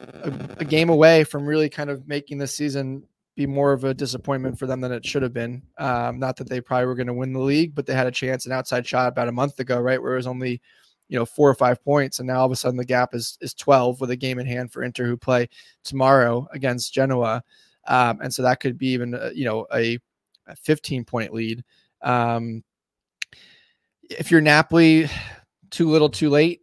a, 0.00 0.32
a 0.58 0.64
game 0.64 0.90
away 0.90 1.22
from 1.22 1.46
really 1.46 1.68
kind 1.68 1.90
of 1.90 2.08
making 2.08 2.38
this 2.38 2.54
season 2.54 3.04
be 3.36 3.46
more 3.46 3.72
of 3.72 3.84
a 3.84 3.94
disappointment 3.94 4.58
for 4.58 4.66
them 4.66 4.80
than 4.80 4.90
it 4.90 5.06
should 5.06 5.22
have 5.22 5.34
been. 5.34 5.62
Um, 5.78 6.18
not 6.18 6.36
that 6.36 6.48
they 6.48 6.60
probably 6.60 6.86
were 6.86 6.94
going 6.94 7.06
to 7.06 7.12
win 7.12 7.34
the 7.34 7.38
league, 7.38 7.74
but 7.74 7.86
they 7.86 7.94
had 7.94 8.06
a 8.06 8.12
chance, 8.12 8.46
an 8.46 8.52
outside 8.52 8.86
shot 8.86 9.08
about 9.08 9.28
a 9.28 9.32
month 9.32 9.60
ago, 9.60 9.78
right, 9.78 10.00
where 10.00 10.14
it 10.14 10.16
was 10.16 10.26
only 10.26 10.62
you 11.08 11.18
know 11.18 11.26
four 11.26 11.48
or 11.48 11.54
five 11.54 11.82
points 11.84 12.18
and 12.18 12.26
now 12.26 12.40
all 12.40 12.46
of 12.46 12.52
a 12.52 12.56
sudden 12.56 12.76
the 12.76 12.84
gap 12.84 13.14
is 13.14 13.38
is 13.40 13.54
12 13.54 14.00
with 14.00 14.10
a 14.10 14.16
game 14.16 14.38
in 14.38 14.46
hand 14.46 14.72
for 14.72 14.82
inter 14.82 15.06
who 15.06 15.16
play 15.16 15.48
tomorrow 15.84 16.46
against 16.52 16.92
genoa 16.92 17.42
um, 17.88 18.18
and 18.22 18.32
so 18.32 18.42
that 18.42 18.60
could 18.60 18.76
be 18.76 18.88
even 18.88 19.14
uh, 19.14 19.30
you 19.34 19.44
know 19.44 19.66
a, 19.74 19.98
a 20.46 20.56
15 20.56 21.04
point 21.04 21.32
lead 21.32 21.64
um, 22.02 22.62
if 24.02 24.30
you're 24.30 24.40
napoli 24.40 25.08
too 25.70 25.88
little 25.88 26.08
too 26.08 26.30
late 26.30 26.60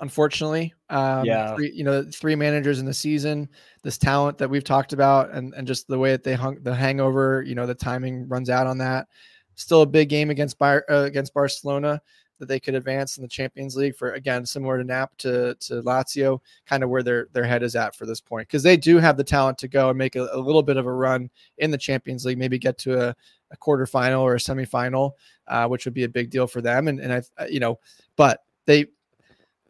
unfortunately. 0.00 0.74
Um, 0.90 1.24
yeah. 1.24 1.54
Three, 1.54 1.72
you 1.72 1.84
know, 1.84 2.04
three 2.12 2.34
managers 2.34 2.78
in 2.78 2.86
the 2.86 2.94
season, 2.94 3.48
this 3.82 3.98
talent 3.98 4.38
that 4.38 4.48
we've 4.48 4.64
talked 4.64 4.92
about, 4.92 5.30
and, 5.32 5.54
and 5.54 5.66
just 5.66 5.88
the 5.88 5.98
way 5.98 6.10
that 6.10 6.24
they 6.24 6.34
hung 6.34 6.62
the 6.62 6.74
hangover, 6.74 7.42
you 7.46 7.54
know, 7.54 7.66
the 7.66 7.74
timing 7.74 8.28
runs 8.28 8.50
out 8.50 8.66
on 8.66 8.78
that. 8.78 9.08
Still 9.54 9.82
a 9.82 9.86
big 9.86 10.08
game 10.08 10.30
against 10.30 10.58
Bar- 10.58 10.84
uh, 10.88 11.02
against 11.02 11.34
Barcelona 11.34 12.00
that 12.38 12.46
they 12.46 12.60
could 12.60 12.74
advance 12.74 13.16
in 13.16 13.22
the 13.22 13.28
Champions 13.28 13.76
League 13.76 13.96
for 13.96 14.12
again 14.12 14.46
similar 14.46 14.78
to 14.78 14.84
Nap 14.84 15.12
to 15.18 15.54
to 15.54 15.82
Lazio, 15.82 16.40
kind 16.66 16.82
of 16.82 16.90
where 16.90 17.02
their 17.02 17.28
their 17.32 17.44
head 17.44 17.62
is 17.62 17.76
at 17.76 17.94
for 17.94 18.06
this 18.06 18.20
point 18.20 18.48
because 18.48 18.62
they 18.62 18.76
do 18.76 18.98
have 18.98 19.16
the 19.16 19.24
talent 19.24 19.58
to 19.58 19.68
go 19.68 19.88
and 19.90 19.98
make 19.98 20.16
a, 20.16 20.28
a, 20.32 20.38
little 20.38 20.62
bit 20.62 20.76
of 20.76 20.86
a 20.86 20.92
run 20.92 21.30
in 21.58 21.70
the 21.70 21.78
Champions 21.78 22.24
League, 22.24 22.38
maybe 22.38 22.58
get 22.58 22.78
to 22.78 23.08
a, 23.08 23.16
a 23.50 23.56
quarterfinal 23.56 24.20
or 24.20 24.34
a 24.34 24.38
semifinal, 24.38 25.12
uh, 25.48 25.66
which 25.66 25.84
would 25.84 25.94
be 25.94 26.04
a 26.04 26.08
big 26.08 26.30
deal 26.30 26.46
for 26.46 26.60
them. 26.60 26.88
And 26.88 27.00
and 27.00 27.12
I 27.38 27.46
you 27.46 27.60
know, 27.60 27.78
but 28.16 28.44
they 28.66 28.86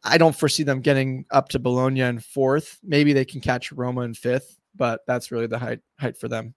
I 0.05 0.19
don't 0.19 0.37
foresee 0.37 0.63
them 0.63 0.81
getting 0.81 1.25
up 1.31 1.49
to 1.51 1.59
Bologna 1.59 2.01
in 2.01 2.21
fourth. 2.21 2.79
Maybe 2.83 3.13
they 3.13 3.25
can 3.25 3.41
catch 3.41 3.73
Roma 3.73 4.03
in 4.03 4.15
fifth, 4.15 4.59
but 4.77 5.01
that's 5.07 5.31
really 5.31 5.47
the 5.47 5.59
height 5.59 5.81
height 5.99 6.17
for 6.17 6.29
them. 6.29 6.55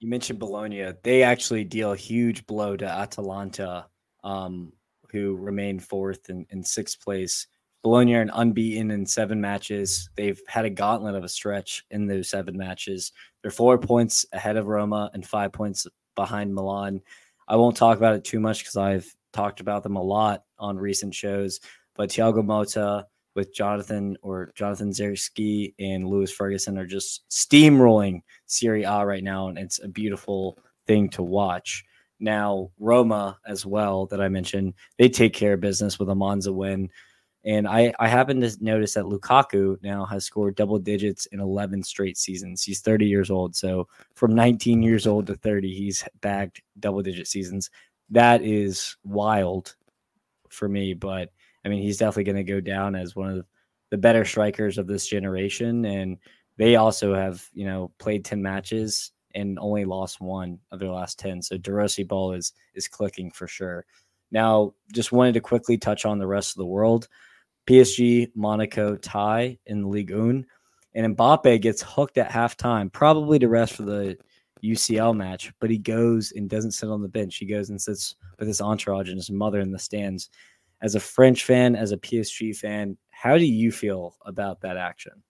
You 0.00 0.08
mentioned 0.08 0.40
Bologna. 0.40 0.92
They 1.04 1.22
actually 1.22 1.64
deal 1.64 1.92
a 1.92 1.96
huge 1.96 2.44
blow 2.46 2.76
to 2.76 2.84
Atalanta, 2.84 3.86
um, 4.24 4.72
who 5.12 5.36
remain 5.36 5.78
fourth 5.78 6.28
and 6.28 6.46
in, 6.50 6.58
in 6.58 6.64
sixth 6.64 7.00
place. 7.00 7.46
Bologna 7.82 8.14
are 8.14 8.26
unbeaten 8.32 8.90
in 8.90 9.04
seven 9.04 9.40
matches. 9.40 10.08
They've 10.16 10.40
had 10.46 10.64
a 10.64 10.70
gauntlet 10.70 11.16
of 11.16 11.24
a 11.24 11.28
stretch 11.28 11.84
in 11.90 12.06
those 12.06 12.30
seven 12.30 12.56
matches. 12.56 13.12
They're 13.42 13.50
four 13.50 13.76
points 13.78 14.24
ahead 14.32 14.56
of 14.56 14.66
Roma 14.66 15.10
and 15.14 15.26
five 15.26 15.52
points 15.52 15.86
behind 16.14 16.54
Milan. 16.54 17.00
I 17.48 17.56
won't 17.56 17.76
talk 17.76 17.98
about 17.98 18.14
it 18.14 18.24
too 18.24 18.40
much 18.40 18.60
because 18.60 18.76
I've 18.76 19.14
talked 19.32 19.60
about 19.60 19.82
them 19.82 19.96
a 19.96 20.02
lot 20.02 20.44
on 20.58 20.76
recent 20.76 21.14
shows. 21.14 21.60
But 21.94 22.10
Thiago 22.10 22.44
Motta 22.44 23.04
with 23.34 23.54
Jonathan 23.54 24.16
or 24.22 24.52
Jonathan 24.54 24.90
Zielinski 24.90 25.74
and 25.78 26.06
Lewis 26.06 26.30
Ferguson 26.30 26.78
are 26.78 26.86
just 26.86 27.28
steamrolling 27.30 28.20
Serie 28.46 28.84
A 28.84 29.04
right 29.04 29.24
now, 29.24 29.48
and 29.48 29.58
it's 29.58 29.82
a 29.82 29.88
beautiful 29.88 30.58
thing 30.86 31.08
to 31.10 31.22
watch. 31.22 31.84
Now, 32.22 32.70
Roma 32.78 33.36
as 33.44 33.66
well 33.66 34.06
that 34.06 34.20
I 34.20 34.28
mentioned, 34.28 34.74
they 34.96 35.08
take 35.08 35.34
care 35.34 35.54
of 35.54 35.60
business 35.60 35.98
with 35.98 36.08
a 36.08 36.14
Monza 36.14 36.52
win. 36.52 36.88
And 37.44 37.66
I, 37.66 37.92
I 37.98 38.06
happen 38.06 38.40
to 38.40 38.56
notice 38.60 38.94
that 38.94 39.06
Lukaku 39.06 39.76
now 39.82 40.04
has 40.04 40.24
scored 40.24 40.54
double 40.54 40.78
digits 40.78 41.26
in 41.26 41.40
11 41.40 41.82
straight 41.82 42.16
seasons. 42.16 42.62
He's 42.62 42.80
30 42.80 43.06
years 43.06 43.28
old. 43.28 43.56
So 43.56 43.88
from 44.14 44.36
19 44.36 44.84
years 44.84 45.08
old 45.08 45.26
to 45.26 45.34
30, 45.34 45.74
he's 45.74 46.04
bagged 46.20 46.62
double 46.78 47.02
digit 47.02 47.26
seasons. 47.26 47.70
That 48.10 48.42
is 48.42 48.96
wild 49.02 49.74
for 50.48 50.68
me. 50.68 50.94
But 50.94 51.30
I 51.64 51.68
mean, 51.68 51.82
he's 51.82 51.98
definitely 51.98 52.32
going 52.32 52.46
to 52.46 52.52
go 52.52 52.60
down 52.60 52.94
as 52.94 53.16
one 53.16 53.38
of 53.38 53.46
the 53.90 53.98
better 53.98 54.24
strikers 54.24 54.78
of 54.78 54.86
this 54.86 55.08
generation. 55.08 55.84
And 55.86 56.18
they 56.56 56.76
also 56.76 57.16
have, 57.16 57.44
you 57.52 57.66
know, 57.66 57.90
played 57.98 58.24
10 58.24 58.40
matches 58.40 59.10
and 59.34 59.58
only 59.58 59.84
lost 59.84 60.20
one 60.20 60.58
of 60.70 60.78
their 60.78 60.90
last 60.90 61.18
10. 61.18 61.42
So 61.42 61.56
De 61.56 61.72
Rossi 61.72 62.04
ball 62.04 62.32
is 62.32 62.52
is 62.74 62.88
clicking 62.88 63.30
for 63.30 63.46
sure. 63.46 63.84
Now, 64.30 64.74
just 64.92 65.12
wanted 65.12 65.34
to 65.34 65.40
quickly 65.40 65.76
touch 65.76 66.04
on 66.04 66.18
the 66.18 66.26
rest 66.26 66.52
of 66.52 66.58
the 66.58 66.66
world. 66.66 67.08
PSG, 67.66 68.30
Monaco 68.34 68.96
tie 68.96 69.58
in 69.66 69.82
the 69.82 69.88
Ligue 69.88 70.14
1. 70.14 70.46
And 70.94 71.16
Mbappe 71.16 71.60
gets 71.62 71.82
hooked 71.82 72.18
at 72.18 72.30
halftime, 72.30 72.92
probably 72.92 73.38
to 73.38 73.48
rest 73.48 73.74
for 73.74 73.82
the 73.82 74.16
UCL 74.62 75.16
match, 75.16 75.52
but 75.58 75.70
he 75.70 75.78
goes 75.78 76.32
and 76.32 76.50
doesn't 76.50 76.72
sit 76.72 76.88
on 76.88 77.02
the 77.02 77.08
bench. 77.08 77.36
He 77.36 77.46
goes 77.46 77.70
and 77.70 77.80
sits 77.80 78.16
with 78.38 78.46
his 78.46 78.60
entourage 78.60 79.08
and 79.08 79.16
his 79.16 79.30
mother 79.30 79.60
in 79.60 79.72
the 79.72 79.78
stands 79.78 80.28
as 80.82 80.96
a 80.96 81.00
French 81.00 81.44
fan, 81.44 81.76
as 81.76 81.92
a 81.92 81.96
PSG 81.96 82.56
fan, 82.56 82.96
how 83.10 83.38
do 83.38 83.46
you 83.46 83.70
feel 83.70 84.16
about 84.26 84.60
that 84.60 84.76
action? 84.76 85.22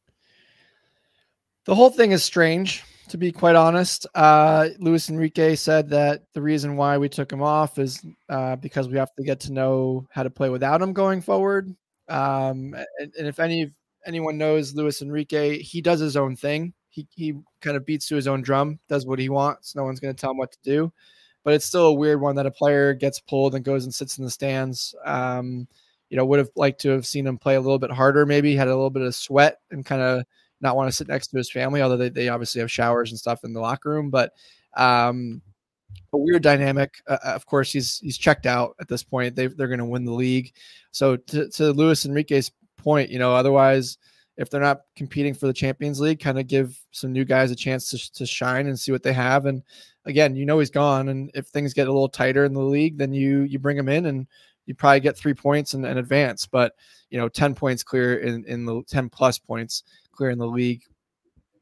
The 1.67 1.75
whole 1.75 1.91
thing 1.91 2.13
is 2.13 2.25
strange, 2.25 2.83
to 3.09 3.19
be 3.19 3.33
quite 3.33 3.57
honest. 3.57 4.07
Uh, 4.15 4.69
Luis 4.79 5.11
Enrique 5.11 5.55
said 5.55 5.89
that 5.91 6.23
the 6.33 6.43
reason 6.43 6.77
why 6.77 6.99
we 6.99 7.09
took 7.09 7.33
him 7.33 7.43
off 7.43 7.79
is 7.79 8.05
uh, 8.29 8.57
because 8.57 8.89
we 8.89 8.99
have 8.99 9.13
to 9.15 9.23
get 9.23 9.41
to 9.41 9.53
know 9.53 10.07
how 10.11 10.23
to 10.23 10.31
play 10.31 10.49
without 10.49 10.83
him 10.83 10.93
going 10.93 11.21
forward. 11.21 11.75
Um, 12.09 12.75
and, 12.99 13.13
and 13.19 13.27
if 13.27 13.39
any 13.41 13.71
anyone 14.07 14.39
knows 14.39 14.75
Luis 14.75 15.03
Enrique, 15.03 15.59
he 15.59 15.81
does 15.81 16.01
his 16.01 16.17
own 16.17 16.37
thing. 16.37 16.75
He 16.89 17.07
he 17.15 17.35
kind 17.61 17.77
of 17.77 17.87
beats 17.87 18.07
to 18.09 18.17
his 18.17 18.29
own 18.29 18.43
drum, 18.43 18.79
does 18.89 19.07
what 19.07 19.19
he 19.19 19.29
wants. 19.29 19.75
No 19.75 19.85
one's 19.85 20.01
going 20.01 20.15
to 20.15 20.21
tell 20.21 20.33
him 20.33 20.39
what 20.39 20.53
to 20.53 20.59
do 20.63 20.93
but 21.45 21.55
it's 21.55 21.67
still 21.67 21.87
a 21.87 21.93
weird 21.93 22.21
one 22.21 22.37
that 22.37 22.47
a 22.47 22.51
player 22.51 22.95
gets 22.95 23.21
pulled 23.21 23.55
and 23.55 23.65
goes 23.65 23.85
and 23.85 23.95
sits 23.95 24.19
in 24.19 24.25
the 24.25 24.31
stands. 24.31 24.95
Um, 25.05 25.67
you 26.09 26.17
know, 26.17 26.25
would 26.27 26.39
have 26.39 26.51
liked 26.57 26.81
to 26.83 26.91
have 26.91 27.07
seen 27.07 27.27
him 27.27 27.39
play 27.39 27.55
a 27.55 27.61
little 27.61 27.79
bit 27.79 27.91
harder, 27.91 28.27
maybe 28.27 28.55
had 28.55 28.69
a 28.69 28.75
little 28.75 28.91
bit 28.91 29.03
of 29.03 29.15
sweat 29.15 29.59
and 29.71 29.85
kind 29.85 30.03
of 30.03 30.25
not 30.63 30.77
want 30.77 30.89
to 30.89 30.97
sit 30.97 31.09
next 31.09 31.29
to 31.29 31.37
his 31.37 31.51
family, 31.51 31.83
although 31.83 31.97
they, 31.97 32.09
they 32.09 32.29
obviously 32.29 32.61
have 32.61 32.71
showers 32.71 33.11
and 33.11 33.19
stuff 33.19 33.45
in 33.45 33.53
the 33.53 33.61
locker 33.61 33.91
room. 33.91 34.11
But 34.11 34.33
um, 34.77 35.43
a 36.13 36.19
weird 36.19 36.43
dynamic. 36.43 36.95
Uh, 37.07 37.19
uh 37.25 37.33
of 37.33 37.47
course, 37.47 37.73
he's 37.73 37.99
he's 37.99 38.19
checked 38.19 38.47
out 38.47 38.77
at 38.81 38.89
this 38.89 39.03
point. 39.03 39.37
They 39.37 39.49
they're 39.49 39.69
going 39.69 39.79
to 39.79 39.85
win 39.85 40.05
the 40.05 40.13
league. 40.13 40.53
So 40.91 41.17
to, 41.17 41.49
to 41.51 41.73
Luis 41.73 42.07
Enrique's 42.07 42.51
point, 42.79 43.11
you 43.11 43.19
know, 43.19 43.35
otherwise 43.35 43.99
if 44.37 44.49
they're 44.49 44.61
not 44.61 44.83
competing 44.97 45.35
for 45.35 45.47
the 45.47 45.53
Champions 45.53 46.01
League, 46.01 46.21
kind 46.21 46.39
of 46.39 46.47
give 46.47 46.79
some 46.91 47.13
new 47.13 47.25
guys 47.25 47.51
a 47.51 47.57
chance 47.57 47.91
to, 47.91 48.13
to 48.13 48.27
shine 48.27 48.67
and 48.67 48.79
see 48.79 48.91
what 48.91 49.03
they 49.03 49.13
have. 49.13 49.47
And 49.47 49.63
again, 50.07 50.35
you 50.35 50.47
know 50.47 50.59
he's 50.59 50.71
gone, 50.71 51.09
and 51.09 51.31
if 51.35 51.47
things 51.49 51.75
get 51.75 51.89
a 51.89 51.93
little 51.93 52.09
tighter 52.09 52.45
in 52.45 52.55
the 52.55 52.61
league, 52.61 52.99
then 52.99 53.13
you 53.13 53.43
you 53.43 53.59
bring 53.59 53.77
him 53.77 53.89
in 53.89 54.07
and 54.07 54.27
you 54.67 54.75
probably 54.75 55.01
get 55.01 55.17
three 55.17 55.35
points 55.35 55.75
and, 55.75 55.85
and 55.85 55.99
advance. 55.99 56.47
But 56.47 56.75
you 57.11 57.19
know, 57.19 57.29
ten 57.29 57.55
points 57.55 57.83
clear 57.83 58.19
in 58.19 58.45
in 58.47 58.65
the 58.65 58.83
ten 58.89 59.09
plus 59.09 59.39
points 59.39 59.83
clear 60.13 60.31
in 60.31 60.39
the 60.39 60.47
league. 60.47 60.83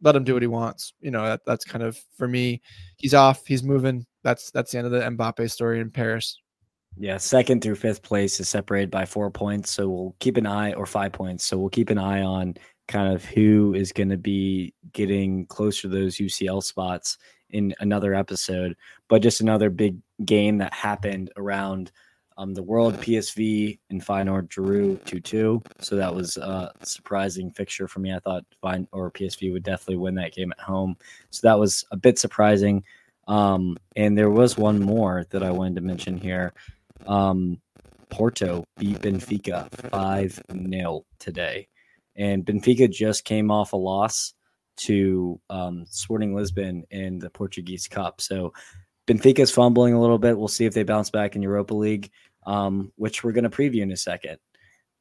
Let 0.03 0.17
him 0.17 0.25
do 0.25 0.35
what 0.35 0.43
he 0.43 0.49
wants. 0.49 0.95
You 1.01 1.11
know, 1.11 1.25
that, 1.25 1.41
that's 1.45 1.65
kind 1.65 1.85
of 1.85 1.99
for 2.17 2.27
me. 2.27 2.63
He's 2.97 3.15
off. 3.15 3.47
He's 3.47 3.63
moving. 3.63 4.07
That's 4.23 4.51
that's 4.51 4.73
the 4.73 4.79
end 4.79 4.87
of 4.87 4.93
the 4.93 5.01
Mbappe 5.01 5.51
story 5.51 5.81
in 5.81 5.91
Paris. 5.91 6.39
Yeah, 6.97 7.19
second 7.19 7.63
through 7.63 7.77
fifth 7.77 8.03
place 8.03 8.41
is 8.41 8.49
separated 8.49 8.91
by 8.91 9.05
four 9.07 9.31
points. 9.31 9.71
So 9.71 9.89
we'll 9.89 10.17
keep 10.19 10.37
an 10.37 10.47
eye, 10.47 10.73
or 10.73 10.87
five 10.87 11.13
points. 11.13 11.45
So 11.45 11.59
we'll 11.59 11.69
keep 11.69 11.91
an 11.91 11.99
eye 11.99 12.23
on 12.23 12.55
kind 12.89 13.15
of 13.15 13.25
who 13.25 13.73
is 13.75 13.93
going 13.93 14.09
to 14.09 14.17
be 14.17 14.75
getting 14.93 15.47
closer 15.47 15.83
to 15.83 15.89
those 15.89 16.17
UCL 16.17 16.63
spots 16.63 17.19
in 17.51 17.75
another 17.81 18.15
episode. 18.15 18.77
But 19.09 19.23
just 19.23 19.41
another 19.41 19.71
big 19.71 19.99
game 20.25 20.59
that 20.59 20.75
happened 20.75 21.31
around 21.37 21.93
um, 22.41 22.55
the 22.55 22.63
world. 22.63 22.95
PSV 22.95 23.79
and 23.91 24.03
Feyenoord 24.03 24.49
drew 24.49 24.97
2 25.05 25.21
2. 25.21 25.63
So 25.81 25.97
that 25.97 26.15
was 26.15 26.39
a 26.39 26.73
surprising 26.83 27.51
fixture 27.51 27.87
for 27.87 28.01
me. 28.01 28.15
I 28.15 28.19
thought 28.19 28.45
Feyenoord 28.65 29.13
PSV 29.13 29.53
would 29.53 29.63
definitely 29.63 29.99
win 29.99 30.15
that 30.15 30.33
game 30.33 30.51
at 30.53 30.65
home. 30.65 30.97
So 31.29 31.47
that 31.47 31.59
was 31.59 31.85
a 31.91 31.97
bit 31.97 32.19
surprising. 32.19 32.83
Um, 33.29 33.77
and 33.95 34.17
there 34.17 34.31
was 34.31 34.57
one 34.57 34.83
more 34.83 35.27
that 35.31 35.43
I 35.43 35.51
wanted 35.51 35.77
to 35.77 35.83
mention 35.83 36.17
here. 36.17 36.55
Um, 37.07 37.61
Porto 38.09 38.65
beat 38.79 39.01
Benfica 39.01 39.71
5 39.91 40.43
0 40.51 41.05
today. 41.19 41.69
And 42.17 42.45
Benfica 42.45 42.91
just 42.91 43.25
came 43.25 43.51
off 43.51 43.75
a 43.75 43.77
loss 43.77 44.33
to 44.79 45.39
um, 45.51 45.85
Sporting 45.91 46.35
Lisbon 46.35 46.85
in 46.91 47.19
the 47.19 47.29
Portuguese 47.29 47.87
Cup. 47.87 48.23
So 48.23 48.55
Benfica's 49.11 49.51
fumbling 49.51 49.93
a 49.93 50.01
little 50.01 50.19
bit. 50.19 50.39
We'll 50.39 50.47
see 50.47 50.67
if 50.67 50.75
they 50.75 50.85
bounce 50.85 51.11
back 51.11 51.35
in 51.35 51.43
Europa 51.43 51.75
League, 51.75 52.11
um, 52.47 52.93
which 52.97 53.23
we're 53.23 53.33
going 53.33 53.45
to 53.45 53.51
preview 53.51 53.83
in 53.83 53.93
a 53.93 53.97
second. 53.97 54.39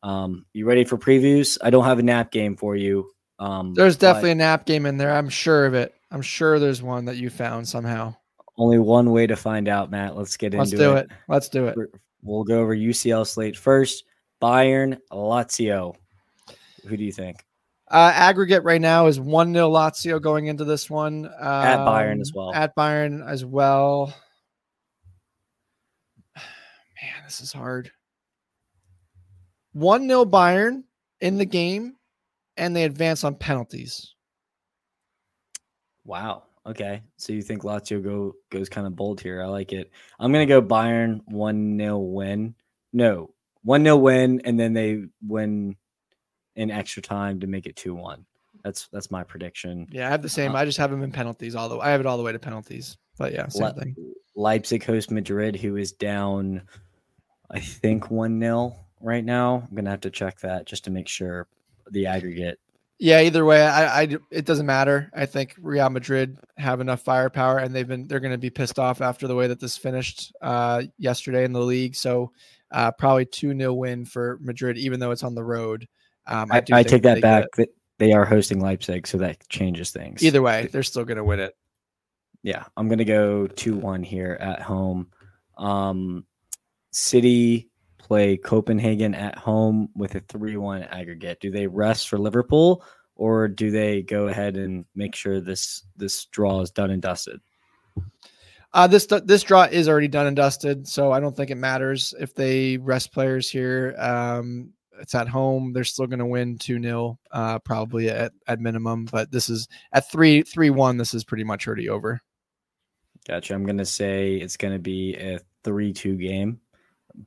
Um, 0.04 0.46
you 0.54 0.66
ready 0.66 0.86
for 0.86 0.98
previews? 0.98 1.58
I 1.62 1.70
don't 1.70 1.84
have 1.84 2.00
a 2.00 2.04
nap 2.04 2.32
game 2.32 2.56
for 2.56 2.76
you. 2.76 3.12
Um, 3.38 3.74
there's 3.74 3.98
definitely 3.98 4.32
a 4.32 4.36
nap 4.36 4.66
game 4.66 4.86
in 4.86 4.98
there. 4.98 5.14
I'm 5.14 5.30
sure 5.30 5.66
of 5.66 5.74
it. 5.74 5.94
I'm 6.12 6.22
sure 6.22 6.60
there's 6.60 6.82
one 6.82 7.06
that 7.06 7.18
you 7.18 7.30
found 7.30 7.68
somehow. 7.68 8.16
Only 8.58 8.80
one 8.80 9.12
way 9.12 9.28
to 9.28 9.36
find 9.36 9.70
out, 9.70 9.90
Matt. 9.90 10.18
Let's 10.18 10.36
get 10.36 10.54
Let's 10.54 10.74
into 10.74 10.98
it. 10.98 11.10
Let's 11.28 11.48
do 11.50 11.68
it. 11.68 11.74
Let's 11.74 11.78
do 11.78 11.84
it. 11.84 12.02
We'll 12.22 12.44
go 12.44 12.60
over 12.60 12.76
UCL 12.76 13.26
slate 13.28 13.58
first. 13.58 14.04
Bayern, 14.42 14.98
Lazio. 15.12 15.96
Who 16.88 16.98
do 16.98 17.04
you 17.04 17.12
think? 17.12 17.46
Uh, 17.90 18.12
aggregate 18.14 18.64
right 18.64 18.82
now 18.82 19.08
is 19.08 19.20
1 19.20 19.54
0 19.54 19.70
Lazio 19.70 20.22
going 20.22 20.48
into 20.48 20.64
this 20.64 20.90
one. 20.90 21.26
Um, 21.26 21.34
at 21.42 21.80
Bayern 21.80 22.22
as 22.22 22.32
well. 22.34 22.54
At 22.54 22.76
Bayern 22.76 23.28
as 23.28 23.44
well. 23.44 24.14
Man, 26.36 27.19
this 27.30 27.42
is 27.42 27.54
hard. 27.54 27.92
1 29.74 30.08
0 30.08 30.26
Bayern 30.26 30.84
in 31.22 31.38
the 31.38 31.46
game, 31.46 31.96
and 32.58 32.76
they 32.76 32.86
advance 32.86 33.24
on 33.24 33.36
penalties. 33.36 34.16
Wow. 36.04 36.46
Okay. 36.66 37.04
So 37.18 37.32
you 37.32 37.44
think 37.44 37.62
Lazio 37.62 38.04
go 38.04 38.34
goes 38.50 38.68
kind 38.68 38.88
of 38.88 38.96
bold 38.96 39.22
here. 39.22 39.44
I 39.44 39.46
like 39.46 39.74
it. 39.74 39.92
I'm 40.20 40.32
gonna 40.32 40.48
go 40.48 40.60
Bayern 40.60 41.22
1 41.28 41.78
0 41.78 42.00
win. 42.00 42.56
No, 42.94 43.30
1 43.62 43.84
0 43.84 43.98
win, 43.98 44.42
and 44.44 44.60
then 44.60 44.74
they 44.74 45.04
win 45.22 45.76
in 46.56 46.72
extra 46.72 47.04
time 47.04 47.42
to 47.42 47.48
make 47.48 47.68
it 47.68 47.76
2 47.76 47.94
1. 47.94 48.26
That's 48.64 48.88
that's 48.92 49.12
my 49.12 49.24
prediction. 49.24 49.88
Yeah, 49.92 50.08
I 50.08 50.10
have 50.10 50.24
the 50.24 50.30
same. 50.30 50.56
Uh, 50.56 50.58
I 50.58 50.66
just 50.66 50.80
have 50.80 50.90
them 50.90 51.04
in 51.04 51.12
penalties. 51.12 51.54
All 51.54 51.70
the 51.70 51.78
I 51.78 51.92
have 51.92 52.00
it 52.00 52.08
all 52.08 52.18
the 52.18 52.24
way 52.24 52.32
to 52.32 52.40
penalties. 52.40 52.98
But 53.20 53.34
yeah, 53.34 53.48
same 53.50 53.66
Le- 53.66 53.74
thing. 53.74 53.96
Leipzig 54.36 54.84
host 54.84 55.12
Madrid, 55.12 55.56
who 55.56 55.76
is 55.76 55.92
down, 55.92 56.64
I 57.52 57.60
think 57.60 58.12
one 58.12 58.40
0 58.40 58.76
right 59.02 59.24
now. 59.24 59.68
I'm 59.68 59.76
gonna 59.76 59.90
have 59.90 60.02
to 60.02 60.12
check 60.12 60.40
that 60.42 60.66
just 60.66 60.84
to 60.86 60.92
make 60.92 61.08
sure 61.08 61.48
the 61.92 62.06
aggregate. 62.06 62.60
Yeah, 63.02 63.22
either 63.22 63.46
way, 63.46 63.66
I, 63.66 64.02
I 64.02 64.18
it 64.30 64.46
doesn't 64.46 64.66
matter. 64.66 65.10
I 65.16 65.26
think 65.26 65.56
Real 65.62 65.90
Madrid 65.90 66.38
have 66.58 66.82
enough 66.82 67.02
firepower, 67.02 67.60
and 67.60 67.74
they've 67.74 67.88
been 67.88 68.08
they're 68.08 68.20
going 68.20 68.34
to 68.34 68.38
be 68.38 68.50
pissed 68.50 68.78
off 68.78 69.00
after 69.00 69.26
the 69.26 69.36
way 69.36 69.48
that 69.48 69.60
this 69.60 69.78
finished 69.78 70.34
uh, 70.42 70.84
yesterday 70.98 71.46
in 71.46 71.54
the 71.54 71.62
league. 71.62 71.96
So 71.96 72.34
uh, 72.72 72.92
probably 72.92 73.26
two 73.26 73.58
0 73.58 73.74
win 73.74 74.06
for 74.06 74.38
Madrid, 74.42 74.78
even 74.78 75.00
though 75.00 75.12
it's 75.12 75.24
on 75.24 75.34
the 75.34 75.44
road. 75.44 75.88
Um, 76.28 76.52
I, 76.52 76.62
I 76.74 76.84
take 76.84 77.04
that 77.04 77.22
back. 77.22 77.46
That 77.56 77.70
they 78.00 78.12
are 78.12 78.26
hosting 78.26 78.60
Leipzig, 78.60 79.08
so 79.08 79.18
that 79.20 79.48
changes 79.48 79.92
things. 79.92 80.22
Either 80.22 80.42
way, 80.42 80.68
they're 80.70 80.84
still 80.84 81.06
going 81.06 81.18
to 81.18 81.24
win 81.24 81.40
it. 81.40 81.56
Yeah, 82.44 82.66
I'm 82.76 82.90
going 82.90 83.00
to 83.00 83.06
go 83.06 83.48
two 83.48 83.76
one 83.76 84.04
here 84.04 84.38
at 84.42 84.62
home. 84.62 85.08
Um, 85.58 86.26
City 86.92 87.70
play 87.98 88.38
Copenhagen 88.38 89.14
at 89.14 89.38
home 89.38 89.90
with 89.96 90.16
a 90.16 90.20
3 90.22 90.58
1 90.58 90.84
aggregate. 90.84 91.40
Do 91.40 91.52
they 91.52 91.68
rest 91.68 92.10
for 92.10 92.18
Liverpool 92.18 92.84
or 93.16 93.48
do 93.48 93.70
they 93.70 94.02
go 94.02 94.28
ahead 94.28 94.58
and 94.58 94.86
make 94.96 95.14
sure 95.14 95.42
this 95.42 95.84
this 95.96 96.26
draw 96.26 96.62
is 96.62 96.72
done 96.72 96.90
and 96.90 97.02
dusted? 97.02 97.40
Uh, 98.74 98.88
this 98.88 99.08
this 99.26 99.44
draw 99.44 99.64
is 99.64 99.90
already 99.90 100.08
done 100.08 100.28
and 100.28 100.36
dusted, 100.36 100.88
so 100.88 101.12
I 101.12 101.20
don't 101.20 101.36
think 101.36 101.52
it 101.52 101.56
matters 101.56 102.14
if 102.20 102.34
they 102.34 102.78
rest 102.78 103.12
players 103.12 103.50
here. 103.50 103.96
Um, 104.00 104.74
it's 105.00 105.16
at 105.16 105.28
home; 105.28 105.74
they're 105.74 105.84
still 105.84 106.08
going 106.08 106.20
to 106.20 106.26
win 106.26 106.58
two 106.58 106.82
0 106.82 107.20
uh, 107.32 107.60
probably 107.60 108.10
at, 108.10 108.32
at 108.48 108.60
minimum. 108.60 109.06
But 109.06 109.32
this 109.32 109.50
is 109.50 109.68
at 109.92 110.10
three 110.10 110.44
three 110.44 110.70
one. 110.70 110.98
This 110.98 111.14
is 111.14 111.24
pretty 111.24 111.44
much 111.44 111.68
already 111.68 111.90
over. 111.90 112.22
Gotcha. 113.28 113.54
I'm 113.54 113.66
going 113.66 113.78
to 113.78 113.86
say 113.86 114.36
it's 114.36 114.58
going 114.58 114.74
to 114.74 114.80
be 114.80 115.16
a 115.16 115.40
three 115.64 115.92
two 115.92 116.16
game 116.16 116.62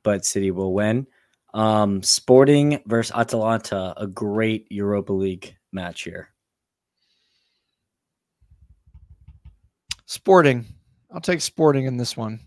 but 0.03 0.25
City 0.25 0.51
will 0.51 0.73
win. 0.73 1.07
Um, 1.53 2.01
Sporting 2.01 2.81
versus 2.87 3.15
Atalanta, 3.15 3.93
a 3.97 4.07
great 4.07 4.67
Europa 4.71 5.13
League 5.13 5.55
match 5.71 6.03
here. 6.03 6.29
Sporting. 10.05 10.65
I'll 11.13 11.21
take 11.21 11.41
Sporting 11.41 11.85
in 11.85 11.97
this 11.97 12.17
one. 12.17 12.39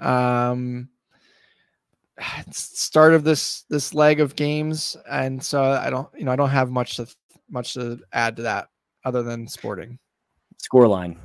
Um, 0.00 0.88
start 2.50 3.14
of 3.14 3.24
this 3.24 3.62
this 3.68 3.94
leg 3.94 4.20
of 4.20 4.36
games, 4.36 4.96
and 5.10 5.42
so 5.42 5.62
I 5.62 5.90
don't, 5.90 6.08
you 6.16 6.24
know, 6.24 6.32
I 6.32 6.36
don't 6.36 6.50
have 6.50 6.70
much 6.70 6.96
to 6.96 7.06
much 7.50 7.74
to 7.74 7.98
add 8.12 8.36
to 8.36 8.42
that 8.42 8.68
other 9.04 9.22
than 9.22 9.48
Sporting. 9.48 9.98
Scoreline. 10.62 11.16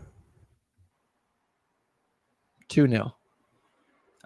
2 2.69 2.87
0. 2.87 3.16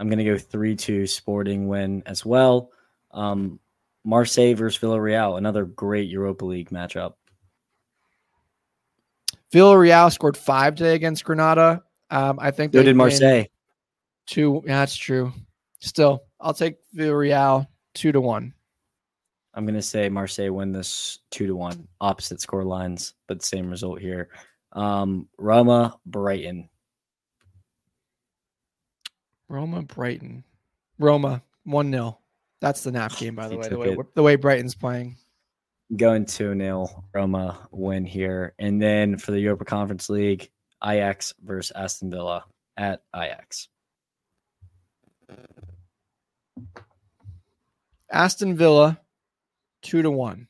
I'm 0.02 0.10
going 0.10 0.18
to 0.18 0.26
go 0.26 0.36
3 0.36 0.76
2 0.76 1.06
Sporting 1.06 1.68
win 1.68 2.02
as 2.08 2.26
well. 2.26 2.72
Um, 3.12 3.60
Marseille 4.04 4.56
versus 4.56 4.82
Villarreal, 4.82 5.38
another 5.38 5.64
great 5.64 6.10
Europa 6.10 6.44
League 6.44 6.72
matchup. 6.72 7.14
Villarreal 9.54 10.12
scored 10.12 10.36
five 10.36 10.74
today 10.74 10.96
against 10.96 11.24
Granada. 11.24 11.84
Um, 12.10 12.40
I 12.42 12.50
think 12.50 12.72
they 12.72 12.82
did 12.82 12.96
Marseille. 12.96 13.46
Two, 14.26 14.64
yeah, 14.66 14.80
that's 14.80 14.96
true. 14.96 15.32
Still, 15.82 16.24
I'll 16.40 16.56
take 16.56 16.78
Villarreal 16.96 17.68
two 17.94 18.12
to 18.12 18.20
one. 18.20 18.56
I'm 19.54 19.68
gonna 19.68 19.84
say 19.84 20.10
Marseille 20.10 20.52
win 20.52 20.72
this 20.72 21.20
two 21.30 21.46
to 21.46 21.56
one, 21.56 21.88
opposite 22.00 22.42
score 22.42 22.64
lines, 22.64 23.14
but 23.28 23.44
same 23.44 23.70
result 23.70 24.02
here. 24.02 24.30
Um, 24.72 25.28
Roma 25.38 26.00
Brighton. 26.08 26.71
Roma 29.52 29.82
Brighton. 29.82 30.46
Roma 30.98 31.44
1 31.66 31.92
0. 31.92 32.18
That's 32.62 32.84
the 32.84 32.92
nap 32.92 33.16
game, 33.18 33.36
by 33.36 33.50
the 33.50 33.58
way. 33.58 33.68
The 33.68 33.78
way, 33.78 33.98
the 34.16 34.24
way 34.24 34.36
Brighton's 34.38 34.76
playing. 34.76 35.18
Going 35.96 36.26
2 36.26 36.58
0 36.58 37.06
Roma 37.14 37.68
win 37.72 38.06
here. 38.06 38.54
And 38.60 38.82
then 38.82 39.18
for 39.18 39.32
the 39.32 39.40
Europa 39.40 39.66
Conference 39.66 40.10
League, 40.10 40.50
Ajax 40.84 41.34
versus 41.44 41.72
Aston 41.76 42.10
Villa 42.10 42.46
at 42.78 43.04
Ajax. 43.14 43.68
Aston 48.10 48.56
Villa 48.56 49.00
2 49.84 50.04
to 50.04 50.12
1. 50.12 50.48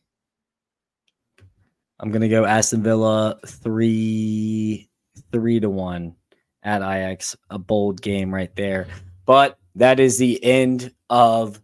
I'm 2.00 2.12
gonna 2.12 2.30
go 2.30 2.46
Aston 2.46 2.82
Villa 2.82 3.40
three 3.46 4.90
three 5.32 5.60
to 5.60 5.70
one 5.70 6.16
at 6.64 6.82
Ajax. 6.82 7.36
A 7.50 7.60
bold 7.60 8.02
game 8.02 8.34
right 8.34 8.56
there. 8.56 8.88
But 9.26 9.58
that 9.76 10.00
is 10.00 10.18
the 10.18 10.44
end 10.44 10.94
of 11.10 11.62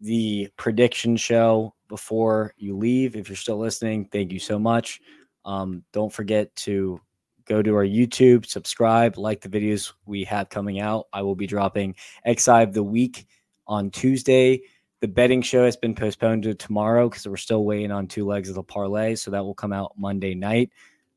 the 0.00 0.48
prediction 0.56 1.16
show. 1.16 1.74
Before 1.88 2.54
you 2.56 2.76
leave, 2.76 3.14
if 3.14 3.28
you're 3.28 3.36
still 3.36 3.58
listening, 3.58 4.06
thank 4.06 4.32
you 4.32 4.38
so 4.40 4.58
much. 4.58 5.00
Um, 5.44 5.84
don't 5.92 6.12
forget 6.12 6.54
to 6.56 7.00
go 7.46 7.62
to 7.62 7.74
our 7.74 7.84
YouTube, 7.84 8.46
subscribe, 8.46 9.18
like 9.18 9.40
the 9.40 9.48
videos 9.48 9.92
we 10.06 10.24
have 10.24 10.48
coming 10.48 10.80
out. 10.80 11.06
I 11.12 11.22
will 11.22 11.34
be 11.34 11.46
dropping 11.46 11.94
XI 12.26 12.62
of 12.62 12.72
the 12.72 12.82
week 12.82 13.26
on 13.66 13.90
Tuesday. 13.90 14.62
The 15.00 15.08
betting 15.08 15.42
show 15.42 15.64
has 15.64 15.76
been 15.76 15.94
postponed 15.94 16.44
to 16.44 16.54
tomorrow 16.54 17.08
because 17.08 17.28
we're 17.28 17.36
still 17.36 17.64
waiting 17.64 17.92
on 17.92 18.06
two 18.06 18.24
legs 18.24 18.48
of 18.48 18.54
the 18.54 18.62
parlay. 18.62 19.14
So 19.14 19.30
that 19.30 19.44
will 19.44 19.54
come 19.54 19.72
out 19.72 19.92
Monday 19.98 20.34
night. 20.34 20.70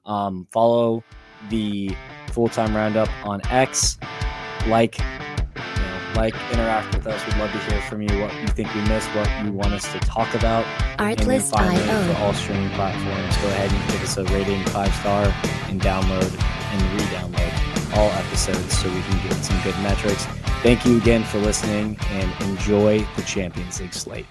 Um, 0.05 0.47
follow 0.51 1.03
the 1.50 1.96
full 2.28 2.50
time 2.50 2.76
roundup 2.76 3.10
on 3.26 3.42
X. 3.50 3.98
Like, 4.68 5.00
you 5.00 5.82
know, 5.82 6.12
like, 6.16 6.36
interact 6.52 6.96
with 6.96 7.08
us. 7.08 7.26
We'd 7.26 7.38
love 7.38 7.52
to 7.52 7.60
hear 7.60 7.82
from 7.84 8.02
you 8.02 8.22
what 8.22 8.34
you 8.42 8.48
think 8.48 8.74
we 8.76 8.82
missed, 8.82 9.08
what 9.16 9.30
you 9.44 9.52
want 9.52 9.74
us 9.74 9.92
to 9.94 10.00
talk 10.00 10.34
about. 10.36 10.66
Artlist.io. 10.98 12.14
For 12.14 12.20
all 12.22 12.34
streaming 12.34 12.70
platforms, 12.72 13.38
go 13.38 13.48
ahead 13.48 13.72
and 13.72 13.92
give 13.92 14.04
us 14.04 14.18
a 14.18 14.24
rating, 14.26 14.64
five 14.66 14.94
star, 14.96 15.34
and 15.70 15.82
download 15.82 16.32
and 16.72 17.00
re 17.00 17.08
download 17.08 17.98
all 17.98 18.10
episodes 18.12 18.78
so 18.78 18.88
we 18.94 19.02
can 19.02 19.28
get 19.28 19.34
some 19.44 19.60
good 19.64 19.78
metrics. 19.82 20.26
Thank 20.62 20.86
you 20.86 20.98
again 20.98 21.24
for 21.24 21.40
listening 21.40 21.98
and 22.10 22.44
enjoy 22.44 23.00
the 23.16 23.24
Champions 23.24 23.82
League 23.82 23.94
slate. 23.94 24.28